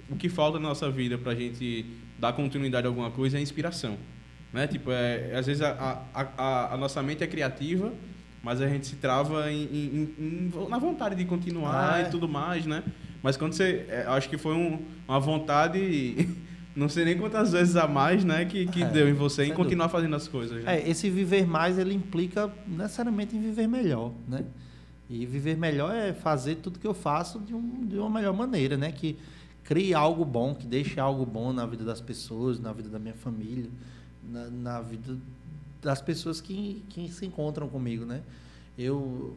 [0.08, 1.84] o que falta na nossa vida pra gente
[2.18, 3.98] dar continuidade a alguma coisa é inspiração.
[4.54, 4.66] Né?
[4.68, 7.92] Tipo, é, às vezes a, a, a, a nossa mente é criativa,
[8.42, 12.06] mas a gente se trava em, em- em- na vontade de continuar Ah, é.
[12.06, 12.84] e tudo mais, né?
[13.20, 13.84] Mas quando você.
[13.88, 16.28] é, acho que foi um- uma vontade,
[16.76, 18.44] não sei nem quantas vezes a mais, né?
[18.44, 20.62] Que, que É, deu em você em continuar fazendo as coisas.
[20.62, 20.76] né?
[20.78, 24.44] É, esse viver mais ele implica necessariamente em viver melhor, né?
[25.10, 28.76] E viver melhor é fazer tudo que eu faço de, um, de uma melhor maneira,
[28.76, 28.92] né?
[28.92, 29.18] Que
[29.64, 33.14] crie algo bom, que deixe algo bom na vida das pessoas, na vida da minha
[33.14, 33.68] família,
[34.30, 35.16] na, na vida
[35.82, 38.22] das pessoas que, que se encontram comigo, né?
[38.76, 39.36] Eu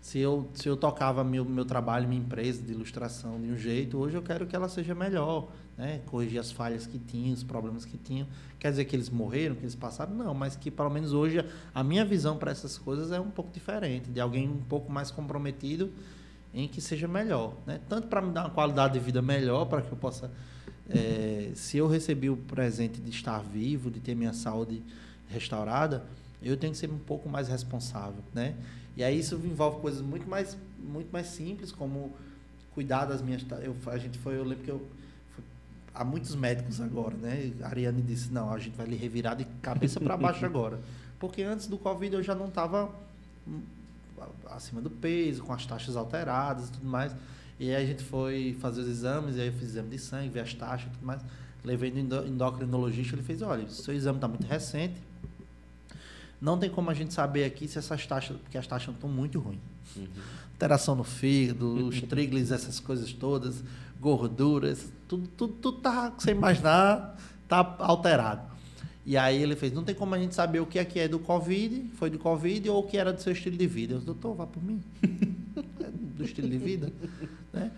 [0.00, 3.98] se eu se eu tocava meu meu trabalho, minha empresa de ilustração de um jeito,
[3.98, 6.00] hoje eu quero que ela seja melhor, né?
[6.06, 8.26] Corrigir as falhas que tinha, os problemas que tinham.
[8.58, 10.14] Quer dizer que eles morreram, que eles passaram?
[10.14, 11.44] Não, mas que pelo menos hoje
[11.74, 15.10] a minha visão para essas coisas é um pouco diferente, de alguém um pouco mais
[15.10, 15.90] comprometido
[16.52, 17.80] em que seja melhor, né?
[17.88, 20.30] Tanto para me dar uma qualidade de vida melhor, para que eu possa
[20.88, 24.82] é, se eu recebi o presente de estar vivo, de ter minha saúde
[25.28, 26.04] restaurada,
[26.42, 28.54] eu tenho que ser um pouco mais responsável, né?
[28.96, 32.12] E aí isso envolve coisas muito mais, muito mais simples, como
[32.74, 33.44] cuidar das minhas.
[33.62, 34.86] Eu, a gente foi, eu lembro que eu
[35.94, 37.52] há muitos médicos agora, né?
[37.62, 40.80] A Ariane disse não, a gente vai lhe revirar de cabeça para baixo agora,
[41.18, 42.90] porque antes do Covid eu já não estava
[44.50, 47.14] acima do peso, com as taxas alteradas e tudo mais.
[47.58, 50.28] E aí a gente foi fazer os exames, e aí eu fiz exame de sangue,
[50.28, 51.20] vi as taxas e tudo mais.
[51.64, 54.94] Levei no endocrinologista, ele fez, olha, seu exame está muito recente,
[56.40, 59.40] não tem como a gente saber aqui se essas taxas, porque as taxas estão muito
[59.40, 59.58] ruins.
[59.96, 60.06] Uhum.
[60.52, 63.62] Alteração no fígado, os tríglicerídeos, essas coisas todas,
[64.00, 68.42] gorduras, tudo, tudo, tudo tá, sem imaginar, tá alterado.
[69.04, 71.08] E aí ele fez, não tem como a gente saber o que é que é
[71.08, 73.94] do Covid, foi do Covid, ou o que era do seu estilo de vida.
[73.94, 74.80] Eu disse, doutor, vá por mim.
[76.18, 76.92] Do estilo de vida.
[77.52, 77.70] né?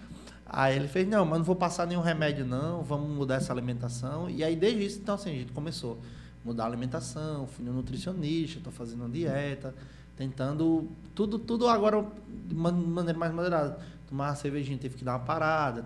[0.52, 4.28] Aí ele fez, não, mas não vou passar nenhum remédio não, vamos mudar essa alimentação.
[4.28, 6.00] E aí desde isso, então assim, a gente começou
[6.44, 9.72] a mudar a alimentação, fui no nutricionista, estou fazendo uma dieta,
[10.16, 12.04] tentando tudo, tudo agora
[12.48, 13.78] de man- maneira mais moderada.
[14.08, 15.84] Tomar uma cervejinha, teve que dar uma parada,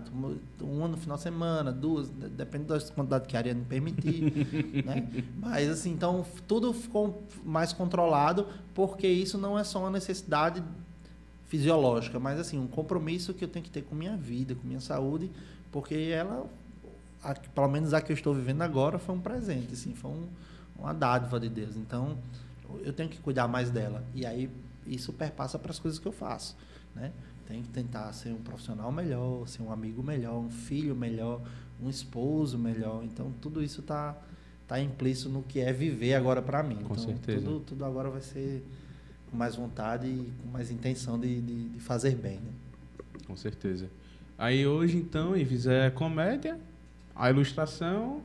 [0.59, 4.33] uma no final de semana, duas, de- depende da quantidade que a Ariane permitir.
[4.83, 5.07] né?
[5.37, 10.63] Mas assim, então tudo ficou mais controlado, porque isso não é só uma necessidade
[11.55, 14.81] fisiológica, mas assim, um compromisso que eu tenho que ter com minha vida, com minha
[14.81, 15.31] saúde,
[15.71, 16.45] porque ela,
[17.23, 20.27] a- pelo menos a que eu estou vivendo agora, foi um presente, assim, foi um,
[20.77, 21.77] uma dádiva de Deus.
[21.77, 22.17] Então,
[22.83, 24.03] eu tenho que cuidar mais dela.
[24.13, 24.49] E aí,
[24.85, 26.57] isso perpassa para as coisas que eu faço,
[26.93, 27.11] né?
[27.47, 31.41] Tenho que tentar ser um profissional melhor, ser um amigo melhor, um filho melhor,
[31.81, 33.03] um esposo melhor.
[33.03, 34.15] Então, tudo isso está
[34.67, 36.77] tá implícito no que é viver agora para mim.
[36.77, 37.45] Com então, certeza.
[37.45, 38.65] Tudo, tudo agora vai ser
[39.35, 42.51] com mais vontade e com mais intenção de, de, de fazer bem, né?
[43.27, 43.89] Com certeza.
[44.37, 46.57] Aí hoje, então, Ives, é comédia,
[47.13, 48.21] a ilustração,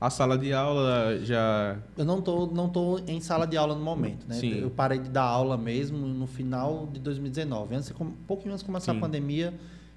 [0.00, 1.76] a sala de aula já.
[1.98, 4.36] Eu não tô, não tô em sala de aula no momento, né?
[4.36, 4.60] Sim.
[4.60, 7.74] Eu parei de dar aula mesmo no final de 2019.
[7.74, 8.98] Antes, um pouquinho antes de começar Sim.
[8.98, 9.52] a pandemia,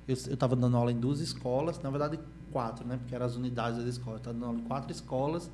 [0.07, 2.19] eu estava dando aula em duas escolas, na verdade
[2.51, 2.97] quatro, né?
[2.97, 4.19] Porque eram as unidades das escolas.
[4.19, 5.49] Estava dando aula em quatro escolas,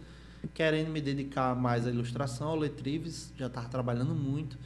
[0.53, 4.57] querendo me dedicar mais à ilustração, ao Letrives, já estava trabalhando muito.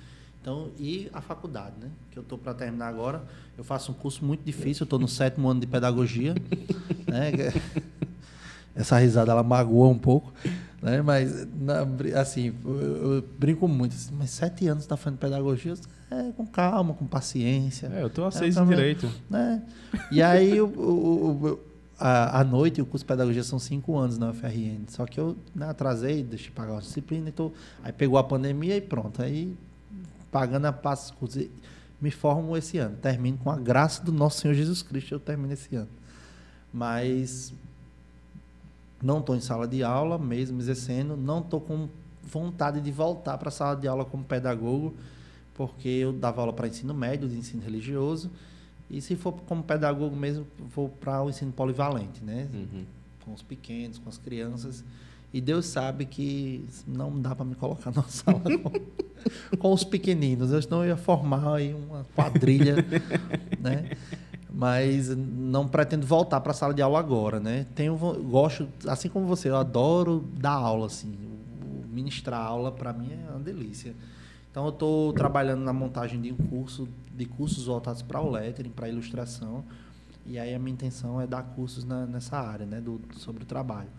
[0.42, 1.90] Então, e a faculdade, né?
[2.12, 3.24] Que eu estou para terminar agora.
[3.58, 6.34] Eu faço um curso muito difícil, eu estou no sétimo ano de pedagogia,
[7.08, 7.32] né?
[8.76, 10.34] Essa risada ela magoa um pouco,
[10.82, 11.02] Né?
[11.02, 11.86] Mas, na,
[12.20, 13.94] assim, eu, eu brinco muito.
[13.96, 15.76] Assim, mas sete anos está fazendo pedagogia?
[16.12, 17.88] É, com calma, com paciência.
[17.94, 18.76] É, eu tô a É, seis em também.
[18.76, 19.10] direito.
[19.30, 19.62] né?
[20.12, 21.60] E aí, o, o- o-
[22.06, 24.84] a, à noite, o curso de pedagogia são cinco anos na UFRN.
[24.90, 27.30] Só que eu né, atrasei, deixei de pagar uma disciplina.
[27.30, 29.22] Então, aí pegou a pandemia e pronto.
[29.22, 29.56] Aí,
[30.30, 31.40] pagando a passo curso.
[31.40, 31.50] E
[32.02, 32.98] Me formo esse ano.
[32.98, 35.14] Termino com a graça do nosso Senhor Jesus Cristo.
[35.14, 35.88] Eu termino esse ano.
[36.74, 37.54] Mas
[39.02, 41.16] não estou em sala de aula, mesmo exercendo.
[41.16, 41.88] Não estou com
[42.22, 44.94] vontade de voltar para a sala de aula como pedagogo,
[45.54, 48.30] porque eu dava aula para ensino médio, de ensino religioso.
[48.90, 52.48] E se for como pedagogo mesmo, vou para o ensino polivalente, né?
[52.54, 52.86] Uhum.
[53.26, 54.84] Com os pequenos, com as crianças.
[55.34, 60.52] E Deus sabe que não dá para me colocar na sala com, com os pequeninos.
[60.52, 62.76] Eu eu ia formar aí uma quadrilha,
[63.60, 63.90] né?
[64.54, 67.66] Mas não pretendo voltar para a sala de aula agora, né?
[67.74, 71.18] Tenho gosto, assim como você, eu adoro dar aula assim.
[71.92, 73.96] Ministrar aula para mim é uma delícia.
[74.54, 78.70] Então eu estou trabalhando na montagem de um curso, de cursos voltados para o lettering,
[78.70, 79.64] para ilustração.
[80.28, 83.46] E aí a minha intenção é dar cursos na- nessa área, né, do, sobre o
[83.48, 83.90] trabalho.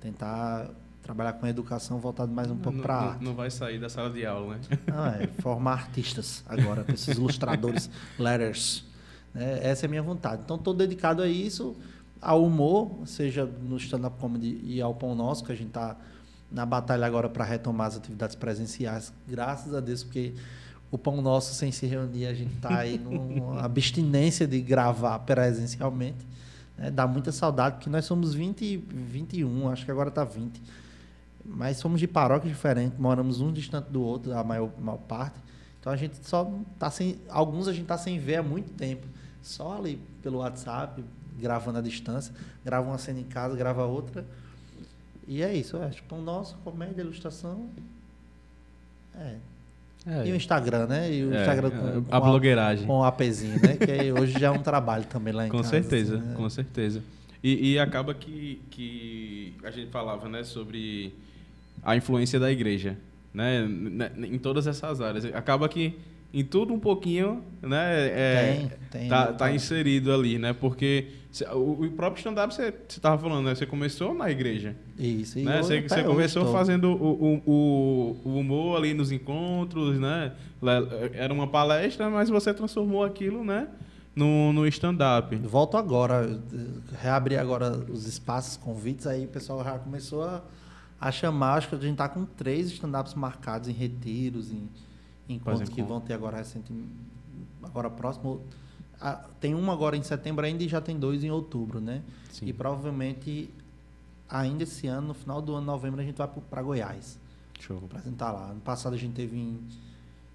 [0.00, 0.68] Tentar
[1.00, 3.24] trabalhar com educação voltado mais um pouco não, para a não- arte.
[3.24, 4.60] não vai sair da sala de aula, né?
[4.92, 7.88] Ah, é, formar artistas agora, esses ilustradores,
[8.18, 8.84] letters.
[9.32, 9.60] né?
[9.62, 10.42] Essa é a minha vontade.
[10.44, 11.76] Então, estou dedicado a isso,
[12.20, 15.96] ao humor, seja no stand-up comedy e ao pão nosso, que a gente está
[16.50, 19.12] na batalha agora para retomar as atividades presenciais.
[19.26, 20.34] Graças a Deus, porque
[20.90, 26.26] o pão nosso, sem se reunir, a gente está aí numa abstinência de gravar presencialmente.
[26.76, 26.90] né?
[26.90, 30.60] Dá muita saudade, porque nós somos 20, e 21, acho que agora está 20.
[31.44, 35.38] Mas somos de paróquias diferentes, moramos um distante do outro, a maior, maior parte.
[35.78, 37.18] Então a gente só tá sem.
[37.28, 39.06] Alguns a gente tá sem ver há muito tempo.
[39.40, 41.02] Só ali pelo WhatsApp,
[41.38, 42.34] gravando à distância.
[42.62, 44.26] Grava uma cena em casa, grava outra.
[45.26, 45.88] E é isso, é.
[45.90, 47.68] Tipo, o nosso, comédia, ilustração.
[49.14, 49.36] É.
[50.06, 51.12] É, E o Instagram, né?
[51.12, 52.86] E o é, Instagram é, com, a com blogueiragem.
[52.86, 53.76] com o APzinho, né?
[53.76, 55.70] Que hoje já é um trabalho também lá em Com casa.
[55.70, 56.34] certeza, assim, né?
[56.34, 57.02] com certeza.
[57.42, 61.14] E, e acaba que, que a gente falava, né, sobre
[61.82, 62.96] a influência da igreja,
[63.32, 65.24] né, né, em todas essas áreas.
[65.26, 65.98] Acaba que
[66.32, 69.08] em tudo um pouquinho, né, é, tem, tem.
[69.08, 71.06] tá, tá inserido ali, né, porque
[71.52, 75.38] o, próprio stand-up você estava falando, né, você começou na igreja, Isso.
[75.38, 76.52] e né, você, você hoje começou tô.
[76.52, 82.52] fazendo o, o, o, humor ali nos encontros, né, le- era uma palestra, mas você
[82.52, 83.68] transformou aquilo, né,
[84.14, 85.36] no, no stand-up.
[85.36, 90.42] Volto agora, eh, reabri agora os espaços, convites, aí o pessoal já começou a,
[91.00, 94.68] a chamar, acho que a gente está com três stand-ups marcados em retiros, em,
[95.28, 96.72] em encontros que vão ter agora recente,
[97.62, 98.42] agora próximo.
[99.40, 102.02] Tem um agora em setembro ainda e já tem dois em outubro, né?
[102.30, 102.46] Sim.
[102.46, 103.50] E provavelmente
[104.28, 107.18] ainda esse ano, no final do ano, novembro, a gente vai para Goiás
[107.58, 107.78] Show.
[107.84, 108.50] apresentar lá.
[108.50, 109.58] Ano passado a gente teve em,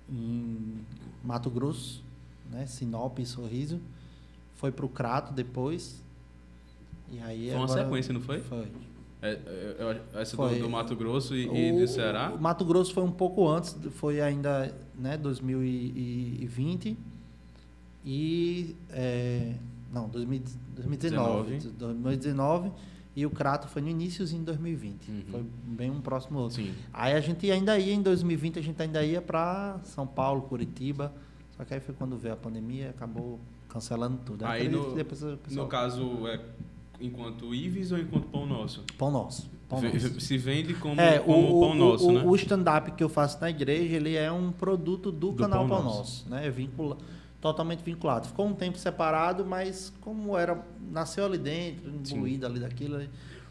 [0.10, 0.86] em
[1.24, 2.04] Mato Grosso,
[2.50, 2.66] né?
[2.66, 3.80] Sinop e Sorriso.
[4.56, 6.04] Foi pro Crato depois.
[7.12, 8.40] E aí Foi uma sequência, não foi?
[8.42, 8.68] Foi.
[9.22, 10.56] É, é, é, essa Foi.
[10.56, 12.32] do, do Mato Grosso e, e do Ceará?
[12.32, 16.98] O Mato Grosso foi um pouco antes, foi ainda, né, 2020.
[18.06, 19.56] E é,
[19.92, 20.42] não, 2000
[20.76, 22.72] 2019, 2019
[23.16, 25.08] e o Crato foi no iníciozinho de 2020.
[25.10, 25.24] Uhum.
[25.32, 26.58] Foi bem um próximo outro.
[26.58, 26.74] Sim.
[26.94, 31.14] Aí a gente ainda ia em 2020, a gente ainda ia para São Paulo, Curitiba.
[31.56, 33.40] Só que aí foi quando veio a pandemia, acabou
[33.70, 34.46] cancelando tudo.
[34.46, 36.42] Aí acredito no- pessoal- No caso, é
[37.00, 38.84] enquanto Ives ou enquanto Pão Nosso?
[38.98, 39.50] Pão nosso.
[39.70, 40.20] Pão nosso.
[40.20, 42.24] Se vende como, É, como o, Pão Nosso, o, né?
[42.26, 45.70] o stand-up que eu faço na igreja, ele é um produto do, Do canal Pão
[45.78, 45.98] Pão Nosso.
[45.98, 46.48] Nosso, né?
[46.48, 46.98] É vincula,
[47.46, 48.28] totalmente vinculado.
[48.28, 50.60] Ficou um tempo separado, mas como era,
[50.92, 52.16] nasceu ali dentro, Sim.
[52.16, 53.00] imbuído ali daquilo,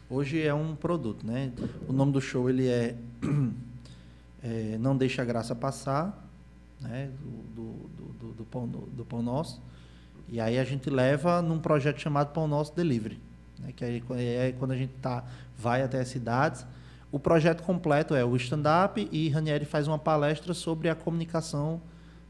[0.09, 1.53] hoje é um produto, né?
[1.87, 2.93] O nome do show, ele é,
[4.43, 6.27] é Não Deixa a Graça Passar,
[6.81, 7.09] né?
[7.23, 9.61] Do, do, do, do, do pão, do, do Pão Nosso.
[10.27, 13.17] E aí a gente leva num projeto chamado Pão Nosso Delivery,
[13.57, 13.71] né?
[13.73, 15.23] que aí é quando a gente tá,
[15.57, 16.65] vai até as cidades.
[17.13, 21.79] O projeto completo é o stand-up e Ranieri faz uma palestra sobre a comunicação,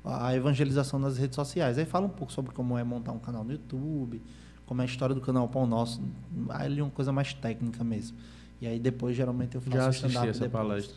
[0.06, 1.78] a evangelização nas redes sociais.
[1.78, 4.22] Aí fala um pouco sobre como é montar um canal no YouTube,
[4.66, 6.01] como é a história do canal Pão Nosso.
[6.49, 8.18] Aí é uma coisa mais técnica mesmo.
[8.62, 10.64] E aí depois, geralmente, eu faço Já assisti stand-up essa depois.
[10.64, 10.95] palestra.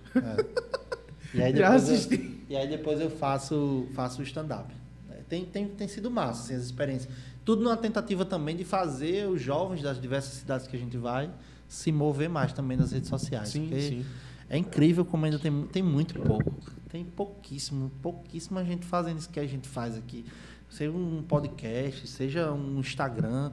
[1.35, 1.37] É.
[1.39, 2.45] E aí Já depois eu- assisti.
[2.49, 4.73] e aí depois eu faço, faço o stand-up.
[5.11, 7.13] É, Tem, tem, tem sido massa, assim, as experiências.
[7.45, 11.31] Tudo numa tentativa também de fazer os jovens das diversas cidades que a gente vai
[11.67, 13.49] se mover mais também nas redes sociais.
[13.49, 14.05] Sim, sim.
[14.51, 16.55] É incrível como ainda tem, tem muito pouco.
[16.89, 20.25] Tem pouquíssimo, pouquíssima gente fazendo isso que a gente faz aqui.
[20.71, 23.53] Seja um podcast, seja um Instagram.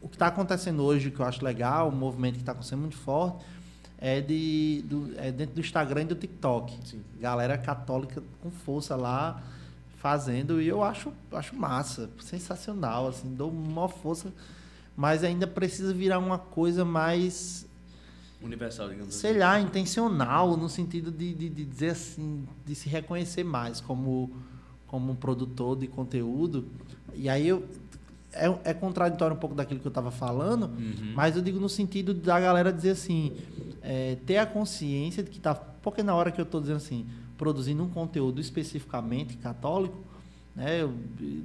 [0.00, 2.96] O que está acontecendo hoje, que eu acho legal, um movimento que está acontecendo muito
[2.96, 3.44] forte,
[3.98, 6.78] é, de, do, é dentro do Instagram e do TikTok.
[6.84, 7.02] Sim.
[7.18, 9.42] Galera católica com força lá
[9.96, 14.32] fazendo e eu acho, acho massa, sensacional, assim, dou uma força,
[14.96, 17.66] mas ainda precisa virar uma coisa mais,
[18.42, 19.38] Universal, digamos sei assim.
[19.40, 24.30] lá, intencional, no sentido de, de, de dizer assim, de se reconhecer mais como,
[24.86, 26.66] como um produtor de conteúdo.
[27.14, 27.64] E aí eu,
[28.32, 31.12] é, é contraditório um pouco daquilo que eu estava falando, Uhum.
[31.14, 33.32] mas eu digo no sentido da galera dizer assim,
[33.82, 35.54] é, ter a consciência de que tá.
[35.54, 37.06] Porque na hora que eu estou dizendo assim,
[37.38, 39.98] produzindo um conteúdo especificamente católico,
[40.54, 41.42] né, eu, e,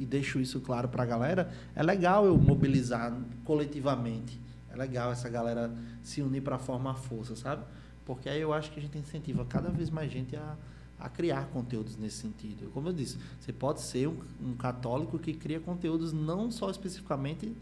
[0.00, 4.38] e deixo isso claro para a galera, é legal eu mobilizar coletivamente.
[4.76, 7.64] É legal essa galera se unir para formar força, sabe?
[8.04, 10.56] Porque aí eu acho que a gente incentiva cada vez mais gente a,
[11.00, 12.70] a criar conteúdos nesse sentido.
[12.72, 17.56] Como eu disse, você pode ser um, um católico que cria conteúdos não só especificamente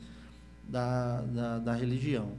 [0.69, 2.33] da, da, da religião,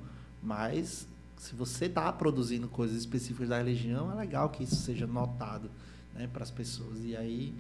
[0.44, 1.08] mas
[1.38, 5.70] se você está produzindo coisas específicas da religião, é legal que isso seja notado
[6.14, 7.04] né, para as pessoas.
[7.04, 7.54] E aí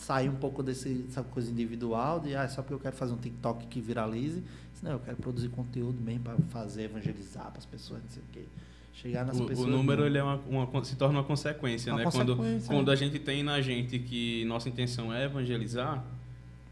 [0.00, 3.16] sair um pouco desse, dessa coisa individual de ah, só porque eu quero fazer um
[3.18, 4.42] TikTok que viralize.
[4.82, 8.26] Não, eu quero produzir conteúdo mesmo para fazer, evangelizar para as pessoas, não sei o
[8.32, 8.44] quê.
[8.94, 9.68] Chegar nas O, pessoas.
[9.68, 12.10] o número ele é uma, uma- se torna uma consequência, Uma né?
[12.10, 12.94] Quando, consequência, quando é.
[12.94, 16.02] a gente tem na gente que nossa intenção é evangelizar,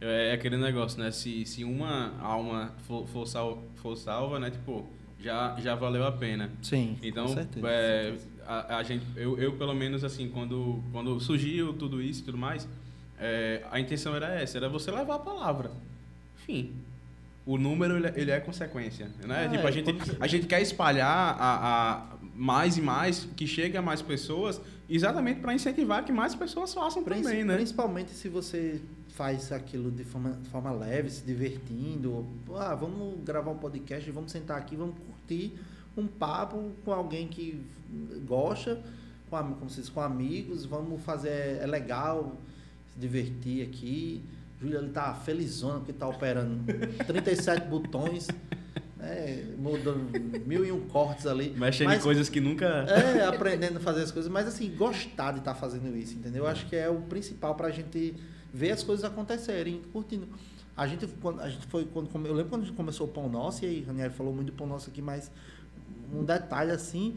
[0.00, 1.10] é, é aquele negócio, né?
[1.10, 4.50] Se, se uma alma for, for, sal, for salva, né?
[4.50, 4.86] Tipo,
[5.20, 6.50] já, já valeu a pena.
[6.62, 7.66] Sim, Então, com certeza.
[7.68, 8.16] é,
[8.46, 12.38] a, a gente, eu, eu pelo menos assim, quando, quando surgiu tudo isso e tudo
[12.38, 12.66] mais,
[13.20, 15.70] é, a intenção era essa, era você levar a palavra.
[16.42, 16.72] Enfim,
[17.46, 19.46] o número ele, é- ele é consequência, né?
[19.46, 22.82] Ah, tipo, é, a gente, quando você- a gente quer espalhar a, a mais e
[22.82, 27.56] mais, que chegue a mais pessoas, exatamente para incentivar que mais pessoas façam também, né?
[27.56, 32.24] Principalmente se você faz aquilo de forma, forma leve, se divertindo.
[32.56, 35.58] Ah, vamos gravar um podcast, vamos sentar aqui, vamos curtir
[35.96, 37.60] um papo com alguém que
[38.26, 38.80] gosta,
[39.28, 42.36] com, diz, com amigos, vamos fazer, é legal
[42.98, 44.22] se divertir aqui.
[44.60, 46.64] Júlia ele tá felizona porque tá operando
[47.06, 48.26] 37 botões,
[48.96, 50.10] né, mudando
[50.44, 51.50] mil e um cortes ali.
[51.56, 52.66] Mexendo Mas- em coisas que nunca.
[52.66, 56.44] é, aprendendo a fazer as coisas, mas assim, gostar de estar fazendo isso, entendeu?
[56.44, 58.14] Eu acho que é o principal pra gente
[58.52, 60.26] ver as coisas acontecerem, curtindo.
[60.76, 63.28] A gente, quando, a gente foi, quando, eu lembro quando a gente começou o Pão
[63.28, 65.30] Nosso, e aí, Ranieri falou muito do Pão Nosso aqui, mas
[66.12, 67.16] um detalhe assim,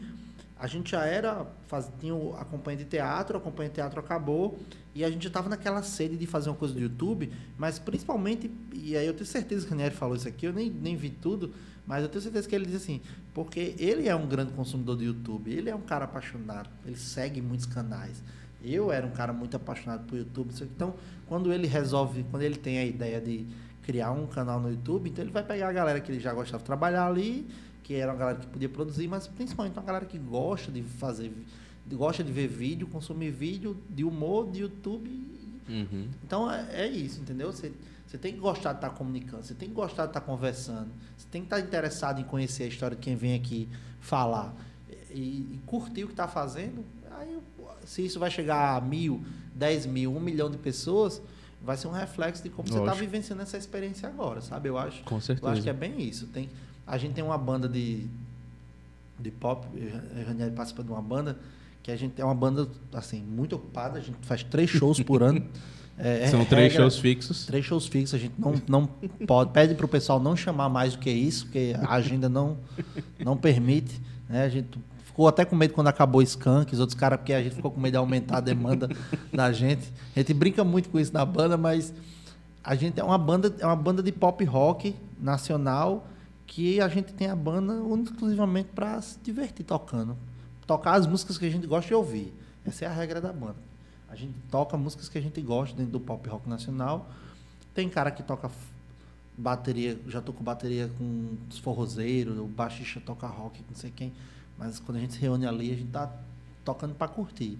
[0.62, 4.56] a gente já era, faz, tinha a companhia de teatro, a companhia de teatro acabou,
[4.94, 8.96] e a gente estava naquela sede de fazer uma coisa do YouTube, mas principalmente, e
[8.96, 11.52] aí eu tenho certeza que o Ranieri falou isso aqui, eu nem, nem vi tudo,
[11.84, 13.00] mas eu tenho certeza que ele diz assim,
[13.34, 17.42] porque ele é um grande consumidor do YouTube, ele é um cara apaixonado, ele segue
[17.42, 18.22] muitos canais.
[18.62, 20.94] Eu era um cara muito apaixonado por YouTube, então
[21.26, 23.48] quando ele resolve, quando ele tem a ideia de
[23.82, 26.58] criar um canal no YouTube, então ele vai pegar a galera que ele já gostava
[26.58, 27.48] de trabalhar ali,
[27.82, 31.32] que era uma galera que podia produzir, mas principalmente uma galera que gosta de fazer,
[31.92, 35.10] gosta de ver vídeo, consumir vídeo de humor, de YouTube.
[35.68, 36.08] Uhum.
[36.24, 37.52] Então é, é isso, entendeu?
[37.52, 37.72] Você,
[38.06, 41.26] você tem que gostar de estar comunicando, você tem que gostar de estar conversando, você
[41.30, 43.68] tem que estar interessado em conhecer a história de quem vem aqui
[44.00, 44.54] falar
[45.10, 45.20] e,
[45.54, 46.84] e curtir o que está fazendo.
[47.18, 47.38] Aí,
[47.84, 49.22] se isso vai chegar a mil,
[49.54, 51.20] dez mil, um milhão de pessoas,
[51.60, 53.04] vai ser um reflexo de como você está Lógico.
[53.04, 54.68] vivenciando essa experiência agora, sabe?
[54.68, 55.52] Eu acho, Com eu certeza.
[55.52, 56.26] acho que é bem isso.
[56.26, 56.48] Tem,
[56.86, 58.06] a gente tem uma banda de,
[59.18, 59.66] de pop,
[60.20, 61.38] a Ranieri participa de uma banda
[61.82, 65.22] que a gente é uma banda assim muito ocupada, a gente faz três shows por
[65.22, 65.44] ano.
[65.98, 67.44] É, São é três regra- shows fixos.
[67.46, 68.86] Três shows fixos, a gente não, não
[69.26, 69.50] pode.
[69.50, 72.56] Pede pro pessoal não chamar mais do que isso, porque a agenda não,
[73.18, 74.00] não permite.
[74.28, 74.44] Né?
[74.44, 77.42] A gente ficou até com medo quando acabou o Skank, os outros caras, porque a
[77.42, 78.88] gente ficou com medo de aumentar a demanda
[79.32, 79.82] da gente.
[80.16, 81.92] A gente brinca muito com isso na banda, mas
[82.64, 86.06] a gente é uma banda, é uma banda de pop rock nacional
[86.54, 90.14] que a gente tem a banda exclusivamente para se divertir tocando.
[90.66, 92.30] Tocar as músicas que a gente gosta de ouvir.
[92.62, 93.56] Essa é a regra da banda.
[94.06, 97.08] A gente toca músicas que a gente gosta dentro do pop rock nacional.
[97.72, 98.50] Tem cara que toca
[99.36, 104.12] bateria, já tocou bateria com os forrozeiros, o baixista toca rock, não sei quem.
[104.58, 106.12] Mas quando a gente se reúne ali, a gente tá
[106.62, 107.58] tocando para curtir.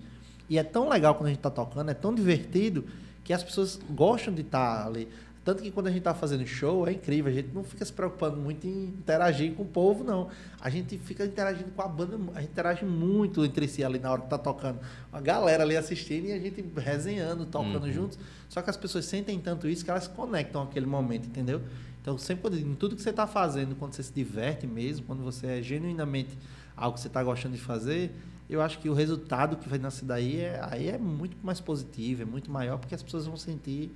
[0.51, 2.85] E é tão legal quando a gente tá tocando, é tão divertido
[3.25, 5.09] que as pessoas gostam de estar ali.
[5.45, 7.31] Tanto que quando a gente tá fazendo show, é incrível.
[7.33, 10.29] A gente não fica se preocupando muito em interagir com o povo, não.
[10.61, 14.13] A gente fica interagindo com a banda, a gente interage muito entre si ali na
[14.13, 14.79] hora que tá tocando.
[15.13, 17.93] A galera ali assistindo e a gente resenhando, tocando Uhum.
[17.93, 18.19] juntos.
[18.49, 21.61] Só que as pessoas sentem tanto isso que elas conectam àquele momento, entendeu?
[22.01, 25.25] Então, sempre quando- em tudo que você está fazendo, quando você se diverte mesmo, quando
[25.25, 26.39] você é genuinamente
[26.77, 28.13] algo que você está gostando de fazer,
[28.49, 32.23] eu acho que o resultado que vai nascer daí é, aí é muito mais positivo,
[32.23, 33.93] é muito maior, porque as pessoas vão sentir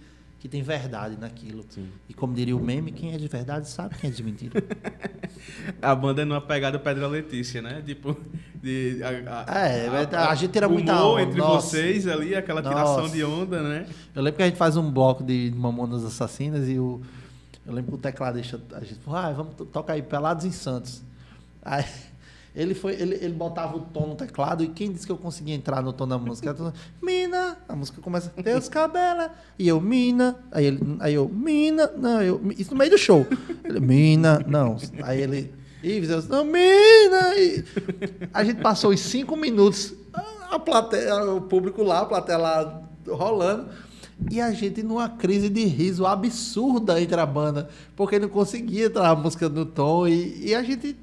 [0.47, 1.65] que tem verdade naquilo.
[1.69, 1.89] Sim.
[2.09, 4.63] E como diria o meme, quem é de verdade sabe quem é de mentira.
[5.83, 7.83] A banda é numa pegada Pedra Letícia, né?
[7.85, 8.17] Tipo,
[8.63, 11.69] de, a, a- É, a- a gente tira o muita humor onda, entre nossa.
[11.69, 13.15] vocês ali, aquela tiração Nossa.
[13.15, 13.87] de onda, né?
[14.15, 17.01] Eu lembro que a gente faz um bloco de Mamonas Assassinas e o.
[17.67, 20.53] Eu lembro que o tecladista, a gente falou, ah, vamos to- tocar aí, Pelados em
[20.53, 21.03] Santos.
[21.63, 21.85] Aí
[22.57, 25.55] ele foi, ele, ele botava o tom no teclado e quem disse que eu conseguia
[25.55, 26.55] entrar no tom da música?
[26.55, 26.73] Tô,
[27.03, 29.29] Mina, a música começa, Teus cabelos,
[29.59, 33.27] e eu, Mina, aí ele, aí eu, Mina, não, eu, isso no meio do show.
[33.63, 34.77] Ele, Mina, não.
[35.03, 35.53] Aí ele,
[35.83, 37.63] Ives, eu, não, Mina, e
[38.33, 42.83] a gente passou os cinco minutos, a- a plateia, o público lá, a plateia lá
[43.07, 43.69] rolando.
[44.31, 49.11] E a gente numa crise de riso absurda entre a banda, porque não conseguia entrar
[49.11, 50.09] a música no tom.
[50.09, 50.97] E, e a gente.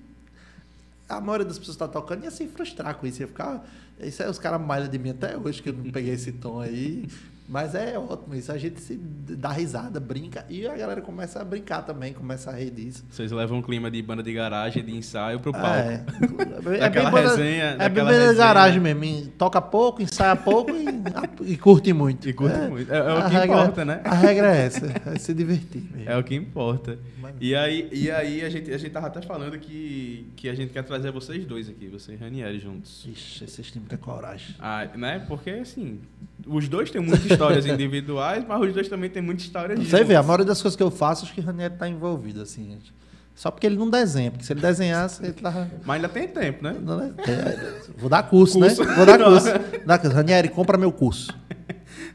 [1.18, 3.22] A maioria das pessoas que tá tocando ia se frustrar com isso.
[3.22, 3.66] Ia ficar.
[4.00, 6.60] Isso aí os caras malham de mim até hoje, que eu não peguei esse tom
[6.60, 7.08] aí.
[7.48, 8.52] Mas é ótimo isso.
[8.52, 10.46] A gente se dá risada, brinca.
[10.50, 13.04] E a galera começa a brincar também, começa a rir disso.
[13.10, 15.68] Vocês levam um clima de banda de garagem, de ensaio pro palco.
[15.68, 16.04] É,
[16.80, 19.04] Daquela banda- resenha, É bem banda de garagem mesmo.
[19.04, 20.86] e Toca pouco, ensaia pouco e,
[21.54, 22.30] e curte muito.
[22.30, 22.92] E curte É, muito.
[22.94, 24.02] É, é o que regra- importa, né?
[24.06, 26.10] A regra é essa, é se divertir mesmo.
[26.10, 26.98] É o que importa.
[27.42, 30.72] E aí, e aí a, gente, a gente tava até falando que, que a gente
[30.72, 33.06] quer trazer vocês dois aqui, você e Ranieri juntos.
[33.06, 34.56] Ixi, vocês têm muita coragem.
[34.60, 35.20] Ah, né?
[35.28, 36.00] Porque, assim,
[36.46, 40.08] os dois têm muitas histórias individuais, mas os dois também têm muita história Você juntos.
[40.08, 42.66] vê, a maioria das coisas que eu faço, acho que o Ranieri tá envolvido, assim,
[42.66, 42.94] gente.
[43.36, 45.70] Só porque ele não desenha, porque se ele desenhasse, ele tava.
[45.86, 46.74] Mas ainda tem tempo, né?
[46.74, 47.14] né?
[47.28, 48.84] É, Vou dar curso, Curso.
[48.84, 48.94] né?
[48.96, 49.48] Vou dar curso.
[49.86, 50.16] Dá curso.
[50.16, 51.32] Ranieri, compra meu curso.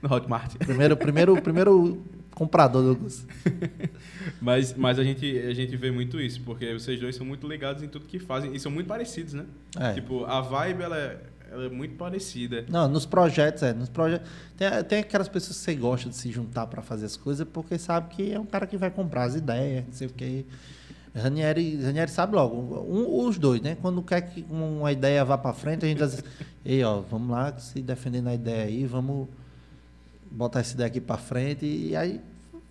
[0.00, 0.55] No Hotmart.
[0.59, 3.26] Primeiro, primeiro, primeiro comprador do curso.
[4.40, 7.82] Mas, mas a, gente, a gente vê muito isso, porque vocês dois são muito ligados
[7.82, 9.44] em tudo que fazem e são muito parecidos, né?
[9.76, 9.94] É.
[9.94, 11.18] Tipo, a vibe, ela é,
[11.51, 12.65] ela é muito parecida.
[12.69, 13.73] Não, nos projetos, é.
[13.73, 14.29] Nos projetos.
[14.57, 17.79] Tem, tem aquelas pessoas que você gosta de se juntar para fazer as coisas, porque
[17.79, 20.45] sabe que é um cara que vai comprar as ideias, não sei o quê.
[21.15, 23.77] Ranieri, Ranieri sabe logo, um, os dois, né?
[23.81, 26.23] Quando quer que uma ideia vá para frente, a gente diz,
[26.65, 29.27] ei, ó, vamos lá, se defendendo a ideia aí, vamos
[30.31, 32.20] botar essa ideia aqui para frente e aí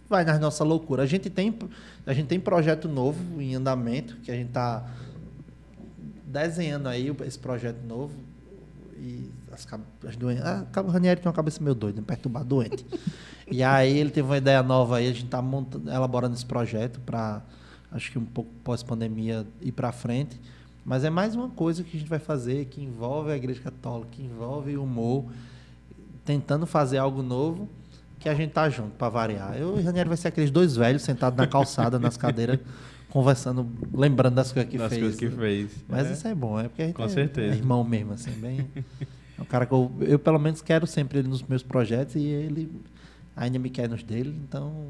[0.07, 1.01] vai nas nossa loucura.
[1.01, 1.57] A gente tem
[2.05, 4.87] a gente tem projeto novo em andamento que a gente tá
[6.25, 8.26] desenhando aí esse projeto novo
[8.99, 9.67] e as,
[10.07, 12.85] as doentes, ah, o Ranieri tem uma cabeça meio doida, perturbado, doente.
[13.49, 16.99] e aí ele teve uma ideia nova aí, a gente tá montando, elaborando esse projeto
[17.01, 17.41] para
[17.91, 20.39] acho que um pouco pós-pandemia ir para frente.
[20.85, 24.09] Mas é mais uma coisa que a gente vai fazer que envolve a Igreja Católica,
[24.11, 25.25] que envolve o humor,
[26.23, 27.69] tentando fazer algo novo
[28.19, 29.57] que a gente tá junto para variar.
[29.57, 32.59] Eu e o Ranieri vai ser aqueles dois velhos sentados na calçada, nas cadeiras,
[33.17, 35.01] conversando, lembrando das coisas que das fez.
[35.01, 35.71] coisas que fez.
[35.89, 36.13] Mas É.
[36.13, 37.53] isso é bom, é porque a gente Com é, certeza.
[37.53, 38.67] é irmão mesmo, assim, bem.
[39.37, 42.23] É um cara que eu, eu, pelo menos, quero sempre ele nos meus projetos e
[42.23, 42.71] ele
[43.35, 44.87] ainda me quer nos dele, então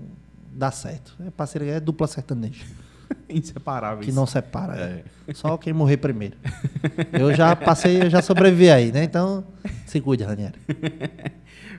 [0.51, 1.15] dá certo.
[1.25, 2.65] É parceria, é dupla sertaneja,
[3.29, 4.05] Inseparáveis.
[4.05, 4.75] que não separa.
[4.75, 5.03] É.
[5.29, 5.33] é.
[5.33, 6.35] Só quem morrer primeiro.
[7.13, 9.03] Eu já passei, eu já sobrevivi aí, né?
[9.03, 9.45] Então,
[9.85, 10.55] se cuide, Ranieri.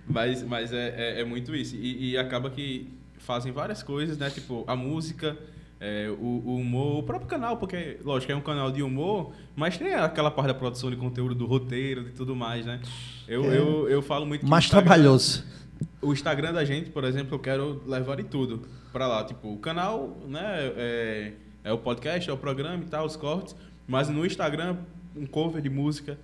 [0.06, 1.76] Mas, mas é, é, é muito isso.
[1.76, 4.30] E, e acaba que fazem várias coisas, né?
[4.30, 5.36] Tipo, a música,
[5.80, 9.76] é, o, o humor, o próprio canal, porque, lógico, é um canal de humor, mas
[9.78, 12.80] tem aquela parte da produção de conteúdo, do roteiro e tudo mais, né?
[13.28, 13.58] Eu, É.
[13.58, 15.44] eu, eu falo muito Mais Instagram- trabalhoso.
[16.02, 19.22] O Instagram da gente, por exemplo, eu quero levar de tudo pra lá.
[19.24, 20.42] Tipo, o canal, né?
[20.76, 21.32] É,
[21.64, 23.54] é o podcast, é o programa e tal, os cortes.
[23.86, 24.76] Mas no Instagram,
[25.16, 26.18] um cover de música.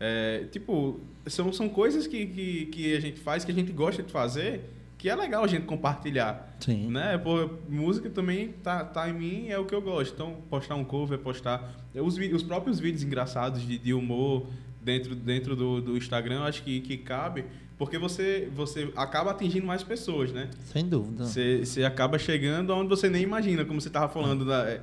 [0.00, 4.02] É, tipo, são, são coisas que, que, que a gente faz, que a gente gosta
[4.02, 4.62] de fazer,
[5.02, 6.56] que é legal a gente compartilhar.
[6.60, 6.88] Sim.
[6.88, 7.18] Né?
[7.18, 10.14] Pô, música também tá, tá em mim, é o que eu gosto.
[10.14, 14.46] Então, postar um cover, postar os, vi- os próprios vídeos engraçados de, de humor
[14.80, 17.44] dentro, dentro do, do Instagram, eu acho que, que cabe,
[17.76, 20.48] porque você, você acaba atingindo mais pessoas, né?
[20.72, 21.24] Sem dúvida.
[21.24, 24.80] Você, você acaba chegando aonde você nem imagina, como você estava falando, da, é,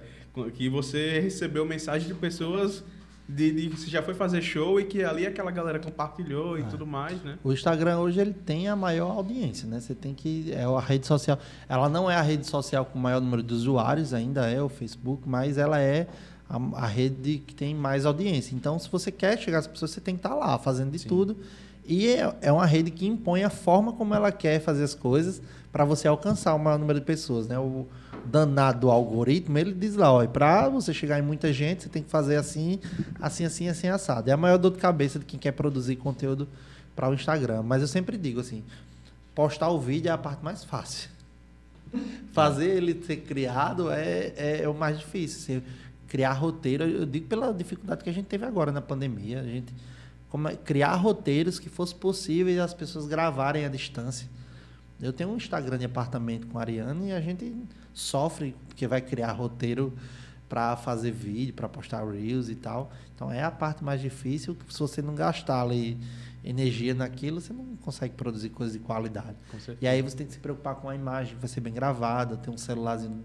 [0.53, 2.83] que você recebeu mensagem de pessoas
[3.31, 6.65] de, de você já foi fazer show e que ali aquela galera compartilhou e É.
[6.65, 7.37] tudo mais, né?
[7.43, 9.79] O Instagram hoje ele tem a maior audiência, né?
[9.79, 11.37] Você tem que é a rede social.
[11.67, 14.67] Ela não é a rede social com o maior número de usuários, ainda é o
[14.67, 16.07] Facebook, mas ela é
[16.49, 18.55] a, a rede que tem mais audiência.
[18.55, 21.07] Então, se você quer chegar às pessoas, você tem que estar lá fazendo de Sim.
[21.07, 21.37] tudo.
[21.85, 25.39] E é, é uma rede que impõe a forma como ela quer fazer as coisas
[25.71, 27.59] para você alcançar o maior número de pessoas, né?
[27.59, 27.85] O
[28.29, 32.03] danado do algoritmo, ele diz lá, ó, para você chegar em muita gente, você tem
[32.03, 32.79] que fazer assim,
[33.19, 34.29] assim, assim, assim, assado.
[34.29, 36.47] É a maior dor de cabeça de quem quer produzir conteúdo
[36.95, 37.63] para o Instagram.
[37.63, 38.63] Mas eu sempre digo assim,
[39.33, 41.09] postar o vídeo é a parte mais fácil.
[42.33, 45.39] Fazer ele ser criado é, é, é o mais difícil.
[45.39, 45.63] Você
[46.07, 49.73] criar roteiro, eu digo pela dificuldade que a gente teve agora na pandemia, a gente
[50.29, 54.27] como é- criar roteiros que fosse possível as pessoas gravarem à distância.
[55.01, 57.55] Eu tenho um Instagram de apartamento com a Ariane e a gente
[57.93, 59.93] sofre porque vai criar roteiro
[60.47, 62.91] para fazer vídeo, para postar reels e tal.
[63.13, 64.57] Então é a parte mais difícil.
[64.69, 65.97] Se você não gastar ali
[66.43, 69.35] energia naquilo, você não consegue produzir coisas de qualidade.
[69.81, 72.37] E aí você tem que se preocupar com a imagem que vai ser bem gravada,
[72.37, 73.23] ter um celularzinho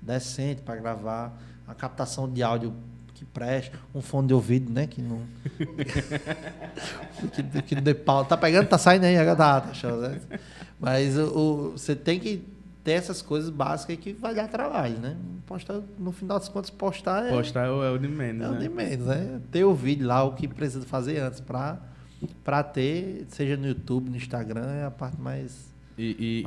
[0.00, 2.74] decente para gravar, a captação de áudio
[3.14, 5.22] que presta, um fone de ouvido, né, que não
[7.32, 8.24] que, que de pau.
[8.24, 10.20] Tá pegando, tá saindo aí, tá, tá show, né?
[10.80, 12.53] Mas o, o, você tem que
[12.84, 15.16] ter essas coisas básicas que vai dar trabalho, né?
[15.46, 17.30] Postar, no final das contas, postar é.
[17.30, 18.46] Postar é o, é o de menos.
[18.46, 18.56] É né?
[18.56, 19.40] o de menos, né?
[19.50, 24.16] Ter o vídeo lá, o que precisa fazer antes para ter, seja no YouTube, no
[24.16, 25.72] Instagram, é a parte mais.
[25.96, 26.44] E,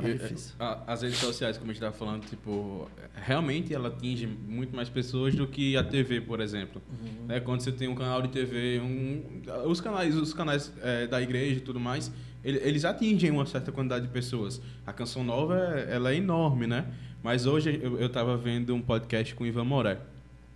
[0.60, 4.88] a, as redes sociais, como a gente estava falando, tipo, realmente ela atinge muito mais
[4.88, 6.80] pessoas do que a TV, por exemplo.
[6.88, 7.26] Uhum.
[7.26, 7.40] Né?
[7.40, 11.56] Quando você tem um canal de TV, um, os canais, os canais é, da igreja
[11.56, 12.12] e tudo mais,
[12.56, 14.60] eles atingem uma certa quantidade de pessoas.
[14.86, 16.86] A Canção Nova, ela é enorme, né?
[17.22, 19.98] Mas hoje eu estava vendo um podcast com o Ivan Moré,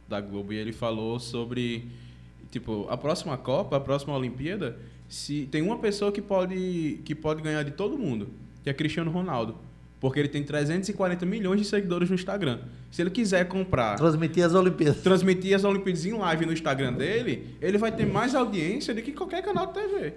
[0.08, 1.86] da Globo, e ele falou sobre,
[2.50, 4.78] tipo, a próxima Copa, a próxima Olimpíada,
[5.08, 8.30] se tem uma pessoa que pode, que pode ganhar de todo mundo,
[8.62, 9.56] que é Cristiano Ronaldo.
[10.00, 12.60] Porque ele tem 340 milhões de seguidores no Instagram.
[12.90, 13.96] Se ele quiser comprar.
[13.96, 15.00] Transmitir as Olimpíadas.
[15.00, 19.12] Transmitir as Olimpíadas em live no Instagram dele, ele vai ter mais audiência do que
[19.12, 20.06] qualquer canal de TV.
[20.06, 20.12] É.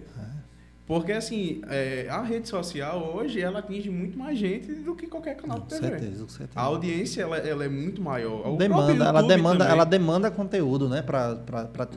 [0.88, 5.36] Porque, assim, é, a rede social hoje, ela atinge muito mais gente do que qualquer
[5.36, 5.82] canal de TV.
[5.82, 6.60] Com certeza, com certeza.
[6.60, 8.54] A audiência, ela, ela é muito maior.
[8.54, 11.02] O demanda, ela demanda, ela demanda conteúdo, né?
[11.02, 11.88] Pra, pra, pra...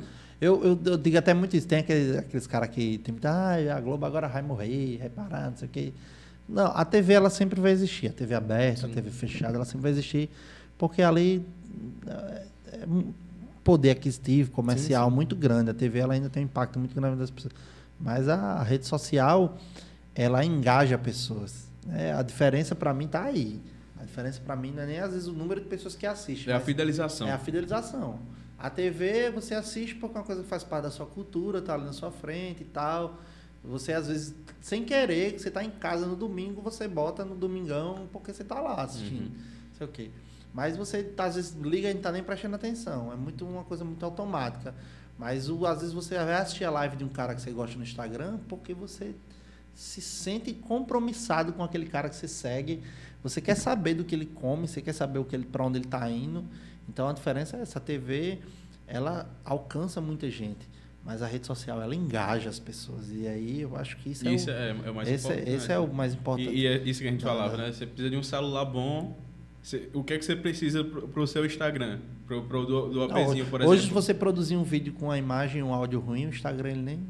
[0.41, 1.67] Eu, eu, eu, digo até muito isso.
[1.67, 5.69] Tem aqueles, aqueles caras que tem ah, a Globo agora vai morrer, reparar, não sei
[5.69, 5.93] o quê.
[6.49, 8.07] Não, a TV, ela sempre vai existir.
[8.07, 8.93] A TV aberta, Sim.
[8.93, 10.31] a TV fechada, ela sempre vai existir.
[10.79, 11.45] Porque ali
[12.07, 12.43] é,
[12.73, 12.87] é
[13.63, 15.15] poder aquisitivo, comercial sim, sim.
[15.15, 15.71] muito grande.
[15.71, 17.53] A TV, ela ainda tem um impacto muito grande das pessoas.
[17.99, 19.59] Mas a rede social,
[20.15, 21.69] ela engaja pessoas.
[21.85, 22.15] Né?
[22.15, 23.61] A diferença para mim está aí.
[24.01, 26.53] A diferença para mim não é nem às vezes o número de pessoas que assistem.
[26.53, 27.27] É a fidelização.
[27.27, 28.21] É a fidelização.
[28.59, 31.75] A TV você assiste porque é uma coisa que faz parte da sua cultura, tá
[31.75, 33.19] ali na sua frente e tal.
[33.65, 38.09] Você às vezes, sem querer, você está em casa no domingo, você bota no domingão
[38.13, 39.27] porque você está lá assistindo.
[39.27, 39.43] Uhum.
[39.77, 40.11] Sei o quê.
[40.55, 43.13] Mas você tá, às vezes liga e não está nem prestando atenção.
[43.13, 44.75] É muito uma coisa muito automática.
[45.19, 47.77] Mas o, às vezes você vai assistir a live de um cara que você gosta
[47.77, 49.15] no Instagram porque você
[49.75, 52.83] se sente compromissado com aquele cara que você segue.
[53.23, 55.79] Você quer saber do que ele come, você quer saber o que ele para onde
[55.79, 56.45] ele está indo.
[56.89, 57.79] Então a diferença é essa.
[57.79, 58.39] A TV
[58.87, 60.69] ela alcança muita gente,
[61.05, 63.11] mas a rede social ela engaja as pessoas.
[63.11, 65.51] E aí eu acho que isso, isso é, o, é, é o mais esse, importante.
[65.51, 66.49] Esse é o mais importante.
[66.49, 67.73] E, e é isso que a gente falava, né?
[67.73, 69.17] Você precisa de um celular bom
[69.93, 71.99] o que é que você precisa para o seu Instagram?
[72.27, 73.69] Pro, pro, do, do APzinho, por exemplo?
[73.69, 76.83] Hoje, se você produzir um vídeo com a imagem um áudio ruim, o Instagram ele
[76.83, 77.01] nem.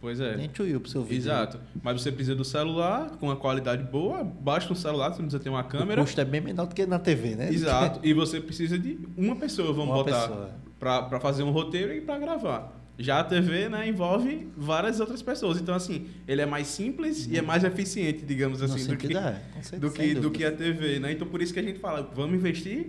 [0.00, 0.36] Pois é.
[0.36, 1.18] Nem tchuiu pro seu vídeo.
[1.18, 1.58] Exato.
[1.82, 5.42] Mas você precisa do celular com uma qualidade boa, basta um celular, você não precisa
[5.42, 6.00] ter uma câmera.
[6.00, 7.52] O custo é bem menor do que na TV, né?
[7.52, 7.98] Exato.
[8.06, 12.18] e você precisa de uma pessoa, vamos uma botar, para fazer um roteiro e para
[12.18, 12.77] gravar.
[12.98, 15.60] Já a TV né, envolve várias outras pessoas.
[15.60, 19.40] Então, assim, ele é mais simples e é mais eficiente, digamos assim, do que, é,
[19.78, 20.98] do, que, do que a TV.
[20.98, 21.12] Né?
[21.12, 22.86] Então, por isso que a gente fala, vamos investir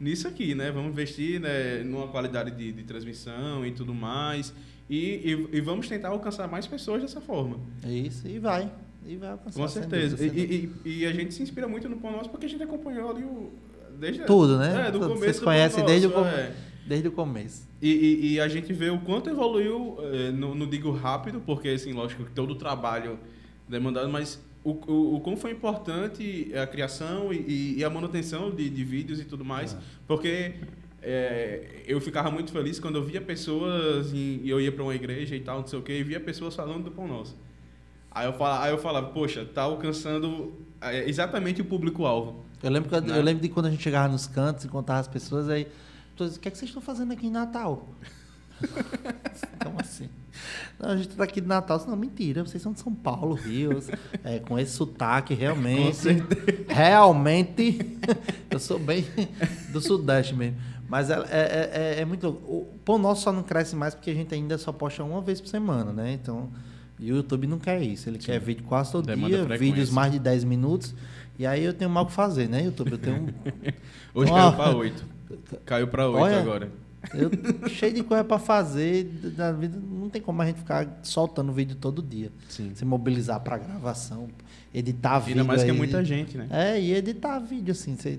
[0.00, 0.72] nisso aqui, né?
[0.72, 4.52] Vamos investir né, numa qualidade de, de transmissão e tudo mais.
[4.90, 7.56] E, e, e, vamos tentar alcançar mais pessoas dessa forma.
[7.86, 8.68] Isso, e vai.
[9.06, 9.60] E vai alcançar.
[9.60, 10.16] Com certeza.
[10.16, 13.10] Dúvida, e, e, a gente se inspira muito no Pão Nosso porque a gente acompanhou
[13.10, 13.52] ali o...
[13.98, 14.88] Desde, Tudo, né?
[14.88, 16.36] É, do começo Vocês conhecem desde o começo.
[16.36, 16.52] É.
[16.86, 17.68] Desde o começo.
[17.80, 21.68] E, e, e, a gente vê o quanto evoluiu, eh, não, não, digo rápido, porque,
[21.68, 23.18] assim, lógico, todo o trabalho
[23.68, 28.68] demandado, mas o, o, o quão foi importante a criação e, e a manutenção de,
[28.68, 29.78] de, vídeos e tudo mais, é.
[30.06, 30.54] porque
[31.00, 35.34] é, eu ficava muito feliz quando eu via pessoas, e eu ia para uma igreja
[35.34, 37.36] e tal, não sei o quê, e via pessoas falando do Pão Nosso.
[38.10, 42.44] Aí eu falava, aí eu falava poxa, tá alcançando eh, exatamente o público-alvo.
[42.62, 43.18] Eu lembro, que, né?
[43.18, 45.66] eu lembro de quando a gente chegava nos cantos e contava as pessoas, aí
[46.24, 47.88] o que, é que vocês estão fazendo aqui em Natal?
[49.62, 50.08] Como assim?
[50.78, 51.82] Não, a gente está aqui de Natal.
[51.86, 53.82] Não, mentira, vocês são de São Paulo, Rio.
[54.24, 56.08] É, com esse sotaque, realmente.
[56.68, 57.98] realmente.
[58.50, 59.04] eu sou bem
[59.70, 60.56] do Sudeste mesmo.
[60.88, 62.28] Mas é, é, é, é muito.
[62.28, 65.40] O pão nosso só não cresce mais porque a gente ainda só posta uma vez
[65.40, 66.12] por semana, né?
[66.12, 66.50] Então,
[66.98, 68.08] o YouTube não quer isso.
[68.08, 68.26] Ele Sim.
[68.26, 70.94] quer vídeo quase todo Demanda dia, vídeos mais de 10 minutos.
[71.38, 72.92] E aí eu tenho mal o que fazer, né, YouTube?
[72.92, 73.34] Eu tenho.
[74.14, 75.11] Hoje caiu para 8.
[75.64, 76.70] Caiu para 8 agora.
[77.14, 77.30] Eu,
[77.68, 79.10] cheio de coisa para fazer.
[79.36, 82.30] Na vida, não tem como a gente ficar soltando vídeo todo dia.
[82.48, 82.72] Sim.
[82.74, 84.28] Se mobilizar para gravação,
[84.72, 85.40] editar vídeo.
[85.40, 86.46] Ainda mais que é muita gente, né?
[86.50, 87.96] É, e editar vídeo, assim.
[87.96, 88.18] Você,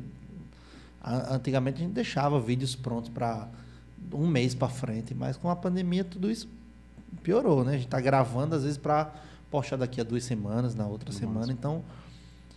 [1.31, 3.48] antigamente a gente deixava vídeos prontos para
[4.14, 6.48] um mês para frente, mas com a pandemia tudo isso
[7.22, 7.72] piorou, né?
[7.72, 9.14] A gente está gravando, às vezes, para
[9.49, 11.19] postar daqui a duas semanas, na outra Nossa.
[11.19, 11.52] semana.
[11.52, 11.84] Então,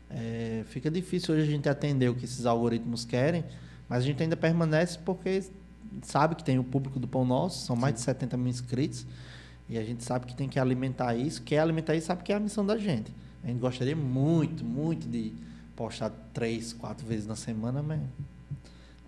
[0.09, 3.45] É, fica difícil hoje a gente atender o que esses algoritmos querem,
[3.89, 5.43] mas a gente ainda permanece porque
[6.03, 9.07] sabe que tem o público do Pão Nosso, são mais de 70 mil inscritos,
[9.69, 12.37] e a gente sabe que tem que alimentar isso, quer alimentar isso, sabe que é
[12.37, 13.13] a missão da gente.
[13.43, 15.33] A gente gostaria muito, muito de
[15.75, 18.01] postar três, quatro vezes na semana, mas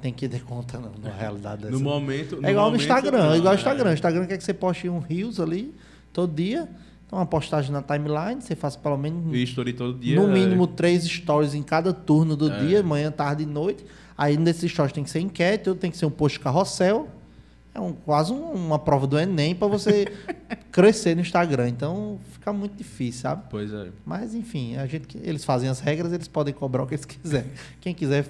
[0.01, 1.73] tem que dar conta não, na realidade dessa.
[1.73, 2.39] No momento.
[2.45, 3.61] É igual no Instagram, não, é igual no é.
[3.61, 3.91] Instagram.
[3.91, 5.75] O Instagram quer que você poste um Reels ali
[6.13, 6.69] todo dia.
[7.07, 10.21] Então, uma postagem na timeline, você faz pelo menos, E story todo dia.
[10.21, 10.33] no é.
[10.33, 12.61] mínimo, três stories em cada turno do É.
[12.61, 13.85] dia, manhã, tarde e noite.
[14.19, 17.09] Aí, nesses stories tem que ser enquete, tem que ser um post carrossel.
[17.73, 20.07] É um, quase um- uma prova do Enem para você
[20.73, 21.69] crescer no Instagram.
[21.69, 23.45] Então, fica muito difícil, sabe?
[23.49, 23.91] Pois é.
[24.05, 27.49] Mas, enfim, a gente, eles fazem as regras, eles podem cobrar o que eles quiserem.
[27.81, 28.27] Quem quiser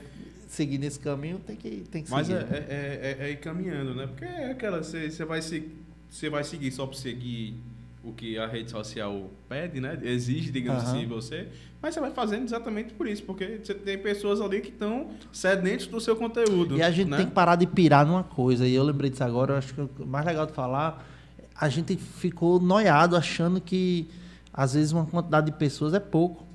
[0.49, 2.51] seguir nesse caminho tem que, tem que Mas é, seguir.
[2.53, 2.67] né?
[2.69, 4.07] é, é, é ir caminhando, né?
[4.07, 5.67] Porque é aquela, você você vai, se,
[6.11, 7.55] você vai seguir só para seguir
[8.03, 9.99] o que a rede social pede, né?
[10.03, 10.97] Exige, digamos Aham.
[10.97, 11.49] assim, você.
[11.83, 15.87] Mas você vai fazendo exatamente por isso, porque você tem pessoas ali que estão sedentos
[15.87, 16.77] do seu conteúdo.
[16.77, 17.19] E a gente né?
[17.19, 18.67] tem que parar de pirar numa coisa.
[18.67, 21.07] E eu lembrei disso agora, eu acho que o mais legal de falar,
[21.55, 24.09] a gente ficou noiado achando que
[24.53, 26.47] às vezes uma quantidade de pessoas é pouco.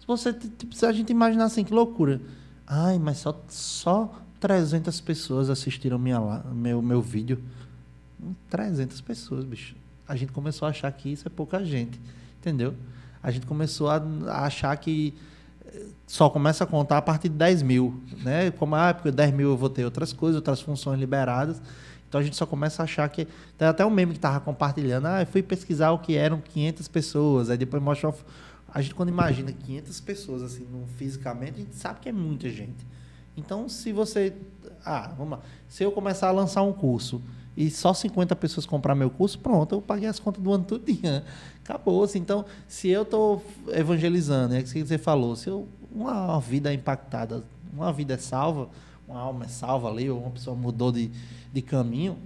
[0.00, 2.20] Se você tipo, se a gente imaginar assim, que loucura.
[2.66, 6.20] Ai, mas só só 300 pessoas assistiram minha
[6.52, 7.40] meu meu vídeo.
[8.20, 9.81] Hum, 300 pessoas, bicho.
[10.12, 11.98] A gente começou a achar que isso é pouca gente,
[12.38, 12.74] entendeu?
[13.22, 13.96] A gente começou a,
[14.28, 15.14] a achar que
[15.64, 18.50] eh, só começa a contar a partir de 10 mil, né?
[18.50, 21.62] Como, ah, porque 10 mil eu vou ter outras coisas, outras funções liberadas.
[22.06, 23.26] Então a gente só começa a achar que.
[23.56, 25.06] Tem até um meme que tava compartilhando.
[25.06, 27.48] Ah, eu fui pesquisar o que eram 500 pessoas.
[27.48, 28.14] Aí depois mostra.
[28.68, 32.50] A gente, quando imagina 500 pessoas, assim, no, fisicamente, a gente sabe que é muita
[32.50, 32.86] gente.
[33.34, 34.34] Então, se você.
[34.84, 35.44] Ah, vamos lá.
[35.70, 37.22] Se eu começar a lançar um curso
[37.56, 41.22] e só 50 pessoas comprar meu curso, pronto, eu paguei as contas do ano todinho.
[41.62, 42.02] Acabou.
[42.02, 42.18] Assim.
[42.18, 46.74] Então, se eu estou evangelizando, é isso que você falou, se eu, uma vida é
[46.74, 48.68] impactada, uma vida é salva,
[49.06, 51.10] uma alma é salva ali, ou uma pessoa mudou de,
[51.52, 52.16] de caminho,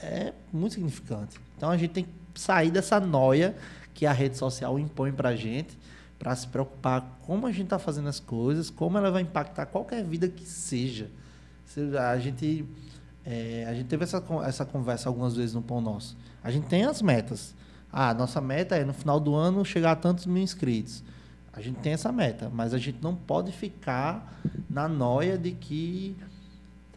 [0.00, 1.40] é muito significante.
[1.56, 3.56] Então, a gente tem que sair dessa noia
[3.94, 5.76] que a rede social impõe para a gente,
[6.18, 10.04] para se preocupar como a gente está fazendo as coisas, como ela vai impactar qualquer
[10.04, 11.10] vida que seja.
[11.66, 12.64] Se A gente,
[13.24, 16.16] é, a gente teve essa, essa conversa algumas vezes no Pão Nosso.
[16.42, 17.54] A gente tem as metas.
[17.92, 21.04] Ah, nossa meta é no final do ano chegar a tantos mil inscritos.
[21.52, 26.16] A gente tem essa meta, mas a gente não pode ficar na noia de que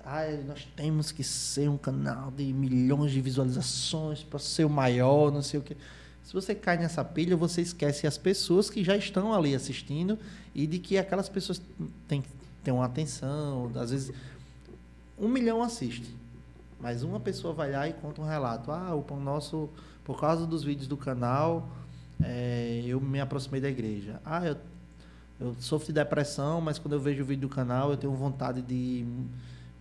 [0.03, 5.31] ah, nós temos que ser um canal de milhões de visualizações para ser o maior,
[5.31, 5.75] não sei o quê.
[6.23, 10.17] Se você cai nessa pilha, você esquece as pessoas que já estão ali assistindo
[10.55, 11.61] e de que aquelas pessoas
[12.07, 12.29] têm que
[12.63, 13.71] ter uma atenção.
[13.75, 14.11] Às vezes,
[15.17, 16.15] um milhão assiste,
[16.79, 18.71] mas uma pessoa vai lá e conta um relato.
[18.71, 19.69] Ah, o Pão Nosso,
[20.03, 21.69] por causa dos vídeos do canal,
[22.21, 24.21] eh, eu me aproximei da igreja.
[24.25, 24.57] Ah, eu,
[25.39, 28.61] eu sofro de depressão, mas quando eu vejo o vídeo do canal, eu tenho vontade
[28.61, 29.05] de,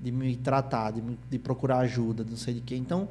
[0.01, 2.77] de me tratar, de, de procurar ajuda, não sei de quê.
[2.77, 3.09] Então,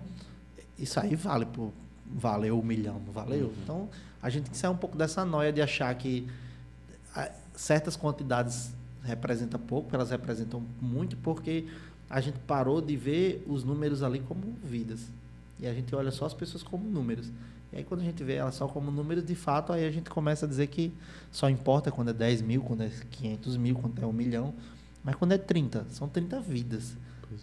[0.77, 1.71] isso aí vale, pô,
[2.05, 3.53] valeu um milhão, não valeu?
[3.63, 3.89] Então,
[4.21, 6.27] a gente tem que sair um pouco dessa noia de achar que
[7.53, 8.73] certas quantidades
[9.03, 11.67] representam pouco, elas representam muito, porque
[12.13, 15.09] a gente parou de ver os números ali como vidas.
[15.59, 17.31] E a gente olha só as pessoas como números.
[17.71, 20.11] E aí, quando a gente vê elas só como números, de fato, aí a gente
[20.11, 20.93] começa a dizer que
[21.31, 24.53] só importa quando é 10 mil, quando é 500 mil, quando é um milhão.
[25.03, 26.95] Mas quando é 30, são 30 vidas.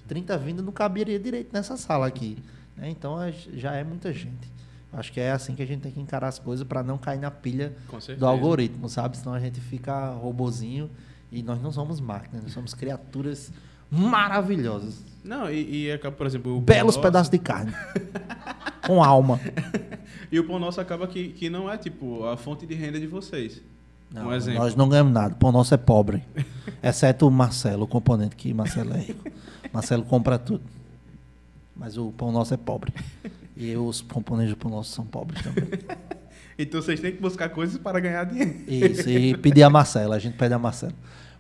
[0.07, 2.39] 30 vidas não caberia direito nessa sala aqui.
[2.77, 2.89] né?
[2.89, 3.17] Então,
[3.55, 4.49] já é muita gente.
[4.93, 7.19] Acho que é assim que a gente tem que encarar as coisas para não cair
[7.19, 7.77] na pilha
[8.15, 9.17] do algoritmo, sabe?
[9.17, 10.89] Senão a gente fica robozinho
[11.33, 13.53] e nós não somos máquinas, nós somos criaturas
[13.91, 15.05] maravilhosas.
[15.23, 17.73] Não, e, e acaba, por exemplo, o Belos Pão Nosso- pedaços de carne.
[18.87, 19.39] com alma.
[20.33, 23.07] E o pão nosso acaba que, que não é tipo a fonte de renda de
[23.07, 23.61] vocês.
[24.13, 24.61] Não, um exemplo.
[24.61, 25.37] Nós não ganhamos nada.
[25.41, 26.23] O nosso é pobre.
[26.83, 29.31] Exceto o Marcelo, o componente que Marcelo é rico.
[29.73, 30.63] Marcelo compra tudo.
[31.77, 32.93] Mas o pão nosso é pobre.
[33.57, 35.69] E os componentes do pão nosso são pobres também.
[36.63, 38.55] Então vocês têm que buscar coisas para ganhar dinheiro.
[38.69, 40.13] Isso, e pedir a Marcelo.
[40.13, 40.93] A gente pede a Marcelo.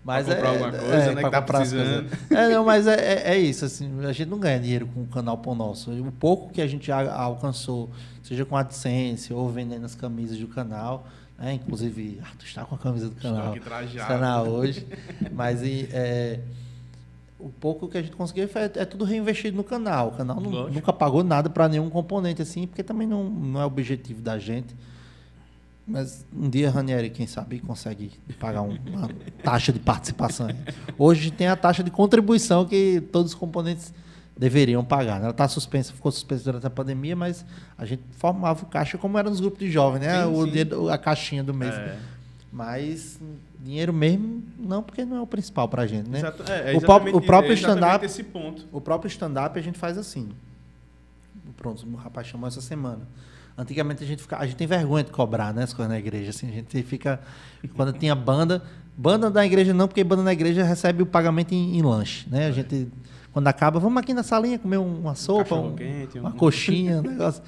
[0.02, 2.10] Mas Pra comprar é, alguma coisa, é, né, pra que tá precisando.
[2.30, 5.06] É, não, mas é, é, é isso, assim, a gente não ganha dinheiro com o
[5.06, 5.90] canal Pão Nosso.
[5.90, 7.90] O pouco que a gente a- alcançou,
[8.22, 11.06] seja com AdSense ou vendendo as camisas do canal,
[11.38, 11.52] né?
[11.52, 13.54] Inclusive, Arthur está com a camisa do canal.
[14.08, 14.86] canal hoje.
[15.32, 16.40] Mas e, é,
[17.38, 20.08] o pouco que a gente conseguiu foi, é tudo reinvestido no canal.
[20.08, 20.74] O canal Lógico.
[20.74, 24.38] nunca pagou nada para nenhum componente assim, porque também não, não é o objetivo da
[24.38, 24.74] gente.
[25.90, 29.10] Mas um dia, Ranieri, quem sabe, consegue pagar um- uma
[29.42, 30.48] taxa de participação.
[30.96, 33.92] Hoje a tem a taxa de contribuição que todos os componentes
[34.38, 35.16] deveriam pagar.
[35.16, 35.22] né?
[35.24, 37.44] Ela está suspensa, ficou suspensa durante a pandemia, mas
[37.76, 40.24] a gente formava o caixa como era nos grupos de jovens, né?
[40.24, 40.50] Sim, sim.
[40.50, 41.74] dinheiro- a caixinha do mês.
[41.74, 41.98] É.
[42.52, 43.20] Mas
[43.62, 46.18] dinheiro mesmo, não, porque não é o principal pra gente, né?
[46.18, 48.04] Exato- é, é O próprio- o próprio stand-up-.
[48.72, 50.28] O próprio stand-up a gente faz assim.
[51.56, 53.06] Pronto, o rapaz chamou essa semana.
[53.56, 56.30] Antigamente a gente fica, a gente tem vergonha de cobrar, né, as coisas na igreja.
[56.30, 57.20] Assim, a gente fica.
[57.76, 58.62] Quando tinha banda.
[58.96, 62.28] Banda da igreja não, porque banda na igreja recebe o pagamento em, em lanche.
[62.28, 62.46] Né?
[62.48, 62.88] A gente,
[63.32, 65.74] quando acaba, vamos aqui na salinha comer um- uma sopa, um-
[66.18, 67.42] um- uma coxinha, um negócio.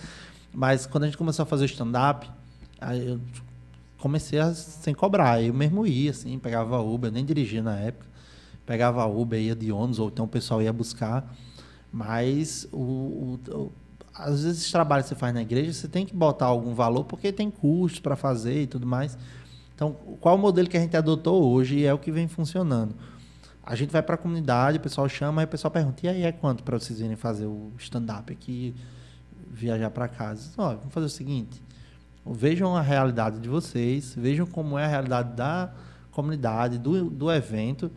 [0.55, 2.27] Mas quando a gente começou a fazer o stand-up,
[3.07, 3.21] eu
[3.99, 5.43] comecei a, sem cobrar.
[5.43, 8.07] Eu mesmo ia, assim, pegava Uber, eu nem dirigia na época.
[8.65, 11.35] Pegava Uber, ia de ônibus, ou então o pessoal ia buscar.
[11.93, 13.73] Mas o- o-
[14.15, 17.05] às vezes esses trabalhos que você faz na igreja, você tem que botar algum valor,
[17.05, 19.17] porque tem custos para fazer e tudo mais.
[19.75, 22.95] Então, qual o modelo que a gente adotou hoje e é o que vem funcionando?
[23.65, 26.23] A gente vai para a comunidade, o pessoal chama, aí o pessoal pergunta: e aí
[26.25, 28.75] é quanto para vocês virem fazer o stand-up aqui,
[29.51, 30.51] viajar para casa?
[30.59, 31.63] Ó, vamos fazer o seguinte:
[32.27, 35.73] vejam a realidade de vocês, vejam como é a realidade da
[36.11, 37.91] comunidade, do, do evento.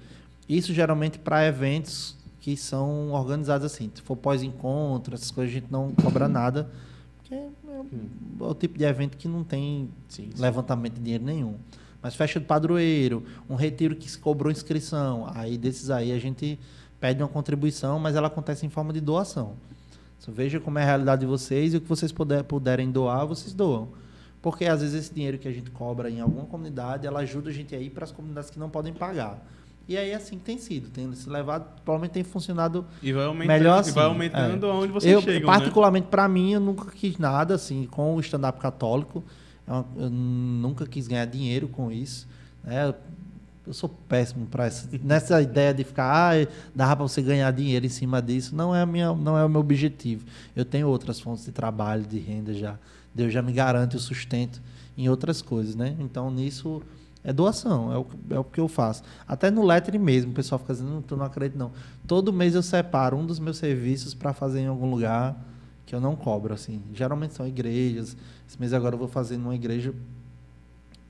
[0.47, 2.14] Isso geralmente para eventos
[2.45, 3.89] que são organizados assim.
[3.91, 6.69] Se for pós-encontro, essas coisas, a gente não cobra nada,
[7.17, 10.39] porque é o, é o tipo de evento que não tem Sim, sim.
[10.39, 11.55] levantamento de dinheiro nenhum.
[12.03, 16.59] Mas festa do padroeiro, um retiro que se cobrou inscrição, aí desses aí a gente
[16.99, 19.53] pede uma contribuição, mas ela acontece em forma de doação.
[20.21, 23.25] Então, veja como é a realidade de vocês e o que vocês puder, puderem doar,
[23.25, 23.87] vocês doam.
[24.39, 27.53] Porque às vezes esse dinheiro que a gente cobra em alguma comunidade, ela ajuda a
[27.53, 29.43] gente a ir para as comunidades que não podem pagar.
[29.87, 33.47] E aí é assim tem sido, tem se levado, provavelmente tem funcionado E vai aumentando,
[33.47, 35.57] Melhor e vai assim, aumentando aonde vocês eu, chegam, né?
[35.57, 39.23] particularmente para mim, eu nunca quis nada assim com o stand-up católico.
[39.67, 42.27] É uma- Eu nunca quis ganhar dinheiro com isso.
[42.63, 42.93] né?
[43.67, 47.85] Eu sou péssimo para essa nessa ideia de ficar, ah, dava para você ganhar dinheiro
[47.85, 48.55] em cima disso.
[48.55, 50.25] Não é a minha, não é o meu objetivo.
[50.55, 52.77] Eu tenho outras fontes de trabalho, de renda já.
[53.13, 54.61] Deus já me garante o sustento
[54.97, 55.95] em outras coisas, né?
[55.99, 56.81] Então nisso
[57.25, 59.03] é doação, é o, é o que eu faço.
[59.27, 61.71] Até no Letre mesmo, o pessoal fica dizendo, não, tu não acredito não.
[62.07, 65.35] Todo mês eu separo um dos meus serviços para fazer em algum lugar
[65.87, 66.83] que eu não cobro, assim.
[66.93, 68.15] Geralmente são igrejas.
[68.47, 69.91] Esse mês agora eu vou fazer numa igreja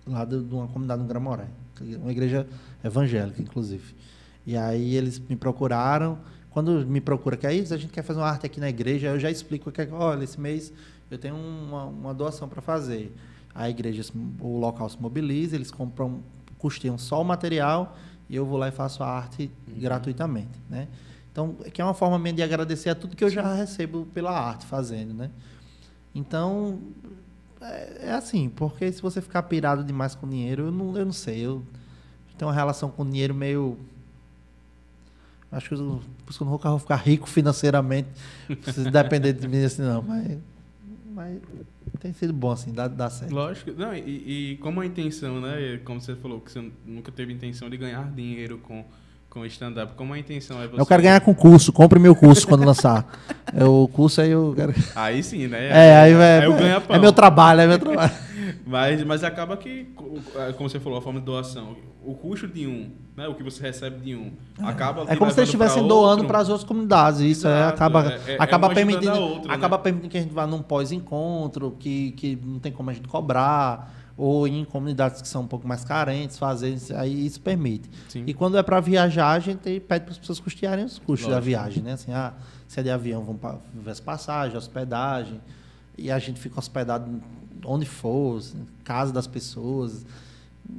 [0.08, 1.48] lá de, de uma comunidade no Gramoré.
[2.02, 2.48] Uma igreja
[2.82, 3.94] evangélica, inclusive.
[4.46, 6.18] E aí eles me procuraram.
[6.50, 9.08] Quando me procura, que é isso, a gente quer fazer uma arte aqui na igreja,
[9.08, 10.72] eu já explico que, olha, esse mês
[11.12, 13.14] eu tenho uma, uma doação para fazer.
[13.56, 14.04] A igreja,
[14.40, 16.20] o local se mobiliza, eles compram,
[16.60, 17.98] custeiam só o material
[18.30, 20.88] e eu vou lá e faço a arte gratuitamente, né?
[21.32, 24.32] Então, que é uma forma minha de agradecer a tudo que eu já recebo pela
[24.32, 25.32] arte fazendo, né?
[26.14, 26.80] Então,
[27.62, 31.14] é, é assim, porque se você ficar pirado demais com dinheiro, eu não, eu não
[31.14, 31.64] sei, eu
[32.38, 33.78] tenho uma relação com dinheiro meio
[35.56, 38.10] Acho que eu, por isso que eu nunca vou ficar rico financeiramente,
[38.74, 40.02] se depender de mim assim, não.
[40.02, 40.38] Mas,
[41.14, 41.42] mas
[42.00, 43.34] tem sido bom, assim, dá, dá certo.
[43.34, 43.72] Lógico.
[43.78, 45.80] Não, e, e como a intenção, né?
[45.84, 48.84] Como você falou, que você nunca teve intenção de ganhar dinheiro com,
[49.30, 49.94] com stand-up.
[49.96, 50.82] Como a intenção é você...
[50.82, 53.06] Eu quero ganhar com curso, compre meu curso quando lançar.
[53.58, 54.74] É, o curso aí eu quero.
[54.96, 55.70] Aí sim, né?
[55.70, 56.40] É, aí vai.
[56.40, 58.12] Aí eu ganho é meu trabalho, é meu trabalho.
[58.66, 59.94] Mas, mas acaba que,
[60.36, 63.44] é, como você falou, a forma de doação, o custo de um, né, o que
[63.44, 64.32] você recebe de um,
[64.64, 67.20] acaba É como se eles estivessem doando para as outras comunidades.
[67.20, 69.56] Isso é, Exato, acaba, é- é- acaba é ajudando permitindo, outra, né?
[69.56, 73.08] acaba permitindo que a gente vá num pós-encontro, que, que não tem como a gente
[73.08, 77.90] cobrar, ou em comunidades que são um pouco mais carentes, fazer isso, aí isso permite.
[78.08, 78.24] Sim.
[78.26, 81.36] E quando é para viajar, a gente pede para as pessoas custearem os custos da
[81.36, 81.46] Lógico.
[81.46, 81.94] viagem, né?
[81.94, 82.34] Assim, ah,
[82.68, 85.42] se é de avião, vão para as passagens, hospedagem,
[85.98, 87.22] e a gente fica hospedado
[87.66, 90.06] onde for, assim, casa das pessoas,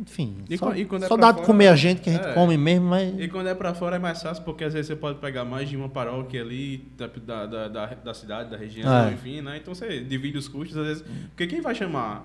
[0.00, 0.36] enfim.
[0.48, 2.32] E só e é só dá de comer a gente que a gente é.
[2.32, 4.96] come mesmo, mas E quando é pra fora é mais fácil, porque às vezes você
[4.96, 8.92] pode pegar mais de uma paróquia ali, da, da, da, da, da cidade, da região,
[8.92, 9.12] É.
[9.12, 9.58] enfim, né?
[9.58, 11.04] Então você divide os custos, às vezes.
[11.28, 12.24] Porque quem vai chamar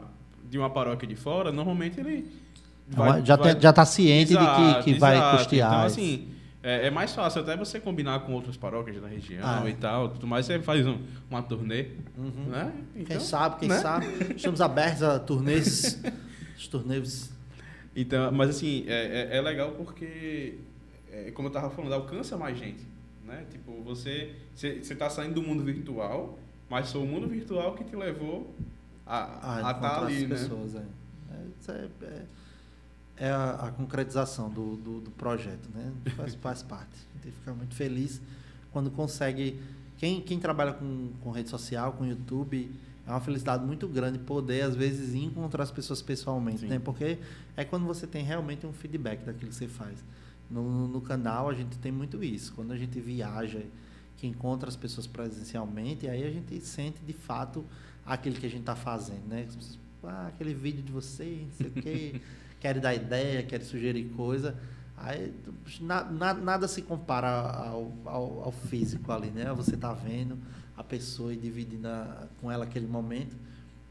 [0.50, 2.26] de uma paróquia de fora, normalmente ele.
[2.88, 5.38] vai- já, vai- tem, já tá ciente de que, Exato, que vai exato.
[5.38, 5.74] custear.
[5.74, 6.24] Então, isso.
[6.64, 9.70] É, é mais fácil até você combinar com outras paróquias da região Ah.
[9.70, 10.46] e tal, tudo mais.
[10.46, 12.46] Você faz um- uma turnê, Uhum.
[12.50, 12.72] né?
[12.94, 13.80] Quem Então, sabe, quem né?
[13.80, 14.06] sabe.
[14.36, 16.02] Estamos abertos a turnês.
[16.58, 17.32] Os turnês.
[17.96, 20.60] Então, mas assim, é, é, é legal porque,
[21.12, 22.86] é, como eu tava falando, alcança mais gente,
[23.26, 23.44] né?
[23.52, 26.38] Tipo, você, você, você tá saindo do mundo virtual,
[26.70, 28.54] mas foi o mundo virtual que te levou
[29.06, 30.28] a Ah, a estar encontrar ali, as né?
[30.36, 30.76] pessoas.
[30.76, 30.80] É.
[30.80, 31.72] É, isso
[33.18, 35.92] é, a, a concretização do, do, do projeto, né?
[36.16, 36.96] Faz, faz parte.
[37.20, 38.22] A gente fica muito feliz
[38.72, 39.60] quando consegue.
[39.98, 42.72] Quem, quem trabalha com, com rede social, com YouTube,
[43.06, 46.68] é uma felicidade muito grande poder, às vezes, encontrar as pessoas pessoalmente, Sim.
[46.68, 46.80] né?
[46.80, 47.20] Porque
[47.56, 50.04] é quando você tem realmente um feedback daquilo que você faz.
[50.50, 52.54] No, no canal, a gente tem muito isso.
[52.54, 53.62] Quando a gente viaja,
[54.18, 57.66] que encontra as pessoas presencialmente, aí a gente sente, de fato,
[58.06, 59.48] aquilo que a gente está fazendo, né?
[60.04, 62.22] ah, aquele vídeo de você, não sei o quê,
[62.62, 64.56] querem dar ideia, querem sugerir coisa.
[64.96, 65.34] Aí
[65.82, 69.52] na, na, nada se compara ao, ao, ao, físico ali, né?
[69.54, 70.38] Você tá vendo
[70.78, 73.36] a pessoa e dividindo a, com ela aquele momento.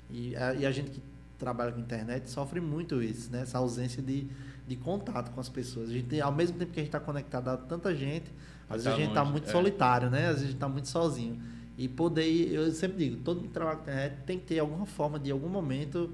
[0.09, 1.03] E a, e a gente que
[1.37, 3.43] trabalha com internet sofre muito isso, né?
[3.43, 4.29] Essa ausência de,
[4.69, 5.91] de contato com as pessoas.
[5.91, 8.31] A gente, ao mesmo tempo que a gente está conectado a tanta gente,
[8.69, 9.53] às vezes tá a gente está muito é.
[9.53, 10.27] solitário, né?
[10.27, 11.43] Às vezes a gente está muito sozinho.
[11.77, 14.87] E poder, eu sempre digo, todo mundo que trabalha com internet tem que ter alguma
[14.87, 16.13] forma de, algum momento,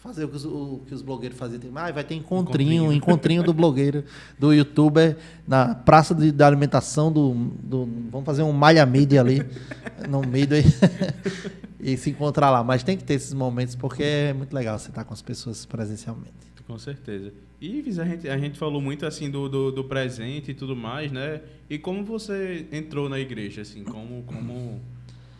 [0.00, 1.60] fazer o que os, o que os blogueiros faziam.
[1.76, 4.04] Ah, vai ter encontrinho, encontrinho, encontrinho do blogueiro,
[4.38, 5.16] do youtuber,
[5.46, 7.86] na praça de, da alimentação do, do.
[8.10, 9.42] Vamos fazer um malha mídia ali,
[10.08, 10.64] no meio aí,
[11.78, 12.64] e se encontrar lá.
[12.64, 15.66] Mas tem que ter esses momentos, porque é muito legal você estar com as pessoas
[15.66, 16.50] presencialmente.
[16.66, 17.32] Com certeza.
[17.60, 21.12] E a gente, a gente falou muito assim do, do, do, presente e tudo mais,
[21.12, 21.42] né?
[21.68, 24.80] E como você entrou na igreja, assim, como, como,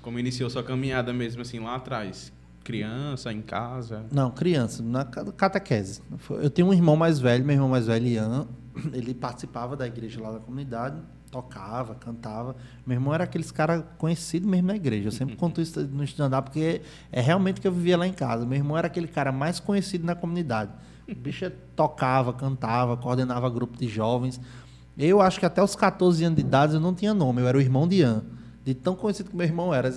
[0.02, 2.30] como iniciou sua caminhada mesmo, assim, lá atrás?
[2.64, 4.04] Criança, em casa?
[4.12, 6.02] Não, criança, na catequese.
[6.30, 8.46] Eu tenho um irmão mais velho, meu irmão mais velho, Ian,
[8.92, 11.00] ele participava da igreja lá da comunidade,
[11.30, 12.54] tocava, cantava.
[12.86, 15.08] Meu irmão era aqueles cara conhecido mesmo na igreja.
[15.08, 18.44] Eu sempre conto isso no stand-up, porque é realmente que eu vivia lá em casa.
[18.44, 20.70] Meu irmão era aquele cara mais conhecido na comunidade
[21.12, 24.40] o bicho tocava, cantava, coordenava grupo de jovens.
[24.96, 27.56] Eu acho que até os 14 anos de idade eu não tinha nome, eu era
[27.56, 28.22] o irmão de Ian.
[28.64, 29.90] De tão conhecido que meu irmão era.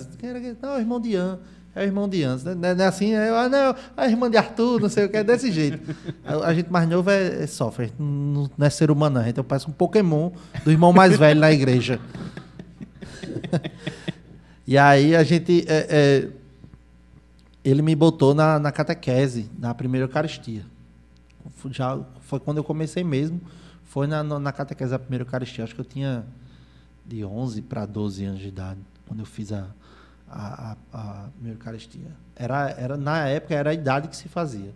[0.62, 1.38] Não, o irmão de Ian.
[1.74, 2.36] É o irmão de Ian.
[2.36, 5.16] Não é, assim, é, ah, não, é o irmão de Arthur, não sei o que,
[5.16, 5.94] é desse jeito.
[6.24, 9.22] A, a gente mais novo é, é software, não, não é ser humano, não.
[9.22, 10.30] A gente parece um Pokémon
[10.64, 12.00] do irmão mais velho na igreja.
[14.66, 15.64] e aí a gente.
[15.66, 16.28] É, é,
[17.64, 20.66] ele me botou na, na catequese, na primeira Eucaristia
[21.70, 23.40] já foi quando eu comecei mesmo,
[23.84, 25.64] foi na, na catequese da primeira Eucaristia.
[25.64, 26.24] Acho que eu tinha
[27.06, 29.68] de 11 para 12 anos de idade, quando eu fiz a,
[30.34, 32.10] a, a, a Eucaristia.
[32.34, 34.74] Era, era, na época era a idade que se fazia.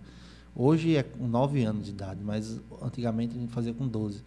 [0.55, 4.23] Hoje é com 9 anos de idade, mas antigamente a gente fazia com 12,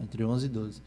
[0.00, 0.82] entre 11 e 12.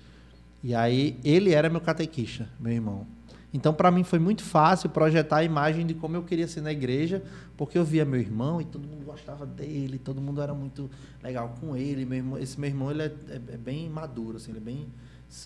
[0.64, 3.08] E aí ele era meu catequista, meu irmão.
[3.54, 6.74] Então, para mim foi muito fácil projetar a imagem de como eu queria ser na
[6.74, 7.24] igreja,
[7.56, 10.92] porque eu via meu irmão e todo mundo gostava dele, todo mundo era muito
[11.24, 12.04] legal com ele.
[12.04, 14.88] Meu irmão, esse meu irmão ele é, é, é, bem maduro, assim, ele é bem,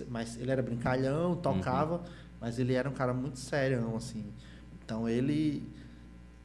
[0.10, 2.04] mas ele era brincalhão, tocava, uhum.
[2.40, 4.26] Mas ele era um cara muito sério, assim.
[4.84, 5.64] Então ele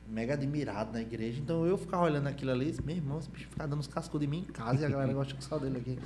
[0.09, 1.41] mega admirado na igreja.
[1.41, 4.27] Então eu ficava olhando aquilo ali, disse, meu irmão, esse bicho fica dando uns cascudos
[4.27, 5.99] em mim em casa e a galera gosta de sal dele aqui.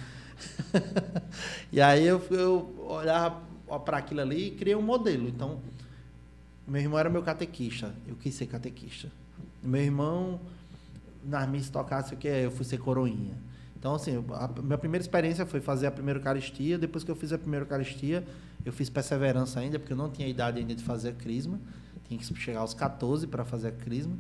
[1.73, 3.41] e aí eu, eu olhava
[3.85, 5.29] para aquilo ali e criei um modelo.
[5.29, 5.61] Então,
[6.67, 9.11] meu irmão era meu catequista, eu quis ser catequista.
[9.63, 10.41] Meu irmão,
[11.25, 13.48] nas missas tocasse o que eu fui ser coroinha.
[13.79, 16.77] Então, assim, a minha primeira experiência foi fazer a primeira Eucaristia.
[16.77, 18.25] Depois que eu fiz a primeira Eucaristia,
[18.65, 21.61] eu fiz perseverança ainda, porque eu não tinha idade ainda de fazer a crisma.
[22.09, 24.17] Tinha que chegar aos 14 para fazer a crisma.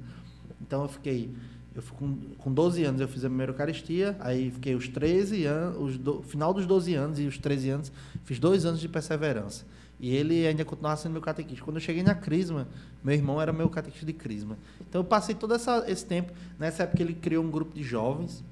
[0.61, 1.35] Então, eu fiquei
[1.75, 5.97] eu com, com 12 anos eu fiz a primeira Eucaristia, aí fiquei os 13 anos,
[5.97, 7.93] os final dos 12 anos e os 13 anos,
[8.25, 9.65] fiz dois anos de perseverança.
[10.01, 11.65] E ele ainda continuava sendo meu catequista.
[11.65, 12.69] Quando eu cheguei na Crisma,
[13.03, 14.57] meu irmão era meu catequista de Crisma.
[14.81, 16.33] Então eu passei todo essa, esse tempo.
[16.59, 18.45] Nessa época ele criou um grupo de jovens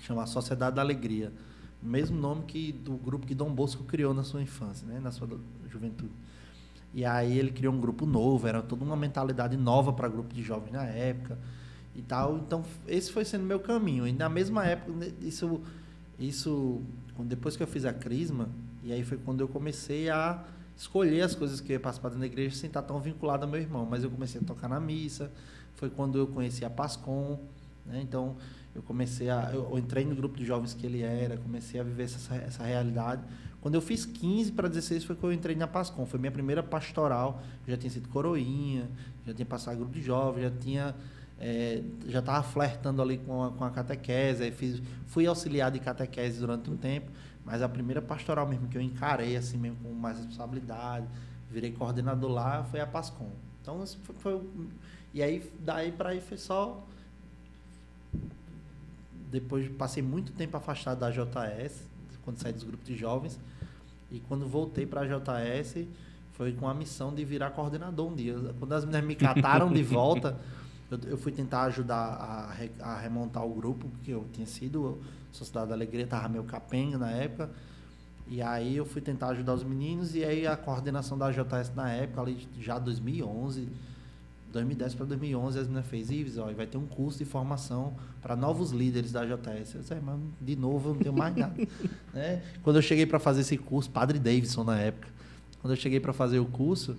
[0.00, 1.32] que chama Sociedade da Alegria.
[1.82, 4.98] O mesmo nome que do grupo que Dom Bosco criou na sua infância, né?
[4.98, 5.28] na sua
[5.70, 6.12] juventude.
[6.92, 10.42] E aí ele criou um grupo novo, era toda uma mentalidade nova para grupo de
[10.42, 11.38] jovens na época
[11.94, 12.38] e tal.
[12.38, 14.06] Então, esse foi sendo meu caminho.
[14.06, 15.60] E na mesma época, né, isso,
[16.18, 16.82] isso
[17.20, 18.48] depois que eu fiz a Crisma,
[18.82, 20.42] e aí foi quando eu comecei a
[20.76, 23.60] escolher as coisas que eu ia participar da igreja sem estar tão vinculado ao meu
[23.60, 23.86] irmão.
[23.88, 25.30] Mas eu comecei a tocar na missa,
[25.76, 27.38] foi quando eu conheci a Pascom,
[27.86, 28.00] né?
[28.02, 28.36] Então,
[28.74, 29.50] eu comecei a...
[29.52, 33.22] Eu entrei no grupo de jovens que ele era, comecei a viver essa, essa realidade.
[33.60, 36.06] Quando eu fiz 15 para 16 foi quando eu entrei na Pascom.
[36.06, 37.42] Foi minha primeira pastoral.
[37.66, 38.88] Eu já tinha sido coroinha,
[39.26, 40.94] já tinha passado grupo de jovens, já tinha
[41.40, 46.38] é, já estava flertando ali com a, com a catequese, fiz, fui auxiliar de catequese
[46.38, 47.10] durante um tempo,
[47.44, 51.06] mas a primeira pastoral mesmo que eu encarei assim mesmo com mais responsabilidade,
[51.50, 53.30] virei coordenador lá, foi a Pascom.
[53.62, 54.42] Então foi, foi
[55.14, 56.86] e aí daí para aí foi só
[59.30, 61.88] depois passei muito tempo afastado da JS,
[62.24, 63.38] quando saí dos grupos de jovens,
[64.10, 65.86] e quando voltei para a JS,
[66.32, 68.34] foi com a missão de virar coordenador um dia.
[68.58, 70.36] Quando as meninas me cataram de volta,
[70.90, 74.98] eu, eu fui tentar ajudar a, a, remontar o grupo, que eu tinha sido,
[75.32, 77.50] Sociedade da Alegria estava meio capenga na época.
[78.26, 81.90] E aí eu fui tentar ajudar os meninos e aí a coordenação da JS na
[81.90, 83.68] época, ali já 2011,
[84.52, 88.34] 2010 para 2011, as meninas fez, Ives, ó, vai ter um curso de formação para
[88.34, 89.74] novos líderes da JS.
[89.74, 91.54] Eu disse, mas de novo eu não tenho mais nada.
[92.12, 92.42] né?
[92.62, 95.08] Quando eu cheguei para fazer esse curso, Padre Davidson na época,
[95.60, 96.96] quando eu cheguei para fazer o curso,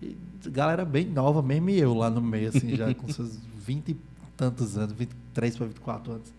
[0.00, 0.16] e
[0.46, 3.96] galera bem nova, mesmo eu lá no meio, assim, já com seus 20 e
[4.36, 6.32] tantos anos, 23 para 24 anos.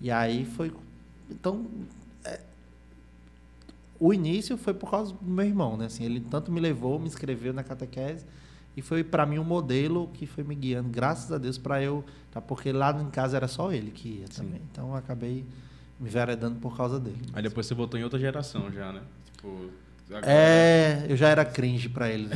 [0.00, 0.72] E aí foi.
[1.30, 1.66] Então.
[2.24, 2.40] é,
[3.98, 5.86] o início foi por causa do meu irmão, né?
[5.86, 8.24] Assim, ele tanto me levou, me inscreveu na catequese
[8.76, 12.04] e foi para mim um modelo que foi me guiando, graças a Deus, para eu.
[12.30, 12.40] Tá?
[12.40, 14.44] Porque lá em casa era só ele que ia Sim.
[14.44, 14.60] também.
[14.70, 15.44] Então eu acabei
[16.00, 17.20] me veredando por causa dele.
[17.32, 19.02] Aí depois você voltou em outra geração já, né?
[19.36, 19.70] Tipo,
[20.08, 22.28] agora É, eu já era cringe para ele.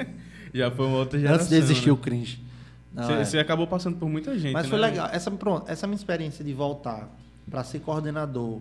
[0.54, 1.36] já foi uma outra geração.
[1.36, 1.92] Antes de existir né?
[1.92, 2.42] o cringe.
[2.94, 3.24] Não, Você, é.
[3.24, 4.68] você acabou passando por muita gente, Mas né?
[4.70, 5.08] foi legal.
[5.12, 7.08] Essa, pronto, essa minha experiência de voltar
[7.50, 8.60] para ser coordenador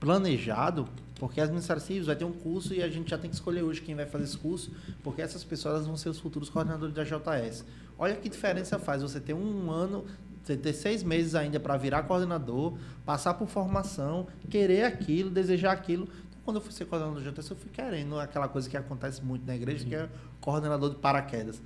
[0.00, 0.88] planejado,
[1.18, 3.80] porque as administrativas vai ter um curso e a gente já tem que escolher hoje
[3.80, 4.72] quem vai fazer esse curso,
[5.02, 7.64] porque essas pessoas vão ser os futuros coordenadores da JS.
[7.98, 10.04] Olha que diferença faz você ter um ano,
[10.42, 16.08] você ter seis meses ainda para virar coordenador, passar por formação, querer aquilo, desejar aquilo.
[16.28, 19.22] Então, quando eu fui ser coordenador da JS, eu fui querendo aquela coisa que acontece
[19.22, 20.08] muito na igreja, que é
[20.40, 21.62] coordenador de paraquedas.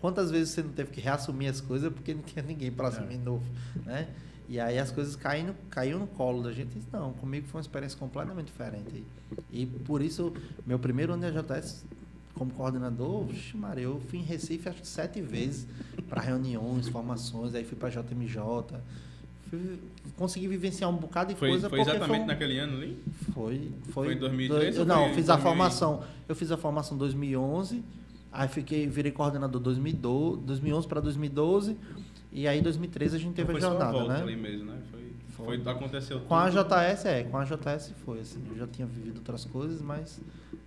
[0.00, 3.18] Quantas vezes você não teve que reassumir as coisas porque não tinha ninguém para assumir
[3.18, 3.44] novo,
[3.84, 4.08] né?
[4.48, 6.70] E aí as coisas caíram, caíram no colo da gente.
[6.92, 9.02] Não, comigo foi uma experiência completamente diferente.
[9.52, 10.32] E por isso,
[10.64, 11.84] meu primeiro ano de AJS
[12.34, 15.66] como coordenador, Maria, eu fui em Recife acho que sete vezes
[16.08, 18.36] para reuniões, formações, aí fui para JMJ.
[19.48, 19.78] Fui,
[20.16, 22.98] consegui vivenciar um bocado de Foi, coisa foi exatamente foi um- naquele ano ali?
[23.32, 24.14] foi, foi.
[24.14, 25.42] Em 2013 eu, ou não, eu fiz a 2000?
[25.42, 26.02] formação.
[26.28, 27.82] Eu fiz a formação em 2011,
[28.32, 31.76] aí fiquei, virei coordenador 2012, 2011 para 2012,
[32.36, 34.20] e aí em 2013 a gente teve a jornada, né?
[34.20, 34.78] ali mesmo, né?
[34.90, 35.58] Foi, Foi.
[35.58, 36.62] foi- aconteceu Com a tudo.
[36.64, 38.44] JS, é, com a JS foi assim.
[38.50, 40.20] Eu já tinha vivido outras coisas, mas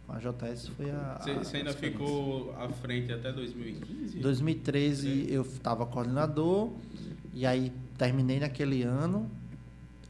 [0.08, 1.20] com a JS foi a.
[1.22, 4.18] Você, a ainda ficou à frente até 2015?
[4.18, 6.72] Em 2013 eu estava coordenador,
[7.36, 9.30] e aí terminei naquele ano.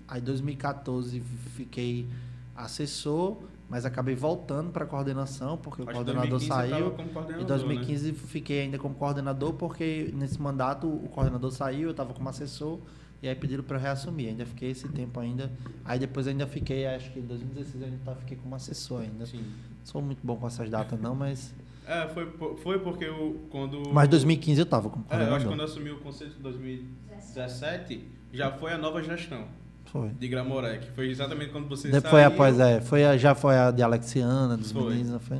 [0.07, 1.19] Aí em 2014
[1.57, 2.07] fiquei
[2.56, 3.36] assessor,
[3.70, 6.91] mas acabei voltando para coordenação, porque o Acho que coordenador 2015 você saiu.
[6.91, 12.14] coordenador, Em 2015 fiquei ainda como coordenador, porque nesse mandato o coordenador saiu, eu estava
[12.14, 12.80] como assessor,
[13.22, 14.30] e aí pediram para eu reassumir.
[14.30, 15.52] Ainda fiquei esse tempo ainda.
[15.86, 19.20] Aí depois ainda fiquei, acho que em 2016 eu ainda tá- fiquei como assessor ainda.
[19.20, 19.26] Né?
[19.26, 19.46] Sim.
[19.84, 21.54] Sou muito bom com essas datas não, mas...
[21.86, 22.32] É, foi,
[22.64, 23.82] foi porque eu, quando...
[23.91, 25.52] Mas 2015 eu estava como É, eu acho que coordenador.
[25.52, 29.48] quando eu assumi o conselho em 2017, já foi a nova gestão
[29.91, 30.10] Foi.
[30.10, 33.72] de Gramoré, que foi exatamente quando você Depois após, é, foi a, já foi a
[33.72, 34.90] de Alexiana, dos Foi.
[34.91, 35.40] meninos, não foi?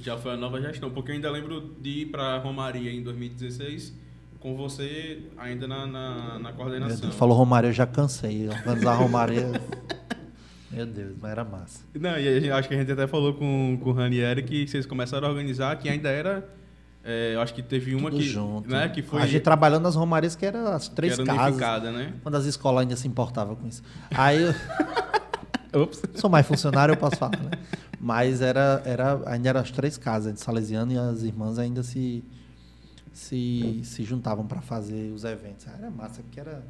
[0.00, 3.94] Já foi a nova gestão, porque eu ainda lembro de ir pra Romaria em 2016
[4.38, 7.00] com você ainda na, na, na coordenação.
[7.00, 8.48] Deus, falou Romário, eu já cansei.
[8.48, 9.36] Organizar a Romário.
[10.70, 11.80] Meu Deus, mas era massa.
[11.94, 14.84] Não, e gente- acho que a gente até falou com, com o Ranieri que vocês
[14.84, 16.46] começaram a organizar, que ainda era.
[17.06, 18.28] É, eu acho que teve uma Tudo que.
[18.28, 18.68] junto.
[18.68, 19.22] Né, que foi.
[19.22, 21.92] A gente trabalhando nas Romarias, que eram as que três era casas.
[21.94, 22.12] né?
[22.22, 23.82] Quando as escolas ainda se importavam com isso.
[24.10, 24.42] Aí
[25.72, 27.50] eu sou mais funcionário, eu posso falar, né?
[28.00, 32.22] Mas era, era, ainda eram as três casas, de Salesiano e as irmãs ainda se,
[33.12, 35.66] se, se juntavam para fazer os eventos.
[35.66, 36.62] Era massa, porque era.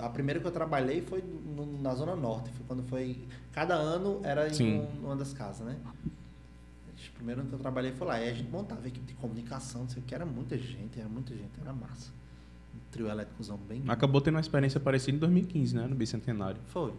[0.00, 2.50] a primeira que eu trabalhei foi no- na Zona Norte.
[2.50, 3.18] Foi quando foi.
[3.52, 5.76] Cada ano era em um- uma das casas, né?
[7.20, 8.18] Primeiro ano que eu trabalhei foi lá.
[8.18, 11.06] E a gente montava equipe de comunicação, não sei o que, era muita gente, era
[11.06, 12.10] muita gente, era massa.
[12.74, 13.82] Um trio elétricozão bem.
[13.88, 15.86] Acabou tendo uma experiência parecida em 2015, né?
[15.86, 16.58] No Bicentenário.
[16.68, 16.94] Foi.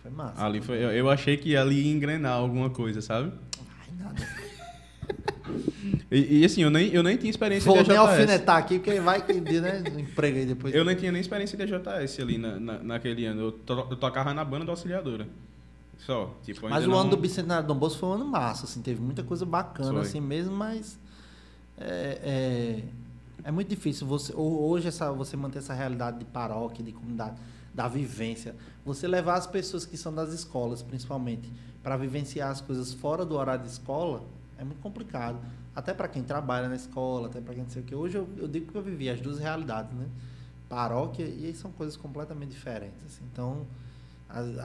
[0.00, 0.46] Foi massa.
[0.46, 3.32] Ali foi, eu, eu achei que ali ia engrenar alguma coisa, sabe?
[3.80, 4.26] Ai, nada.
[6.10, 8.10] E, e, assim, eu nem, eu nem tinha experiência Vou de nem AJS.
[8.10, 9.82] alfinetar aqui, porque vai que né?
[9.98, 10.74] Emprego aí depois.
[10.74, 13.40] Eu nem tinha nem experiência de AJS ali na, na, naquele ano.
[13.40, 15.26] Eu, to, eu tocava na banda da auxiliadora.
[15.98, 16.34] Só.
[16.42, 18.80] Tipo, Mas o ano não- do Bicentenário do Dom Bosco foi um ano massa, assim,
[18.80, 20.00] teve muita coisa bacana, Foi.
[20.02, 20.98] assim mesmo, mas
[21.76, 22.82] é,
[23.42, 26.92] é, é muito difícil você ho- hoje essa, você manter essa realidade de paróquia, de
[26.92, 27.36] comunidade,
[27.74, 31.52] da vivência, você levar as pessoas que são das escolas, principalmente,
[31.82, 34.22] para vivenciar as coisas fora do horário de escola,
[34.56, 35.38] é muito complicado.
[35.76, 37.94] Até para quem trabalha na escola, até para quem não sei o que.
[37.94, 40.06] Hoje eu, eu digo que eu vivi as duas realidades, né?
[40.68, 42.98] Paróquia e aí são coisas completamente diferentes.
[43.06, 43.24] assim.
[43.32, 43.64] Então,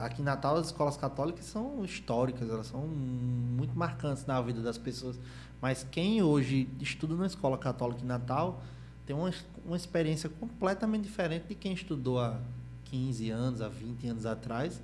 [0.00, 4.76] aqui em Natal, as escolas católicas são históricas, elas são muito marcantes na vida das
[4.76, 5.18] pessoas.
[5.60, 8.62] Mas quem hoje estuda na escola católica em Natal
[9.06, 9.32] tem uma,
[9.64, 12.38] uma experiência completamente diferente de quem estudou há
[12.84, 14.80] 15 anos, há 20 anos atrás,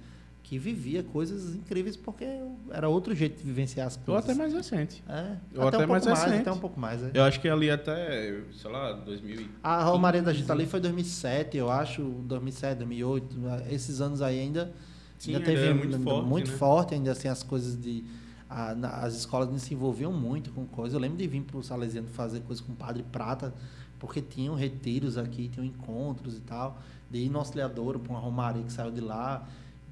[0.50, 2.24] que vivia coisas incríveis porque
[2.72, 4.24] era outro jeito de vivenciar as Ou coisas.
[4.24, 5.00] até mais recente.
[5.08, 6.40] É, ou até, até um mais pouco mais, recente.
[6.40, 7.02] até um pouco mais.
[7.04, 7.10] É.
[7.14, 10.80] Eu acho que ali até, sei lá, 2000 e- A Romaria da Gita ali foi
[10.80, 13.36] 2007, eu acho, 2007, 2008,
[13.70, 14.72] esses anos aí ainda,
[15.20, 16.56] Sim, ainda teve era muito forte, muito né?
[16.56, 18.02] forte, ainda assim as coisas de
[18.48, 20.94] a- na- as escolas ainda se envolviam muito com coisas.
[20.94, 23.54] Eu lembro de vir para o Salesiano fazer coisas com o Padre Prata,
[24.00, 28.64] porque tinham retiros aqui, tinham encontros e tal, de ir no auxiliador para uma Romaria
[28.64, 29.46] que saiu de lá.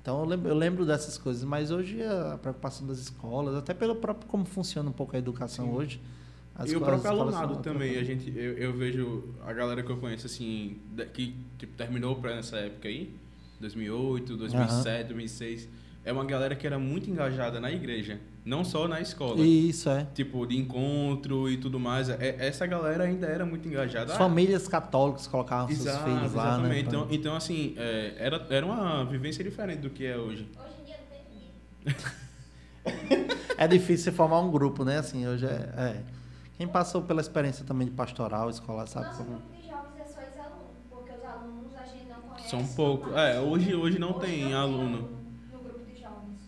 [0.09, 3.95] Então eu lembro, eu lembro dessas coisas, mas hoje a preocupação das escolas, até pelo
[3.95, 5.73] próprio como funciona um pouco a educação Sim.
[5.73, 6.01] hoje,
[6.55, 9.83] As e o próprio as escolas alunado também, a gente, eu, eu vejo a galera
[9.83, 10.79] que eu conheço, assim,
[11.13, 13.15] que tipo, terminou pré nessa época aí,
[13.61, 15.69] 2008, 2007, 2006,
[16.07, 18.19] é uma galera que era muito engajada na igreja,
[18.49, 19.41] não só na escola.
[19.41, 20.07] Isso, é.
[20.15, 22.09] Tipo, de encontro e tudo mais.
[22.09, 24.07] É- essa galera ainda era muito engajada.
[24.13, 26.55] As Ah, famílias católicas colocavam seus Exato, filhos lá, né?
[26.81, 26.89] exatamente.
[26.89, 30.49] pra- Então, então, assim, é, era, era uma vivência diferente do que é hoje.
[30.59, 31.97] Hoje em dia não tem ninguém.
[33.59, 34.99] É difícil você formar um grupo, né?
[34.99, 36.03] Assim, hoje é, é.
[36.57, 39.31] Quem passou pela experiência também de pastoral, escolar, sabe Nosso como.
[39.31, 42.49] grupo de jovens é só ex-alunos, porque os alunos a gente não conhece.
[42.49, 43.11] São pouco.
[43.11, 43.35] mais.
[43.37, 45.09] É, hoje, hoje não Hoje tem aluno.
[45.53, 46.39] No grupo de jovens.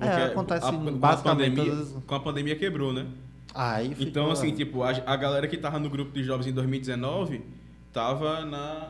[0.00, 3.06] É, acontece a- com a pandemia, todas as- com a pandemia quebrou, né?
[3.54, 6.52] Aí ficou- Então, assim, tipo, a, a galera que tava no grupo de jovens em
[6.52, 7.42] 2019
[7.92, 8.88] tava na,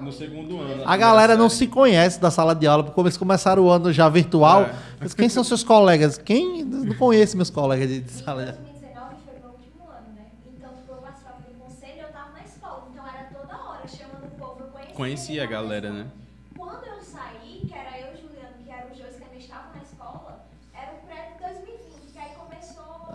[0.00, 0.82] no segundo ano.
[0.86, 4.08] A galera não se conhece da sala de aula, porque eles começaram o ano já
[4.08, 4.62] virtual.
[4.62, 4.74] É.
[5.00, 6.16] Mas quem são seus colegas?
[6.16, 8.60] Quem não conhece meus colegas de de sala de aula?
[8.62, 9.84] 2019 foi meu último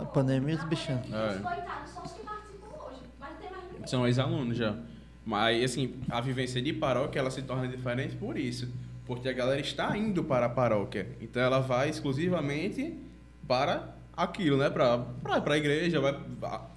[0.04, 1.12] A pandemia, os a bichinhos.
[1.12, 1.36] É.
[1.36, 3.00] Os coitados, só os que participam hoje.
[3.20, 3.90] Mas não tem mais.
[3.90, 4.76] São ex-alunos já.
[5.26, 8.72] Mas, assim, a vivência de paróquia, ela se torna diferente por isso.
[9.06, 11.08] Porque a galera está indo para a paróquia.
[11.22, 12.98] Então, ela vai exclusivamente
[13.48, 14.70] para aquilo, né?
[14.70, 16.00] Para a igreja.
[16.00, 16.20] Vai,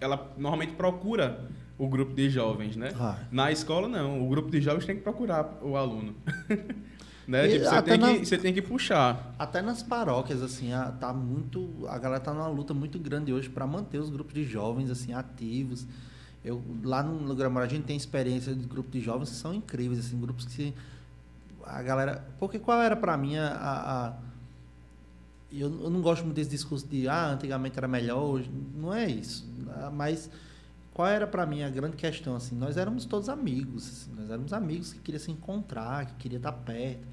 [0.00, 1.48] ela normalmente procura
[1.78, 2.90] o grupo de jovens, né?
[2.98, 3.18] Ah.
[3.30, 4.24] Na escola, não.
[4.24, 6.14] O grupo de jovens tem que procurar o aluno.
[7.26, 7.46] né?
[7.48, 9.34] E Tipo, você, até tem na- que, você tem que puxar.
[9.38, 11.86] Até nas paróquias, assim, a, tá muito.
[11.88, 15.12] A galera tá numa luta muito grande hoje para manter os grupos de jovens, assim,
[15.12, 15.86] ativos.
[16.44, 19.98] Eu, lá no lugar a gente tem experiência de grupos de jovens que são incríveis,
[20.06, 20.72] assim, grupos que
[21.64, 22.24] a galera.
[22.38, 23.48] Porque qual era para mim a.
[23.48, 24.16] a- a-
[25.52, 28.50] eu, eu não gosto muito desse discurso de ah, antigamente era melhor, hoje.
[28.74, 29.48] Não é isso.
[29.92, 30.30] Mas
[30.96, 32.34] qual era para mim a grande questão?
[32.34, 36.38] Assim, nós éramos todos amigos, assim, nós éramos amigos que queriam se encontrar, que queriam
[36.38, 37.06] estar perto.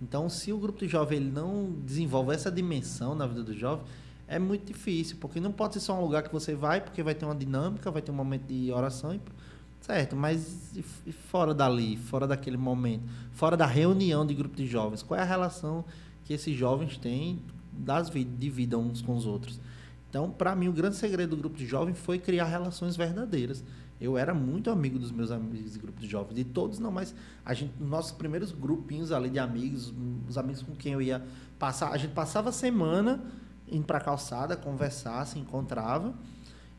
[0.00, 3.84] Então, se o grupo de jovem ele não desenvolve essa dimensão na vida do jovem,
[4.28, 7.16] é muito difícil, porque não pode ser só um lugar que você vai, porque vai
[7.16, 9.20] ter uma dinâmica, vai ter um momento de oração, e,
[9.80, 10.14] certo?
[10.14, 15.18] Mas e fora dali, fora daquele momento, fora da reunião de grupo de jovens, qual
[15.18, 15.84] é a relação
[16.24, 17.40] que esses jovens têm
[17.72, 19.58] das vi- de vida uns com os outros?
[20.08, 23.64] Então, para mim, o grande segredo do grupo de jovens foi criar relações verdadeiras.
[24.00, 27.14] Eu era muito amigo dos meus amigos de grupo de jovens, de todos não, mas
[27.44, 29.92] a gente, nos nossos primeiros grupinhos ali de amigos,
[30.28, 31.24] os amigos com quem eu ia
[31.58, 33.22] passar, a gente passava a semana
[33.66, 36.14] indo para a calçada, conversar, se encontrava,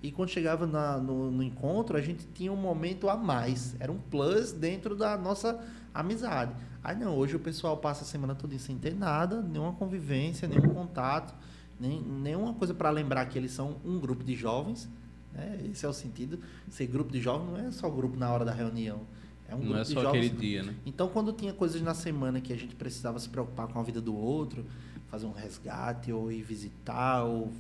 [0.02, 3.92] e quando chegava na- no, no encontro, a gente tinha um momento a mais, era
[3.92, 5.60] um plus dentro da nossa
[5.94, 6.54] amizade.
[6.84, 10.70] Aí não, hoje o pessoal passa a semana toda sem ter nada, nenhuma convivência, nenhum
[10.70, 11.34] contato,
[11.80, 14.90] nem, nenhuma coisa para lembrar que eles são um grupo de jovens,
[15.34, 15.60] né?
[15.72, 16.40] Esse é o sentido.
[16.70, 19.02] Ser grupo de jovens não é só grupo na hora da reunião.
[19.48, 20.76] É um Não grupo é de só jovens aquele dia, né?
[20.86, 24.02] então, quando tinha coisas na semana que a gente precisava se preocupar com a vida
[24.02, 24.66] do outro,
[25.10, 27.52] fazer um resgate, ou ir visitar, ou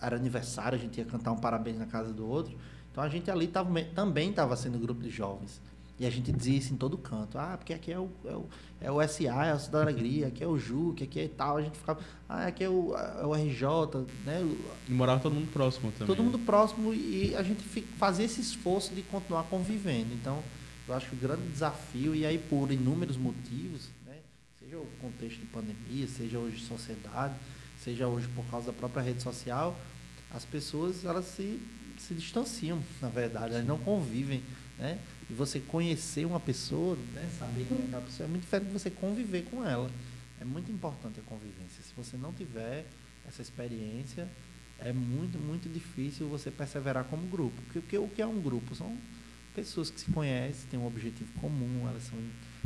[0.00, 2.56] era aniversário, a gente ia cantar um parabéns na casa do outro.
[2.90, 5.60] Então, a gente ali tava, também estava sendo grupo de jovens.
[5.98, 7.38] E a gente dizia isso em todo canto.
[7.38, 8.46] Ah, porque aqui é o, é o,
[8.80, 11.56] é o SA, é o Cidade da Alegria, aqui é o JUC, aqui é tal.
[11.56, 13.66] A gente ficava, ah, aqui é o, é o RJ,
[14.24, 14.46] né?
[14.86, 16.06] E morava todo mundo próximo também.
[16.06, 17.62] Todo mundo próximo e a gente
[17.96, 20.12] fazia esse esforço de continuar convivendo.
[20.12, 20.42] Então,
[20.86, 24.18] eu acho que o grande desafio, e aí por inúmeros motivos, né,
[24.60, 27.34] seja o contexto de pandemia, seja hoje sociedade,
[27.82, 29.74] seja hoje por causa da própria rede social,
[30.30, 31.58] as pessoas elas se,
[31.98, 34.42] se distanciam, na verdade, elas não convivem.
[34.78, 34.98] Né?
[35.28, 38.72] E você conhecer uma pessoa, né, saber quem é aquela pessoa, é muito diferente de
[38.72, 39.90] você conviver com ela.
[40.40, 41.82] É muito importante a convivência.
[41.82, 42.86] Se você não tiver
[43.26, 44.28] essa experiência,
[44.78, 47.60] é muito, muito difícil você perseverar como grupo.
[47.62, 48.74] Porque, porque o que é um grupo?
[48.74, 48.96] São
[49.54, 52.18] pessoas que se conhecem, têm um objetivo comum, elas são,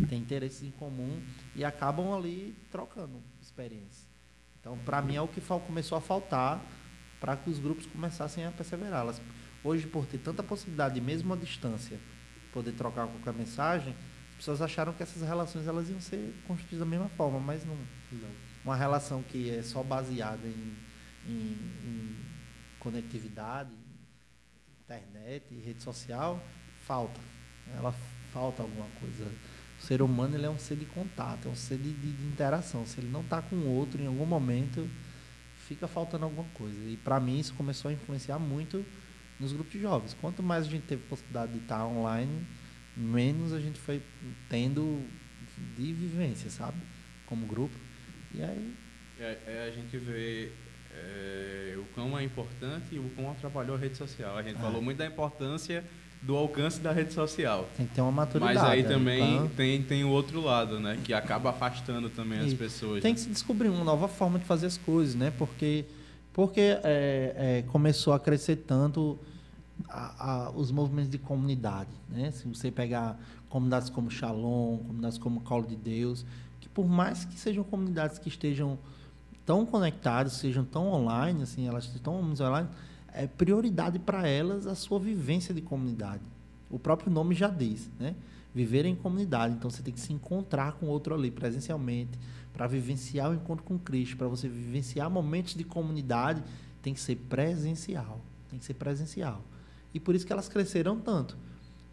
[0.09, 1.23] têm interesses em comum
[1.55, 4.09] e acabam ali trocando experiência.
[4.61, 6.61] Então, para mim, é o que começou a faltar
[7.21, 9.03] para que os grupos começassem a perseverar.
[9.03, 9.23] Elas,
[9.63, 11.99] hoje, por ter tanta possibilidade, mesmo à distância,
[12.53, 13.95] poder trocar qualquer mensagem,
[14.31, 17.77] as pessoas acharam que essas relações elas iam ser construídas da mesma forma, mas não.
[18.65, 20.77] Uma relação que é só baseada em,
[21.27, 22.17] em, em
[22.79, 23.71] conectividade,
[24.85, 26.43] internet rede social,
[26.87, 27.21] falta.
[27.77, 27.95] Ela
[28.33, 29.25] falta alguma coisa.
[29.79, 32.27] O ser humano ele é um ser de contato, é um ser de, de, de
[32.27, 32.85] interação.
[32.85, 34.89] Se ele não está com o outro em algum momento,
[35.67, 36.79] fica faltando alguma coisa.
[36.89, 38.85] E para mim isso começou a influenciar muito
[39.41, 40.15] nos grupos de jovens.
[40.21, 42.47] Quanto mais a gente teve possibilidade de estar online,
[42.97, 44.03] menos a gente foi
[44.49, 45.03] tendo
[45.77, 46.79] de vivência, sabe?
[47.27, 47.75] Como grupo.
[48.35, 48.75] E aí
[49.19, 50.51] É, é, a gente vê
[50.93, 54.37] É, o quão é importante e o quão atrapalhou a rede social.
[54.37, 54.59] A gente É.
[54.61, 55.85] falou muito da importância
[56.21, 57.69] do alcance da rede social.
[57.77, 58.59] Tem que ter uma maturidade.
[58.59, 58.89] Mas aí né?
[58.89, 60.99] também Então, tem, tem o outro lado, né?
[61.05, 63.03] Que acaba afastando também as E pessoas.
[63.03, 63.15] Tem né?
[63.15, 65.33] que se descobrir uma nova forma de fazer as coisas, né?
[65.39, 65.85] Porque,
[66.33, 69.17] porque é, é, começou a crescer tanto
[69.89, 72.31] a- a- os movimentos de comunidade, né?
[72.31, 76.25] Se você pegar comunidades como Shalom, comunidades como Colo de Deus,
[76.61, 78.79] que por mais que sejam comunidades que estejam
[79.45, 82.69] tão conectadas, sejam tão online, assim, elas estão online,
[83.13, 86.23] é prioridade para elas a sua vivência de comunidade.
[86.71, 88.15] O próprio nome já diz, né?
[88.55, 89.55] Viver em comunidade.
[89.55, 92.19] Então você tem que se encontrar com outro ali presencialmente
[92.53, 96.43] para vivenciar o encontro com Cristo, para você vivenciar momentos de comunidade,
[96.83, 99.43] tem que ser presencial, tem que ser presencial.
[99.95, 101.37] E por isso que elas cresceram tanto,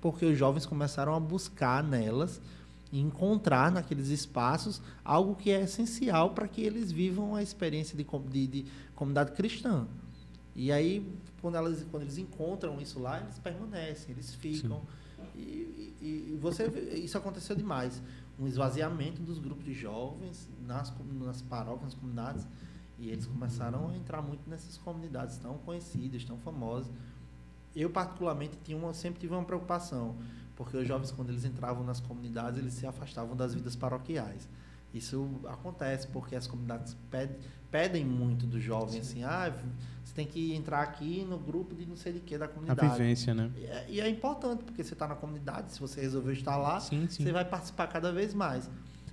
[0.02, 2.40] porque os jovens começaram a buscar nelas
[2.92, 8.06] e encontrar naqueles espaços algo que é essencial para que eles vivam a experiência de,
[8.30, 8.66] de, de
[8.96, 9.86] comunidade cristã.
[10.56, 11.06] E aí,
[11.42, 14.82] quando, elas, quando eles encontram isso lá, eles permanecem, eles ficam.
[15.36, 15.40] E,
[16.02, 18.02] e- e você isso aconteceu demais.
[18.40, 22.48] Um esvaziamento dos grupos de jovens nas, nas paróquias, nas comunidades.
[23.00, 26.92] E eles começaram a entrar muito nessas comunidades tão conhecidas, tão famosas.
[27.80, 30.16] Eu, particularmente, tinha uma, sempre tive uma preocupação,
[30.56, 34.48] porque os jovens, quando eles entravam nas comunidades, eles se afastavam das vidas paroquiais.
[34.94, 37.38] Isso acontece porque as comunidades pedem,
[37.70, 39.54] pedem muito do jovem, assim, ah,
[40.04, 42.90] você tem que entrar aqui no grupo de não sei de que da A comunidade.
[42.94, 43.52] vivência, né?
[43.56, 46.80] E é, e é importante, porque você está na comunidade, se você resolveu estar lá,
[46.80, 47.24] Sim, sim.
[47.24, 48.70] você vai participar cada vez mais.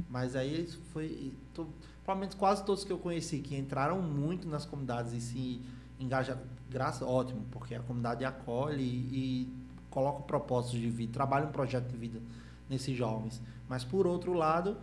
[0.09, 1.35] Mas aí isso foi.
[1.53, 1.69] to-
[2.05, 5.63] provavelmente quase todos que eu conheci que entraram muito nas comunidades e se
[5.99, 6.41] engajaram.
[6.75, 9.55] Graças, ótimo, porque a comunidade acolhe e, e
[9.89, 12.21] coloca propósitos de vida, trabalha um projeto de vida
[12.69, 13.41] nesses jovens.
[13.69, 14.77] Mas por outro lado,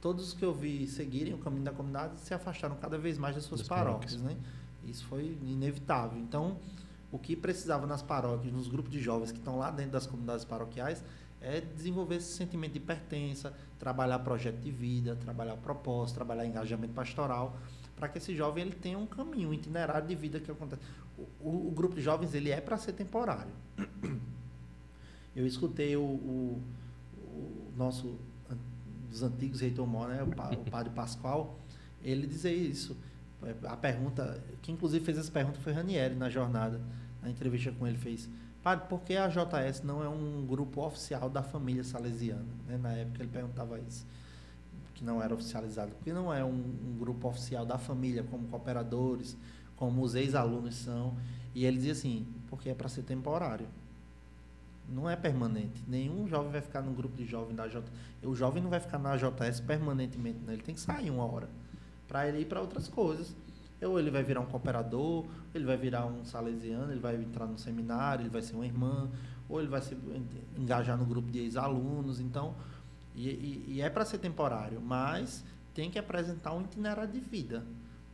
[0.00, 3.36] todos os que eu vi seguirem o caminho da comunidade se afastaram cada vez mais
[3.36, 4.36] das suas Das paróquias, né?
[4.84, 6.18] Isso foi inevitável.
[6.18, 6.58] Então,
[7.12, 10.44] o que precisava nas paróquias, nos grupos de jovens que estão lá dentro das comunidades
[10.44, 11.04] paroquiais,
[11.40, 17.56] é desenvolver esse sentimento de pertença, trabalhar projeto de vida, trabalhar propósito, trabalhar engajamento pastoral,
[17.94, 20.82] para que esse jovem ele tenha um caminho, um itinerário de vida que acontece.
[21.18, 23.52] O, o- grupo de jovens ele é para ser temporário.
[25.34, 26.62] Eu escutei o, o-
[27.16, 28.16] o nosso
[29.10, 31.58] dos antigos reitor mor, né, o padre Pascoal,
[32.02, 32.96] ele dizer isso.
[33.42, 36.80] É, A pergunta, que inclusive fez essa pergunta foi Ranieri na jornada,
[37.22, 38.28] na entrevista com ele fez.
[38.62, 42.44] Padre, por que a JS não é um grupo oficial da família salesiana?
[42.66, 42.76] Né?
[42.78, 44.04] Na época ele perguntava isso,
[44.94, 45.92] que não era oficializado.
[45.92, 49.36] Por que não é um, um grupo oficial da família, como cooperadores,
[49.76, 51.14] como os ex-alunos são?
[51.54, 53.66] E ele dizia assim, porque é para ser temporário.
[54.88, 55.82] Não é permanente.
[55.88, 57.82] Nenhum jovem vai ficar num grupo de jovem da JS.
[58.22, 60.52] O jovem não vai ficar na JS permanentemente, né?
[60.52, 61.48] ele tem que sair uma hora
[62.06, 63.34] para ele ir para outras coisas.
[63.82, 67.58] Ou ele vai virar um cooperador, ele vai virar um salesiano, ele vai entrar no
[67.58, 69.10] seminário, ele vai ser uma irmã,
[69.48, 69.94] ou ele vai se
[70.56, 72.18] engajar no grupo de ex-alunos.
[72.20, 72.54] Então,
[73.14, 75.44] e, e- e é para ser temporário, mas
[75.74, 77.64] tem que apresentar um itinerário de vida.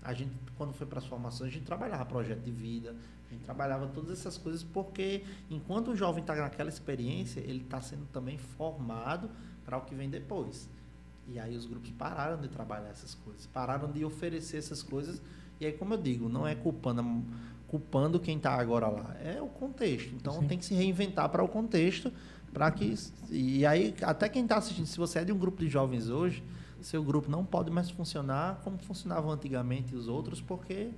[0.02, 2.94] A gente, quando foi para as formações, a gente trabalhava projeto de vida,
[3.28, 7.80] a gente trabalhava todas essas coisas, porque enquanto o jovem está naquela experiência, ele está
[7.80, 9.30] sendo também formado
[9.64, 10.68] para o que vem depois.
[11.28, 15.22] E aí os grupos pararam de trabalhar essas coisas, pararam de oferecer essas coisas.
[15.60, 17.24] E aí, como eu digo, não é culpando,
[17.68, 20.14] culpando quem está agora lá, é o contexto.
[20.14, 20.46] Então Sim.
[20.48, 22.12] tem que se reinventar para o contexto,
[22.52, 22.94] para que
[23.30, 26.42] e aí até quem está assistindo, se você é de um grupo de jovens hoje,
[26.82, 30.90] seu grupo não pode mais funcionar como funcionavam antigamente os outros, porque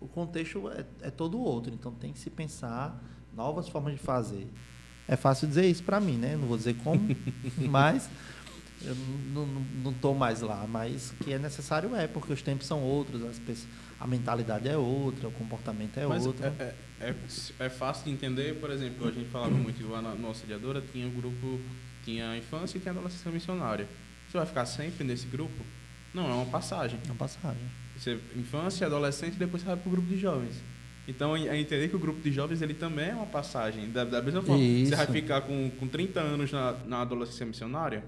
[0.00, 1.72] o contexto é, é todo outro.
[1.72, 3.02] Então tem que se pensar
[3.34, 4.46] novas formas de fazer.
[5.08, 6.36] É fácil dizer isso para mim, né?
[6.36, 7.00] Não vou dizer como,
[7.70, 8.08] mas
[8.84, 8.94] eu
[9.32, 10.66] não- estou mais lá.
[10.68, 13.68] Mas que é necessário é, porque os tempos são outros, as pessoas,
[14.00, 16.44] a mentalidade é outra, o comportamento é Mas outro.
[16.44, 17.14] é, é, é,
[17.60, 21.06] é fácil de entender, por exemplo, a gente falava muito lá na nossa auxiliadora, tinha
[21.06, 21.60] o grupo,
[22.04, 23.86] tinha a infância e tinha a adolescência missionária.
[24.32, 25.62] Você vai ficar sempre nesse grupo?
[26.14, 26.98] Não, é uma passagem.
[27.04, 27.60] É uma passagem.
[27.94, 30.54] Você, infância, adolescente, depois você vai para o grupo de jovens.
[31.06, 33.90] Então, é entender que o grupo de jovens ele também é uma passagem.
[33.90, 35.12] Da, da mesma forma, você vai Isso.
[35.12, 38.02] ficar com, com 30 anos na, na adolescência missionária?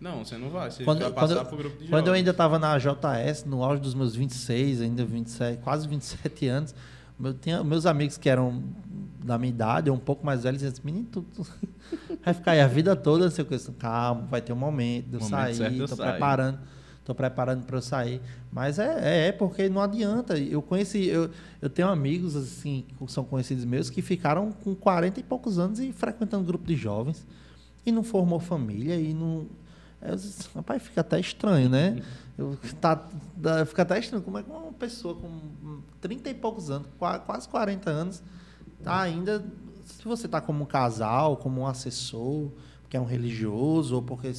[0.00, 0.70] Não, você não vai.
[0.70, 2.18] Você Quando- vai passar eu- para o grupo de Quando eu jovens.
[2.20, 6.74] ainda estava na JS, no auge dos meus 26, ainda 27, quase 27 anos,
[7.40, 8.62] tinha, meus amigos que eram
[9.24, 11.46] da minha idade, ou um pouco mais velhos, diziam assim, menino, tu, tu
[12.22, 13.58] vai ficar aí a vida toda, não sei o que.
[13.72, 16.58] Calma, vai ter um momento de eu Momento sair, estou preparando,
[16.98, 18.20] estou preparando para eu sair.
[18.52, 20.36] Mas é, é, é porque não adianta.
[20.38, 21.30] Eu conheci, eu,
[21.62, 25.80] eu tenho amigos assim, que são conhecidos meus, que ficaram com 40 e poucos anos
[25.80, 27.26] e frequentando grupo de jovens,
[27.86, 29.46] e não formou família, e não
[30.12, 32.02] disse, rapaz, fica até estranho, né?
[32.36, 33.06] Eu, tá,
[33.36, 34.22] dá- fica até estranho.
[34.24, 38.22] Como é que uma pessoa com 30 e poucos anos, qua- quase 40 anos,
[38.82, 39.44] tá ainda.
[39.86, 42.50] Se você tá como um casal, como um assessor,
[42.88, 44.32] que é um religioso, ou porque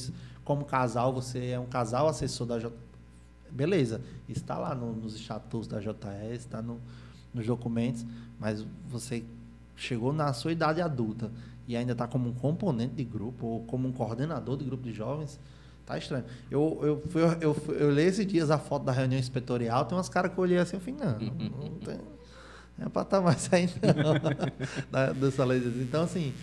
[0.44, 2.72] como casal você é um casal assessor da J.
[3.50, 6.78] Beleza, está lá no- nos estatutos da JS, está no,
[7.32, 8.04] nos documentos,
[8.38, 9.24] mas você
[9.74, 11.30] chegou na sua idade adulta
[11.66, 14.92] e ainda está como um componente de grupo ou como um coordenador de grupo de
[14.92, 15.38] jovens,
[15.86, 16.24] tá estranho.
[16.50, 19.96] Eu, eu, fui, eu, fui- eu olhei esses dias a foto da reunião inspetorial, tem
[19.96, 21.18] umas caras que eu olhei assim, eu falei, não,
[21.60, 21.98] não tem,
[22.78, 23.70] não é para estar mais aí
[24.02, 24.14] não,
[24.90, 25.58] da- dessa lei.
[25.80, 26.34] Então, assim,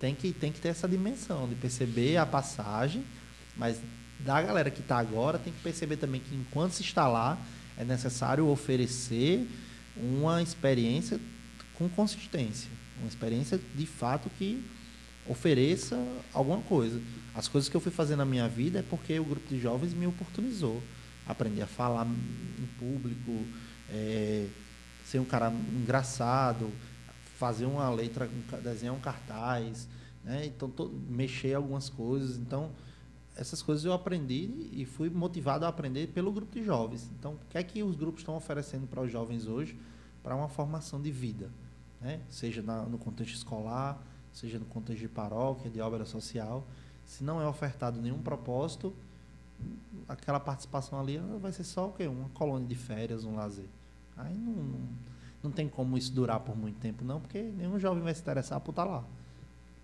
[0.00, 3.04] tem que, tem que ter essa dimensão de perceber a passagem,
[3.56, 3.78] mas
[4.20, 7.38] da galera que está agora, tem que perceber também que enquanto se está lá,
[7.78, 9.48] é necessário oferecer
[9.96, 11.18] uma experiência
[11.78, 12.68] com consistência.
[12.98, 14.62] Uma experiência de fato que
[15.26, 15.96] ofereça
[16.34, 17.00] alguma coisa.
[17.40, 19.94] As coisas que eu fui fazer na minha vida é porque o grupo de jovens
[19.94, 20.82] me oportunizou.
[21.26, 23.46] Aprender a falar em público,
[23.88, 24.46] eh,
[25.06, 26.70] ser um cara engraçado,
[27.38, 28.28] fazer uma letra,
[28.62, 29.88] desenhar um cartaz,
[30.22, 30.44] né?
[30.44, 32.36] Então, to- mexer algumas coisas.
[32.36, 32.72] Então,
[33.34, 37.08] essas coisas eu aprendi e fui motivado a aprender pelo grupo de jovens.
[37.18, 39.78] Então, o que é que os grupos estão oferecendo para os jovens hoje
[40.22, 41.48] para uma formação de vida?
[42.02, 42.20] Né?
[42.28, 43.98] Seja na- no contexto escolar,
[44.30, 46.66] seja no contexto de paróquia, de obra social.
[47.10, 48.94] Se não é ofertado nenhum propósito,
[50.08, 52.06] aquela participação ali vai ser só o quê?
[52.06, 53.66] Uma colônia de férias, um lazer.
[54.16, 54.88] Aí não, não,
[55.42, 58.60] não tem como isso durar por muito tempo, não, porque nenhum jovem vai se interessar
[58.60, 59.02] por estar lá.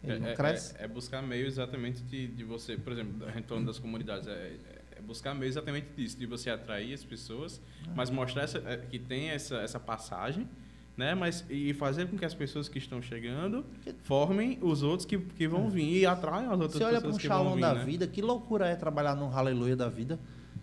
[0.04, 0.72] Ele não é, cresce.
[0.78, 4.58] é- é buscar meio exatamente de, de você, por exemplo, retorno das comunidades, é, é-
[4.98, 7.60] é buscar meio exatamente disso, de você atrair as pessoas,
[7.96, 10.48] mas mostrar essa, é, que tem essa, essa passagem,
[10.96, 11.14] né?
[11.14, 13.64] Mas e fazer com que as pessoas que estão chegando
[14.02, 17.24] formem os outros que, que vão vir e atraiam as outras Você olha para pessoas
[17.24, 17.84] um Shalom vir, da né?
[17.84, 20.18] vida, que loucura é trabalhar num Aleluia da vida.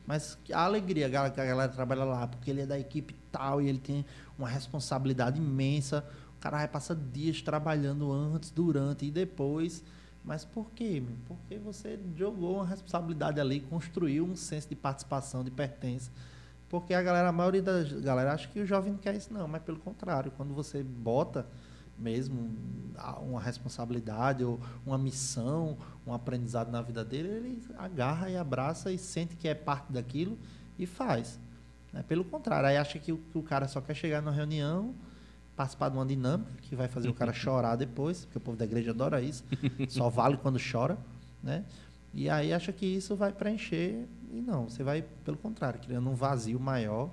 [0.05, 3.61] Mas que a alegria que a galera trabalha lá, porque ele é da equipe tal
[3.61, 4.05] e ele tem
[4.37, 6.05] uma responsabilidade imensa.
[6.35, 9.83] O cara vai passar dias trabalhando antes, durante e depois.
[10.25, 11.01] Mas por quê?
[11.05, 11.15] meu?
[11.25, 16.11] Porque você jogou uma responsabilidade ali, construiu um senso de participação, de pertença.
[16.73, 19.47] Porque a galera, a maioria da galera acha que o jovem não quer isso, não.
[19.47, 21.45] Mas pelo contrário, quando você bota
[21.99, 22.49] mesmo
[23.21, 28.97] uma responsabilidade ou uma missão, um aprendizado na vida dele, ele agarra e abraça e
[28.97, 30.35] sente que é parte daquilo
[30.79, 31.39] e faz.
[31.91, 32.03] né?
[32.07, 34.95] Pelo contrário, aí acha que o, que o cara só quer chegar numa reunião,
[35.55, 38.65] participar de uma dinâmica que vai fazer o cara chorar depois, porque o povo da
[38.65, 39.43] igreja adora isso,
[39.89, 40.97] só vale quando chora,
[41.43, 41.65] né?
[42.11, 46.15] E aí acha que isso vai preencher e não, você vai pelo contrário, criando um
[46.15, 47.11] vazio maior.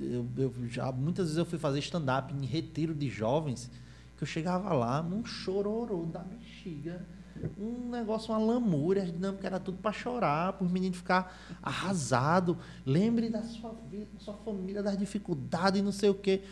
[0.00, 3.70] Eu, eu já muitas vezes eu fui fazer stand-up em retiro de jovens
[4.16, 7.04] que eu chegava lá, um chororô da bexiga,
[7.58, 12.56] um negócio, uma lamúria, a dinâmica era tudo para chorar, para os meninos ficar arrasado.
[12.86, 16.42] Lembre da sua vida, da sua família, das dificuldades não sei o quê.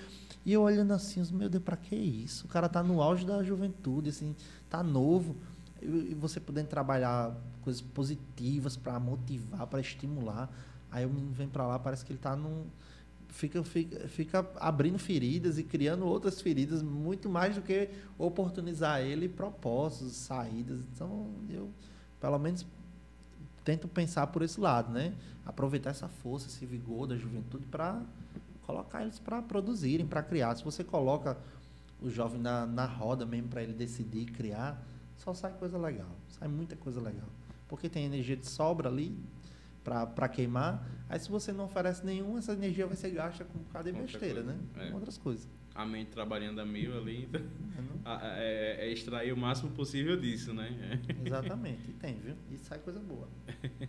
[0.45, 2.47] E eu olhando assim, meu Deus, para que isso?
[2.47, 4.35] O cara tá no auge da juventude, assim,
[4.69, 5.37] tá novo.
[5.83, 10.51] E você podendo trabalhar coisas positivas para motivar, para estimular.
[10.91, 12.67] Aí o menino vem para lá, parece que ele tá num
[13.31, 17.89] fica, fica, fica abrindo feridas e criando outras feridas, muito mais do que
[18.19, 20.81] oportunizar ele propósitos, saídas.
[20.93, 21.71] Então, eu,
[22.21, 22.67] pelo menos,
[23.65, 25.15] tento pensar por esse lado, né?
[25.45, 28.03] Aproveitar essa força, esse vigor da juventude para
[28.67, 30.55] colocar eles para produzirem, para criar.
[30.57, 31.37] Se você coloca
[32.01, 34.81] o jovem na, na roda mesmo para ele decidir criar,
[35.17, 37.29] só sai coisa legal, sai muita coisa legal.
[37.71, 39.17] Porque tem energia de sobra ali
[39.85, 40.85] para queimar.
[41.09, 43.99] Aí se você não oferece nenhum, essa energia vai ser gasta com um bocado de
[43.99, 44.59] besteira, coisa, né?
[44.79, 44.87] é.
[44.89, 45.49] Com outras coisas.
[45.75, 48.01] A mente trabalhando a mil ali, então, não?
[48.05, 51.01] a- a- é, é extrair o máximo possível disso, né?
[51.25, 52.35] Exatamente, e tem, viu?
[52.51, 53.29] E sai coisa boa.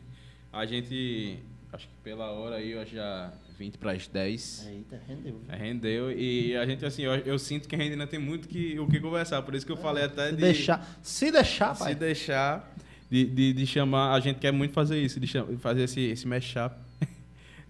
[0.54, 1.40] A gente,
[1.72, 4.68] acho que pela hora aí, eu já 20 para as 10.
[4.68, 5.40] Eita, rendeu.
[5.40, 5.42] viu?
[5.48, 8.50] É, Rendeu e a gente, assim, eu, eu sinto que a gente ainda tem muito
[8.50, 9.42] que, o que conversar.
[9.44, 10.42] Por isso que eu falei até Se de.
[10.42, 11.96] deixar, se deixar, se pai.
[11.96, 12.71] deixar,
[13.12, 14.14] de, de, de chamar.
[14.14, 16.74] A gente quer muito fazer isso, de cham- fazer esse, esse mashup.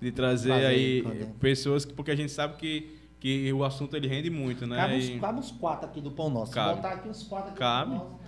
[0.02, 1.26] De trazer Fazer, aí fazer.
[1.40, 1.94] pessoas que.
[1.94, 4.76] Porque a gente sabe que, que o assunto ele rende muito, né?
[4.78, 6.52] Cabe uns, E- cabe uns quatro aqui do pão nosso.
[6.52, 6.78] Cabe.
[6.78, 7.92] Botar aqui uns quatro aqui Cabe.
[7.94, 8.20] do pão nosso.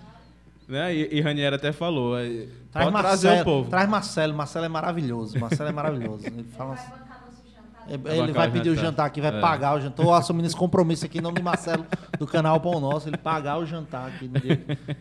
[0.68, 0.94] né?
[0.94, 2.16] E, e Ranieri até falou.
[2.16, 3.70] é, Traz pode Marcelo, trazer o povo.
[3.70, 4.34] Traz Marcelo.
[4.34, 5.36] Marcelo é maravilhoso.
[5.40, 6.24] Marcelo é maravilhoso.
[6.28, 7.88] Ele Ele fala vai assim, bancar nosso jantar.
[7.88, 8.86] Ele bancar vai o pedir o jantar.
[8.90, 9.40] jantar aqui, vai É.
[9.40, 10.02] pagar o jantar.
[10.04, 11.84] Estou assumindo esse compromisso aqui em nome de Marcelo,
[12.20, 14.56] do canal Pão Nosso, ele pagar o jantar aqui no dia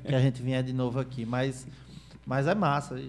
[0.07, 1.23] que a gente vier de novo aqui.
[1.23, 1.67] Mas,
[2.25, 3.01] mas é massa,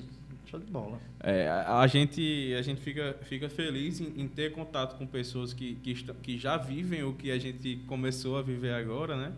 [0.46, 1.00] show de bola.
[1.20, 5.52] É, a, a gente, a gente fica, fica feliz em, em ter contato com pessoas
[5.52, 9.32] que, que, estão- que já vivem o que a gente começou a viver agora, né?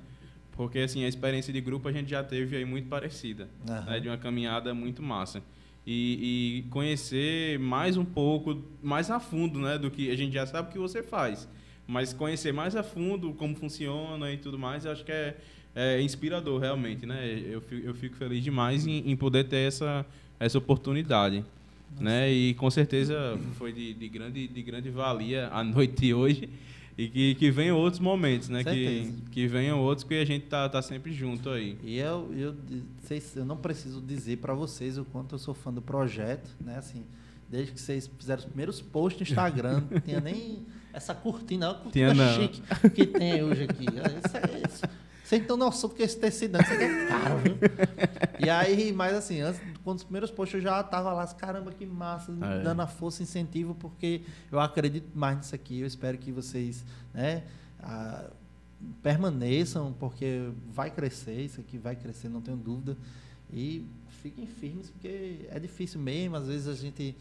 [0.53, 3.85] Porque, assim, a experiência de grupo a gente já teve aí muito parecida, Aham.
[3.91, 4.01] né?
[4.01, 5.43] De uma caminhada muito massa.
[5.87, 10.45] e, e conhecer mais um pouco, mais a fundo, né, do que a gente já
[10.47, 11.47] sabe que você faz.
[11.87, 15.37] Mas conhecer mais a fundo como funciona e tudo mais, eu acho que é,
[15.77, 17.39] é inspirador realmente, né?
[17.51, 20.07] Eu fico, eu fico feliz demais em, em poder ter essa,
[20.41, 21.45] essa oportunidade.
[22.01, 22.33] Né?
[22.33, 26.49] E com certeza foi de, de, grande, de grande valia a noite de hoje.
[26.97, 28.65] E que, que venham outros momentos, né?
[28.65, 31.77] Que, que venham outros que a gente tá, tá sempre junto aí.
[31.85, 32.55] E eu, eu,
[33.03, 36.79] vocês, eu não preciso dizer para vocês o quanto eu sou fã do projeto, né?
[36.79, 37.05] Assim,
[37.51, 41.75] desde que vocês fizeram os primeiros posts no Instagram, não tinha nem essa cortina, a
[41.75, 42.63] cortina tinha chique
[42.95, 43.85] que tem hoje aqui.
[43.85, 45.06] Isso é isso.
[45.27, 47.57] Vocês não tem noção do que esse tecido, isso aqui é caro, viu?
[48.39, 51.85] E aí, mas assim, antes, quando os primeiros posts eu já tava lá, caramba, que
[51.85, 52.63] massa, é.
[52.63, 54.21] dando a força, incentivo, porque
[54.53, 55.81] eu acredito mais nisso aqui.
[55.81, 57.43] Eu espero que vocês, né,
[57.81, 58.31] a,
[59.03, 62.97] permaneçam, porque vai crescer, isso aqui vai crescer, não tenho dúvida.
[63.53, 63.85] E
[64.23, 67.17] fiquem firmes, porque é difícil mesmo, às vezes a gente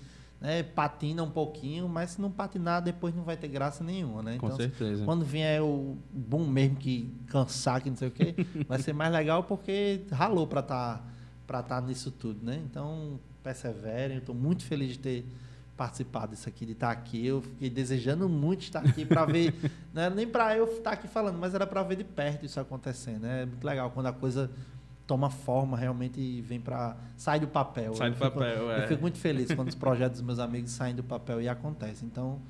[0.46, 4.38] né, patina um pouquinho, mas se não patinar, depois não vai ter graça nenhuma, né?
[4.38, 5.04] Com então, certeza.
[5.04, 8.36] Quando vier o boom mesmo que cansar, que não sei o quê,
[8.70, 11.04] vai ser mais legal porque ralou para estar tá,
[11.48, 12.62] para estar tá nisso tudo, né?
[12.64, 14.18] Então, perseverem.
[14.18, 15.26] Eu estou muito feliz de ter
[15.76, 17.26] participado disso aqui, de estar tá aqui.
[17.26, 19.52] Eu fiquei desejando muito estar aqui para ver,
[19.92, 22.60] não era nem para eu estar aqui falando, mas era para ver de perto isso
[22.60, 23.42] acontecendo, né?
[23.42, 24.52] É muito legal quando a coisa
[25.08, 27.94] toma forma realmente e vem para sai do papel.
[27.94, 28.84] Sai do papel, é.
[28.84, 32.08] Eu fico muito feliz quando os projetos dos meus amigos saem do papel e acontecem.
[32.08, 32.42] Então,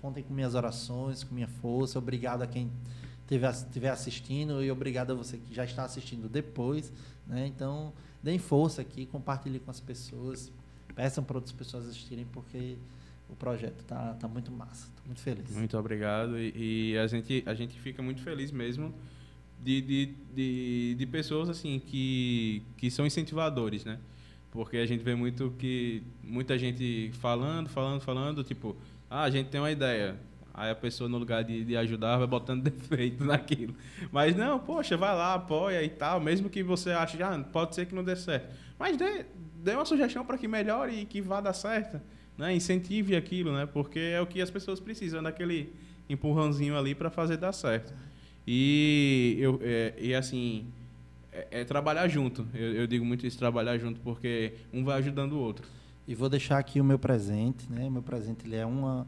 [0.00, 1.98] contem com minhas orações, com minha força.
[1.98, 2.70] Obrigado a quem
[3.30, 6.92] estiver assistindo e obrigado a você que já está assistindo depois,
[7.26, 7.46] né?
[7.46, 7.92] Então,
[8.22, 10.52] deem força aqui, compartilhem com as pessoas,
[10.94, 12.76] peçam para outras pessoas assistirem porque
[13.28, 14.88] o projeto tá, tá muito massa.
[14.96, 15.50] Tô muito feliz.
[15.50, 18.94] Muito obrigado e, e a gente a gente fica muito feliz mesmo
[19.62, 23.98] de, de, de, de, pessoas assim que, que são incentivadores, né?
[24.50, 28.76] Porque a gente vê muito que muita gente falando, falando, falando, tipo,
[29.10, 30.16] ah, a gente tem uma ideia.
[30.54, 33.74] Aí a pessoa, no lugar de, de ajudar, vai botando defeito naquilo.
[34.10, 37.86] Mas não, poxa, vai lá, apoia e tal, mesmo que você ache, ah, pode ser
[37.86, 38.54] que não dê certo.
[38.78, 39.26] Mas dê,
[39.62, 42.00] dê uma sugestão para que melhore e que vá dar certo.
[42.36, 42.54] Né?
[42.54, 43.66] Incentive aquilo, né?
[43.66, 45.72] Porque é o que as pessoas precisam, daquele
[46.08, 47.92] empurrãozinho ali para fazer dar certo.
[48.50, 50.64] E, eu, é, e assim,
[51.30, 52.46] é, é trabalhar junto.
[52.54, 55.68] Eu, eu, digo muito isso, trabalhar junto, porque um vai ajudando o outro.
[56.06, 57.86] E vou deixar aqui o meu presente, né?
[57.86, 59.06] O meu presente ele é uma,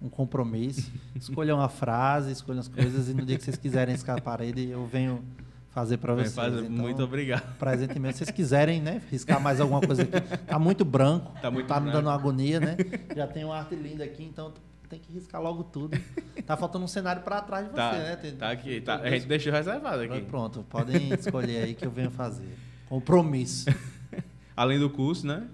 [0.00, 0.90] um compromisso.
[1.14, 4.70] Escolha uma frase, escolha as coisas, e no dia que vocês quiserem riscar a parede,
[4.70, 5.22] eu venho
[5.68, 6.34] fazer para vocês.
[6.34, 7.58] Faz, então, muito obrigado.
[7.58, 8.12] Presente mesmo.
[8.14, 9.02] Se vocês quiserem, né?
[9.10, 10.38] Riscar mais alguma coisa aqui.
[10.46, 11.30] Tá muito branco.
[11.42, 12.74] Tá, muito tá me dando agonia, né?
[13.14, 14.50] Já tem uma arte linda aqui, então
[14.88, 15.98] tem que riscar logo tudo.
[16.46, 18.16] Tá faltando um cenário para trás de você, tá, né?
[18.16, 18.96] Tem, tá aqui, tá.
[18.96, 20.22] a gente deixou reservado aqui.
[20.22, 22.56] Pronto, podem escolher aí que eu venho fazer.
[22.88, 23.66] Compromisso.
[24.56, 25.46] Além do curso, né?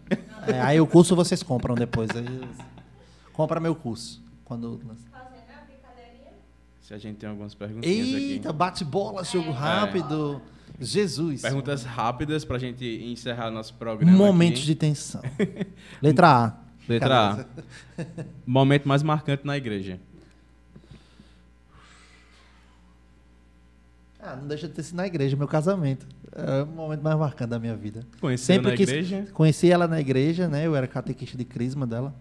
[0.46, 2.08] É, aí o curso vocês compram depois.
[2.10, 2.48] Aí,
[3.32, 4.22] compra meu curso.
[4.44, 4.80] Quando...
[6.80, 8.32] Se a gente tem algumas perguntas aqui.
[8.32, 9.52] Eita, bate-bola, jogo é.
[9.52, 10.40] rápido.
[10.78, 11.42] Jesus.
[11.42, 14.16] Perguntas rápidas para a gente encerrar nosso programa.
[14.16, 14.66] Momentos aqui.
[14.66, 15.22] de tensão.
[16.02, 16.63] Letra A.
[16.88, 17.46] Letra
[17.98, 18.04] A.
[18.46, 19.98] Momento mais marcante na igreja.
[24.20, 26.06] Ah, não deixa de ter sido na igreja, meu casamento.
[26.32, 28.00] É o momento mais marcante da minha vida.
[28.20, 29.26] Conheci na igreja?
[29.32, 30.66] Conheci ela na igreja, né?
[30.66, 32.14] Eu era catequista de crisma dela.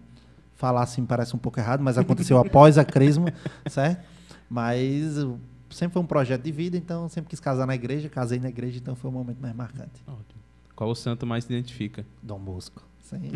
[0.54, 3.32] Falar assim parece um pouco errado, mas aconteceu após a crisma,
[3.68, 4.04] certo?
[4.48, 5.16] Mas
[5.70, 8.78] sempre foi um projeto de vida, então sempre quis casar na igreja, casei na igreja,
[8.78, 10.04] então foi o momento mais marcante.
[10.76, 12.04] Qual o santo mais se identifica?
[12.22, 12.82] Dom Bosco.
[13.18, 13.32] Sim.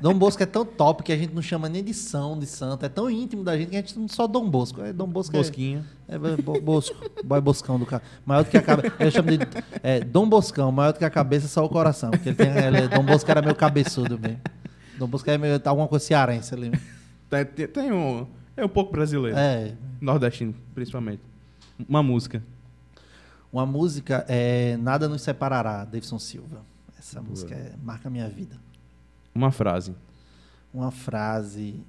[0.00, 2.84] Dom Bosco é tão top que a gente não chama nem de São, de Santo.
[2.84, 4.82] É tão íntimo da gente que a gente não só Dom Bosco.
[4.82, 5.34] É Dom Bosco.
[5.34, 5.84] É- Bosquinho.
[6.08, 6.96] É, é Bosco.
[7.24, 8.02] Boy Boscão do cara.
[8.24, 8.94] Maior do que a cabeça.
[8.98, 9.38] Eu chamo de
[9.82, 12.10] é, Dom Boscão, maior do que a cabeça, só o coração.
[12.10, 14.40] Porque ele tem, ele, Dom Bosco era meio cabeçudo mesmo.
[14.98, 15.60] Dom Bosco é meio.
[15.64, 16.72] Alguma coisa cearense ali.
[17.28, 18.26] Tem, tem um.
[18.56, 19.36] É um pouco brasileiro.
[19.36, 19.72] É.
[20.00, 21.22] Nordestino, principalmente.
[21.88, 22.42] Uma música.
[23.52, 26.62] Uma música é Nada Nos Separará, Davidson Silva.
[26.98, 27.30] Essa Boa.
[27.30, 28.56] música é, marca a minha vida.
[29.34, 29.94] Uma frase.
[30.72, 31.82] Uma frase.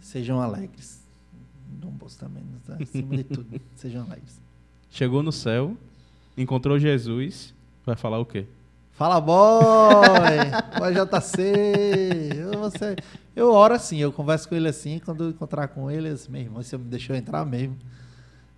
[0.00, 1.00] Sejam alegres.
[1.68, 2.76] Dom Bosco também, tá?
[2.80, 3.60] acima de tudo.
[3.76, 4.40] Sejam alegres.
[4.90, 5.76] Chegou no céu,
[6.36, 7.54] encontrou Jesus,
[7.84, 8.46] vai falar o quê?
[8.92, 9.40] Fala, boy!
[10.78, 11.42] Boy JC!
[12.36, 12.96] Eu, você,
[13.34, 16.42] eu oro assim, eu converso com ele assim, quando eu encontrar com ele, assim, meu
[16.42, 17.76] irmão, você me deixou entrar mesmo.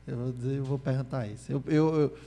[0.06, 1.50] Eu vou, dizer, eu vou perguntar isso.
[1.52, 2.18] Eu, eu, eu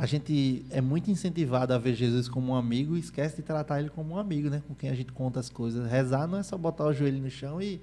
[0.00, 3.80] a gente é muito incentivado a ver Jesus como um amigo e esquece de tratar
[3.80, 4.62] ele como um amigo, né?
[4.66, 5.86] Com quem a gente conta as coisas.
[5.90, 7.78] Rezar não é só botar o joelho no chão e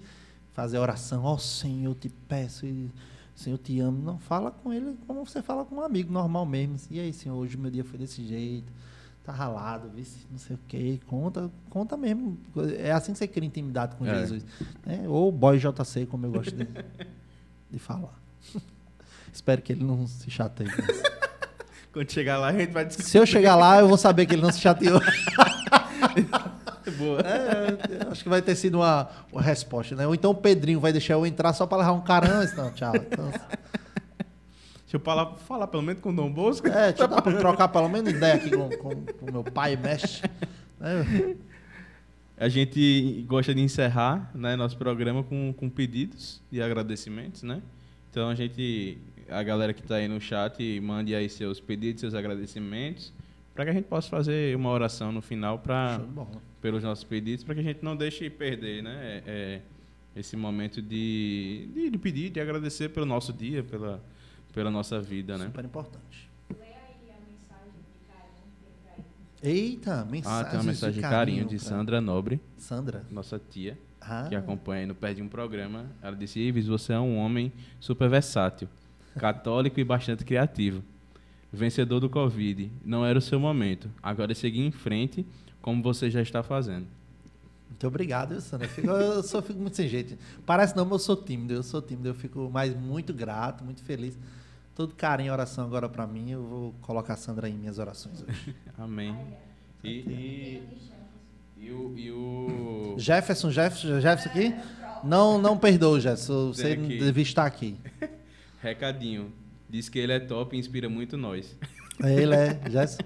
[0.51, 1.23] fazer oração.
[1.23, 2.89] Ó oh, Senhor, eu te peço e
[3.35, 4.01] Senhor, eu te amo.
[4.01, 6.75] Não, fala com ele como você fala com um amigo normal mesmo.
[6.89, 8.73] E aí, Senhor, hoje o meu dia foi desse jeito.
[9.23, 10.99] tá ralado, vice, não sei o quê.
[11.05, 12.35] Conta, conta mesmo.
[12.79, 14.21] É assim que você cria intimidade com É.
[14.21, 14.43] Jesus.
[14.83, 15.05] né?
[15.07, 16.65] Ou boy JC, como eu gosto de,
[17.69, 18.19] de falar.
[19.31, 20.67] Espero que ele não se chateie.
[20.67, 21.03] com isso.
[21.97, 23.09] Quando chegar lá, a gente vai discutir.
[23.09, 25.01] Se eu chegar lá, eu vou saber que ele não se chateou.
[26.95, 27.21] Boa.
[27.21, 30.05] É, acho que vai ter sido uma, uma resposta, né?
[30.05, 32.45] Ou então o Pedrinho vai deixar eu entrar só para levar um carão.
[32.55, 32.93] Não, tchau.
[32.95, 36.67] Então, Deixa eu falar, falar pelo menos com o Dom Bosco.
[36.67, 38.89] é, deixa eu trocar pelo menos ideia aqui com
[39.21, 40.29] o meu pai mestre.
[40.79, 41.35] né?
[42.37, 47.59] A gente gosta de encerrar né, nosso programa com, com pedidos e agradecimentos, né?
[48.11, 48.99] Então a gente,
[49.29, 53.13] a galera que está aí no chat, mande aí seus pedidos, seus agradecimentos,
[53.53, 56.03] para que a gente possa fazer uma oração no final para de
[56.61, 58.97] pelos nossos pedidos, para que a gente não deixe perder, né?
[59.01, 59.61] É, é,
[60.15, 64.03] esse momento de, de, de pedir, de agradecer pelo nosso dia, pela,
[64.53, 65.45] pela nossa vida, né?
[65.45, 66.29] Super importante.
[66.49, 69.59] Lê aí a mensagem de carinho que tem pra ele.
[69.59, 70.39] Eita, mensagem.
[70.39, 71.69] Ah, tem uma mensagem de carinho de cara.
[71.69, 73.05] Sandra Nobre, Sandra.
[73.11, 73.77] nossa tia.
[74.01, 75.85] Ah, que acompanha aí no Pé de um Programa.
[76.01, 78.67] Ela disse: Ives, você é um homem super versátil,
[79.17, 80.83] católico e bastante criativo.
[81.51, 82.71] Vencedor do Covid.
[82.85, 83.89] Não era o seu momento.
[84.01, 85.25] Agora é seguir em frente,
[85.61, 86.85] como você já está fazendo.
[87.69, 88.65] Muito obrigado, viu, Sandra.
[88.67, 90.17] Eu, fico- eu só fico muito sem jeito.
[90.45, 91.53] Parece não, mas eu sou tímido.
[91.53, 92.09] Eu sou tímido.
[92.09, 94.17] Eu fico mais muito grato, muito feliz.
[94.75, 96.31] Todo carinho e oração agora pra mim.
[96.31, 98.55] Eu vou colocar a Sandra em minhas orações hoje.
[98.77, 99.15] Amém.
[99.83, 100.63] E, e,
[101.59, 101.93] e o.
[101.97, 104.55] E o Jefferson, Jefferson, Jefferson aqui?
[105.03, 106.47] Não, não perdoa, Jefferson.
[106.53, 107.75] Você devia estar aqui.
[108.61, 109.31] recadinho.
[109.69, 111.55] Diz que ele é top e inspira muito nós.
[112.03, 112.59] Ele é.
[112.69, 113.03] Jefferson.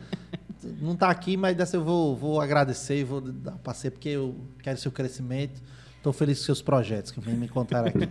[0.79, 4.35] Não está aqui, mas dessa eu vou, vou agradecer e vou dar passeio, porque eu
[4.61, 5.61] quero seu crescimento.
[5.97, 8.07] Estou feliz com seus projetos que me encontraram aqui.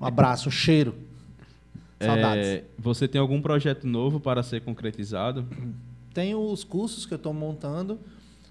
[0.00, 0.94] Um abraço, um cheiro.
[2.00, 2.46] Saudades.
[2.46, 5.46] É, você tem algum projeto novo para ser concretizado?
[6.14, 7.98] Tenho os cursos que eu estou montando,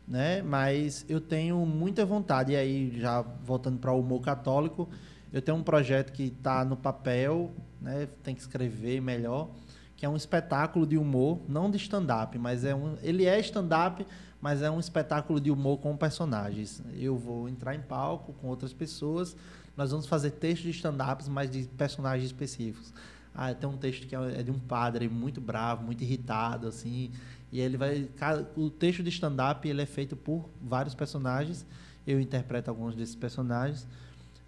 [0.06, 0.42] né?
[0.42, 2.52] Mas eu tenho muita vontade.
[2.52, 4.90] E aí, já voltando para o humor católico,
[5.32, 7.52] eu tenho um projeto que está no papel,
[7.82, 8.08] né?
[8.24, 9.50] Tem que escrever melhor,
[9.96, 12.98] que é um espetáculo de humor, não de stand-up, mas é um.
[13.02, 14.06] Ele é stand-up,
[14.42, 16.82] mas é um espetáculo de humor com personagens.
[16.94, 19.36] Eu vou entrar em palco com outras pessoas.
[19.76, 22.94] Nós vamos fazer textos de stand-ups, mas de personagens específicos.
[23.34, 27.12] Ah, tem um texto que é é de um padre muito bravo, muito irritado, assim.
[27.52, 28.10] E ele vai.
[28.56, 31.66] O texto de stand-up ele é feito por vários personagens.
[32.06, 33.88] Eu interpreto alguns desses personagens.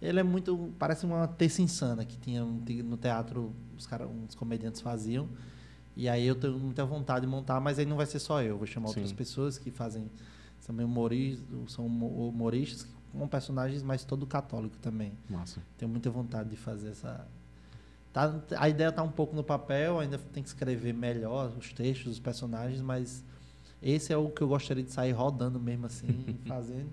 [0.00, 0.72] Ele é muito.
[0.78, 5.28] Parece uma terça insana que tinha no teatro, os cara, uns comediantes faziam.
[5.96, 8.56] E aí eu tenho muita vontade de montar, mas aí não vai ser só eu.
[8.56, 9.14] Vou chamar outras Sim.
[9.14, 10.10] pessoas que fazem.
[10.60, 15.12] São humoristas, são humo- humoristas com personagens, mas todo católico também.
[15.28, 15.60] Massa.
[15.76, 17.26] Tenho muita vontade de fazer essa.
[18.12, 22.12] Tá, a ideia está um pouco no papel, ainda tem que escrever melhor os textos,
[22.14, 23.22] os personagens, mas
[23.82, 26.08] esse é o que eu gostaria de sair rodando mesmo assim,
[26.46, 26.90] fazendo.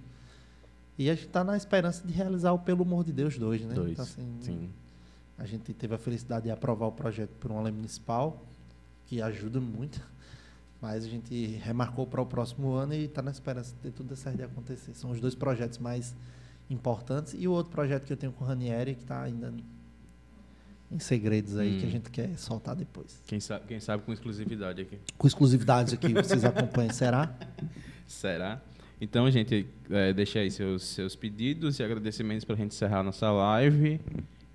[0.98, 3.74] E a gente está na esperança de realizar o Pelo Amor de Deus 2, né?
[3.76, 3.92] Dois.
[3.92, 4.70] Então, assim, Sim.
[5.38, 8.44] A gente teve a felicidade de aprovar o projeto por uma lei municipal,
[9.06, 10.02] que ajuda muito.
[10.82, 14.16] Mas a gente remarcou para o próximo ano e está na esperança de ter tudo
[14.16, 14.94] certo de acontecer.
[14.96, 16.16] São os dois projetos mais
[16.70, 17.36] importantes.
[17.38, 19.54] E o outro projeto que eu tenho com o Ranieri, que está ainda
[20.92, 21.80] em segredos aí, Hum.
[21.80, 23.22] que a gente quer soltar depois.
[23.28, 25.00] Quem sabe, quem sabe com exclusividade aqui.
[25.18, 27.36] Com exclusividades aqui, vocês acompanham, será?
[28.08, 28.62] Será?
[29.00, 33.30] Então, gente, é, deixa aí seus, seus pedidos e agradecimentos para a gente encerrar nossa
[33.32, 34.02] live.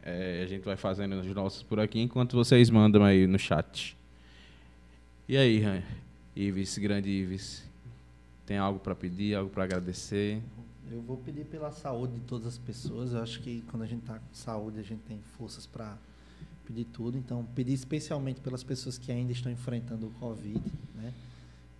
[0.02, 3.96] É, a gente vai fazendo os nossos por aqui enquanto vocês mandam aí no chat.
[5.28, 5.62] E aí,
[6.34, 7.62] Ives, grande Ives,
[8.44, 10.42] tem algo para pedir, algo para agradecer?
[10.90, 13.12] Eu vou pedir pela saúde de todas as pessoas.
[13.12, 15.96] Eu acho que quando a gente está com saúde, a gente tem forças para
[16.66, 17.16] pedir tudo.
[17.16, 20.60] Então, pedir especialmente pelas pessoas que ainda estão enfrentando o Covid,
[20.96, 21.12] né?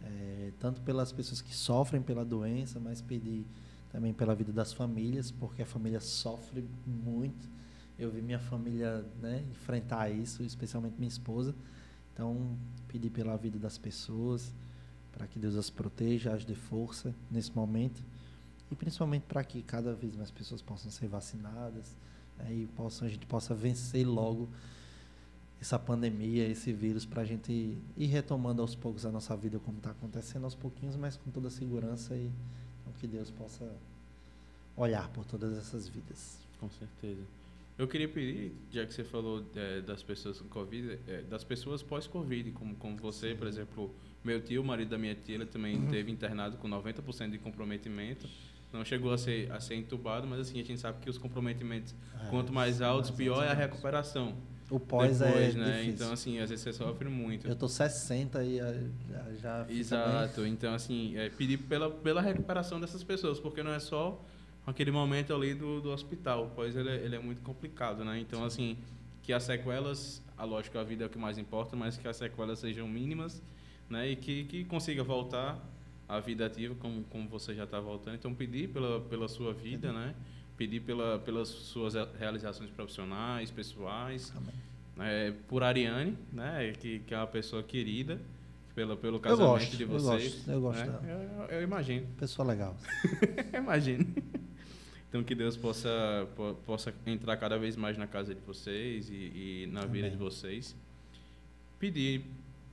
[0.05, 3.47] É, tanto pelas pessoas que sofrem pela doença, mas pedir
[3.91, 7.49] também pela vida das famílias, porque a família sofre muito.
[7.99, 11.55] Eu vi minha família né, enfrentar isso, especialmente minha esposa.
[12.13, 12.57] Então,
[12.89, 14.53] pedir pela vida das pessoas,
[15.13, 18.03] para que Deus as proteja, as dê força nesse momento
[18.73, 21.95] e principalmente para que cada vez mais pessoas possam ser vacinadas
[22.39, 24.49] né, e possam, a gente possa vencer logo
[25.63, 29.79] essa pandemia, esse vírus, para a gente ir retomando aos poucos a nossa vida como
[29.79, 32.31] está acontecendo aos pouquinhos, mas com toda a segurança e
[32.81, 33.73] então, que Deus possa
[34.77, 36.39] olhar por todas essas vidas.
[36.59, 37.23] Com certeza.
[37.79, 41.81] Eu queria pedir, já que você falou é, das pessoas com Covid, é, das pessoas
[41.83, 43.95] pós-Covid, como, como você, por exemplo,
[44.25, 45.87] meu tio, o marido da minha tia, ele também Uhum.
[45.89, 48.29] teve internado com 90% de comprometimento.
[48.73, 51.95] Não chegou a ser, a ser entubado, mas assim, a gente sabe que os comprometimentos,
[52.21, 53.59] É, quanto mais altos, mais pior é a altos.
[53.65, 54.35] recuperação.
[54.73, 55.73] O pós depois, é né?
[55.73, 55.93] difícil.
[55.93, 57.47] Então, assim, às vezes você sofre muito.
[57.47, 58.73] Eu tô 60 e ah,
[59.39, 60.47] já, fica Exato.
[60.47, 64.19] Então, assim, é pedir pela, pela recuperação dessas pessoas, porque não é só
[64.67, 66.53] aquele momento ali do, do hospital.
[66.55, 68.19] Pois ele, é- ele é muito complicado, né?
[68.19, 68.79] Então, assim,
[69.23, 72.17] que as sequelas, a lógico, a vida é o que mais importa, mas que as
[72.17, 73.43] sequelas sejam mínimas,
[73.91, 74.09] né?
[74.09, 75.63] E que, que consiga voltar
[76.09, 78.15] à vida ativa, como, como você já está voltando.
[78.15, 80.15] Então, pedir pela, pela sua vida, né?
[80.57, 84.33] Pedir pela, pelas suas realizações profissionais, pessoais.
[84.37, 84.55] Amém.
[85.11, 86.73] É, por Ariane, né?
[86.79, 88.21] Que, que é uma pessoa querida
[88.75, 90.35] pelo Eu casamento gosto, de eu vocês.
[90.35, 90.87] gosto, eu gosto né?
[90.87, 91.47] dela.
[91.51, 92.07] Eu, eu imagino.
[92.19, 92.77] Pessoa legal.
[93.57, 94.07] imagino.
[95.09, 95.91] Então que Deus possa,
[96.37, 99.13] po- possa entrar cada vez mais na casa de vocês e,
[99.65, 100.27] e na vida de Amém.
[100.29, 100.75] vocês.
[101.79, 102.25] Pedir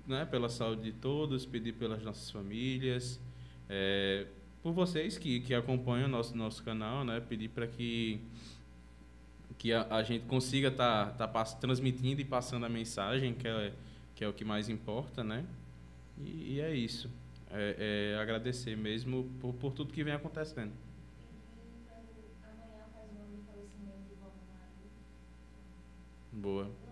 [0.07, 3.19] né, pela saúde de todos, pedir pelas nossas famílias,
[3.67, 4.25] é,
[4.61, 8.19] por vocês que, que acompanham o nosso, nosso canal, né, pedir para que,
[9.57, 13.47] que a, a gente consiga estar tá, tá pass- transmitindo e passando a mensagem, que
[13.47, 13.73] é,
[14.15, 15.45] que é o que mais importa, né?
[16.17, 17.09] E, e é isso.
[17.51, 20.71] É, é agradecer mesmo por, por tudo que vem acontecendo.
[24.53, 24.91] Maria.
[26.31, 26.65] Boa.
[26.65, 26.89] Você-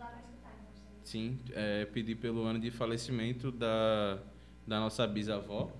[1.03, 4.19] Sim, é, pedir pelo ano de falecimento da,
[4.65, 5.71] da nossa bisavó,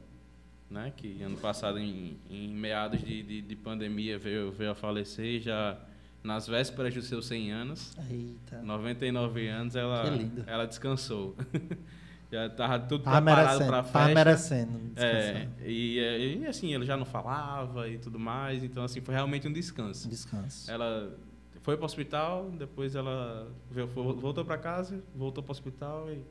[0.70, 0.92] né?
[0.96, 5.78] Que ano passado, em, em meados de, de, de pandemia, veio, veio a falecer, já
[6.24, 7.98] nas vésperas dos seus 100 anos.
[8.10, 8.62] Eita.
[8.62, 10.04] 99 anos, ela,
[10.46, 11.36] ela descansou.
[12.32, 14.14] já estava tudo Tava preparado para a tava festa.
[14.14, 14.80] merecendo.
[14.98, 19.48] É, e, e assim, ele já não falava e tudo mais, então assim, foi realmente
[19.48, 20.10] um descanso.
[20.10, 20.70] Descanso.
[20.70, 21.16] Ela
[21.62, 26.22] foi para o hospital, depois ela veio- voltou para casa, voltou para o hospital e,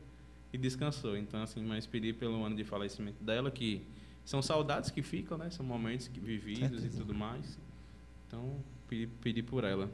[0.53, 1.17] e descansou.
[1.17, 3.87] Então, assim, mas pedir pelo ano de falecimento dela, que
[4.27, 5.49] são saudades que ficam, né?
[5.51, 6.87] São momentos que, vividos Certeza.
[6.89, 7.57] e tudo mais.
[8.27, 8.57] Então,
[8.89, 9.89] pedir, pedir por ela.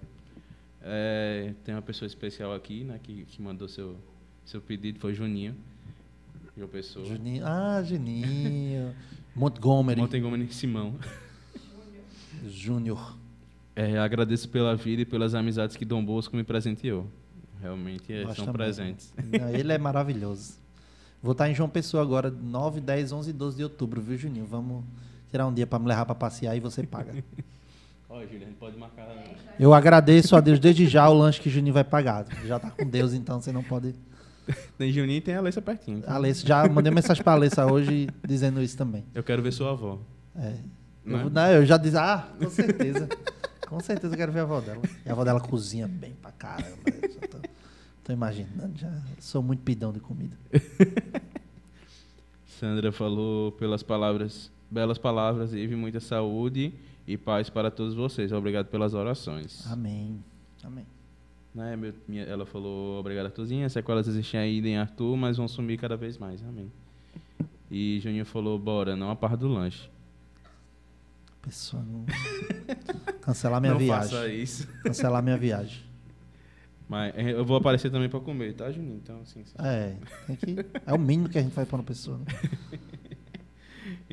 [0.81, 2.99] É, tem uma pessoa especial aqui, né?
[3.01, 3.95] Que, que mandou seu,
[4.47, 5.55] seu pedido, foi Juninho.
[6.57, 7.05] João Pessoa.
[7.05, 7.45] Juninho.
[7.47, 8.95] Ah, Juninho.
[9.37, 10.99] Montgomery Montgomery Simão.
[12.49, 13.17] Júnior.
[13.77, 17.07] É, agradeço pela vida e pelas amizades que Dom Bosco me presenteou.
[17.61, 19.13] Realmente é, são presentes.
[19.17, 20.55] Não, ele é maravilhoso.
[21.23, 24.45] Vou estar em João Pessoa agora, 9, 10, 11 e 12 de outubro, viu, Juninho?
[24.45, 24.83] Vamos
[25.31, 27.15] tirar um dia para me levar para passear e você paga.
[28.11, 29.09] Olha, Júlio, a gente pode marcar.
[29.59, 32.27] Eu agradeço a Deus desde já o lanche que Juninho vai pagar.
[32.45, 33.95] Já tá com Deus, então você não pode.
[34.77, 35.99] Tem Juninho e tem a Alessa pertinho.
[35.99, 39.05] então A Alessa, já mandei uma mensagem para a Alessa hoje dizendo isso também.
[39.15, 40.01] Eu quero ver sua avó.
[40.37, 40.57] É.
[41.05, 41.23] Né?
[41.23, 43.09] Eu, não, eu já disse, ah, com certeza.
[43.69, 44.83] com certeza eu quero ver a avó dela.
[45.07, 46.77] E a avó dela cozinha bem pra caramba.
[46.87, 47.39] Eu já tô,
[48.05, 50.37] tô imaginando, já sou muito pidão de comida.
[52.47, 56.73] Sandra falou pelas palavras, belas palavras, Ive, muita saúde
[57.07, 58.33] e paz para todos vocês.
[58.33, 59.67] Obrigado pelas orações.
[59.71, 60.23] Amém.
[60.63, 60.87] Amém.
[61.55, 63.69] Né, meu- minha- ela falou obrigado, Arthurzinha.
[63.69, 66.43] Sequelas existem ainda em Arthur, mas vão sumir cada vez mais.
[66.43, 66.71] Amém.
[67.71, 69.91] E Juninho falou, bora, não a parte do lanche.
[71.43, 72.05] Pessoa não...
[73.21, 74.11] Cancelar minha não viagem.
[74.11, 74.69] faça isso.
[74.83, 75.83] Cancelar minha viagem.
[76.89, 79.01] Mas é, eu vou aparecer também para comer, tá, Juninho?
[79.03, 79.55] Então, assim, sim.
[79.59, 79.97] É,
[80.37, 80.57] que,
[80.87, 82.19] é o mínimo que a gente faz para uma pessoa.
[82.19, 82.25] Né?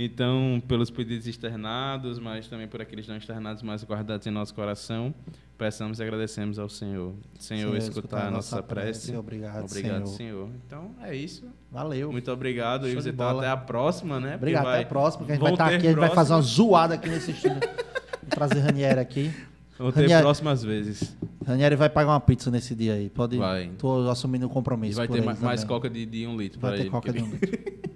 [0.02, 5.14] Então, pelos pedidos externados, mas também por aqueles não externados, mas guardados em nosso coração,
[5.58, 7.14] peçamos e agradecemos ao Senhor.
[7.38, 9.14] Senhor, escutar, a nossa prece.
[9.16, 10.48] Obrigado, Obrigado, Senhor.
[10.48, 10.50] Senhor.
[10.66, 11.46] Então, é isso.
[11.70, 12.12] Valeu.
[12.14, 12.84] Muito obrigado.
[12.84, 13.42] Show E você tá bola.
[13.42, 14.30] até a próxima, né?
[14.32, 15.26] Porque Obrigado, vai- até a próxima.
[15.26, 17.32] Que a gente vai estar ter aqui, a gente vai fazer uma zoada aqui nesse
[17.32, 17.60] estúdio.
[17.60, 19.34] Vou trazer Ranieri aqui.
[19.80, 21.18] Vão ter Ranieri- próximas vezes.
[21.48, 23.10] Ranieri vai pagar uma pizza nesse dia aí.
[23.10, 23.38] Pode.
[23.38, 23.72] Vai.
[23.78, 24.98] Tô assumindo o E compromisso.
[24.98, 25.66] vai por ter mais também.
[25.68, 26.90] coca de, de um litro Vai ter ele.
[26.90, 27.80] coca de um litro.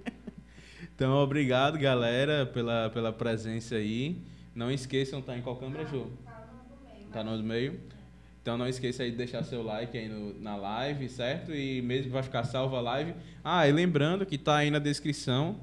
[0.96, 4.16] Então, obrigado, galera, pela, pela presença aí.
[4.54, 6.06] Não esqueçam, tá em qual câmera, Ju?
[7.12, 7.80] Tá no do meio.
[8.40, 11.52] Então não esqueça aí de deixar seu like aí no- na live, certo?
[11.52, 13.12] E mesmo que vai ficar salva a live.
[13.42, 15.56] Ah, e lembrando que tá aí na descrição.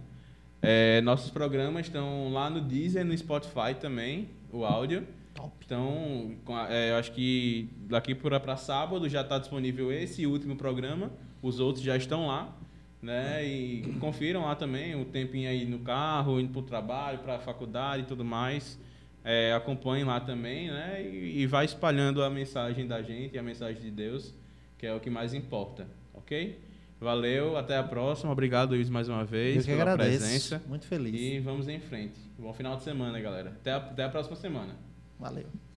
[0.62, 5.08] é, nossos programas estão lá no Deezer, no Spotify também, o áudio.
[5.42, 5.56] Top.
[5.66, 6.36] Então,
[6.70, 11.12] é, eu acho que daqui para sábado já está disponível esse último programa.
[11.42, 12.56] Os outros já estão lá,
[13.02, 13.44] né?
[13.44, 17.40] E confiram lá também o tempinho aí no carro, indo para o trabalho, para a
[17.40, 18.80] faculdade e tudo mais.
[19.24, 21.04] É, acompanhem lá também, né?
[21.04, 24.34] E, e vai espalhando a mensagem da gente, a mensagem de Deus,
[24.78, 26.60] que é o que mais importa, ok?
[27.00, 28.32] Valeu, até a próxima.
[28.32, 30.20] Obrigado, Luiz, mais uma vez Eu que pela agradeço.
[30.20, 30.62] presença.
[30.68, 31.20] Muito feliz.
[31.20, 32.20] E vamos em frente.
[32.38, 33.50] Bom final de semana, galera.
[33.50, 34.91] Até a, até a próxima semana.
[35.22, 35.71] Valeu.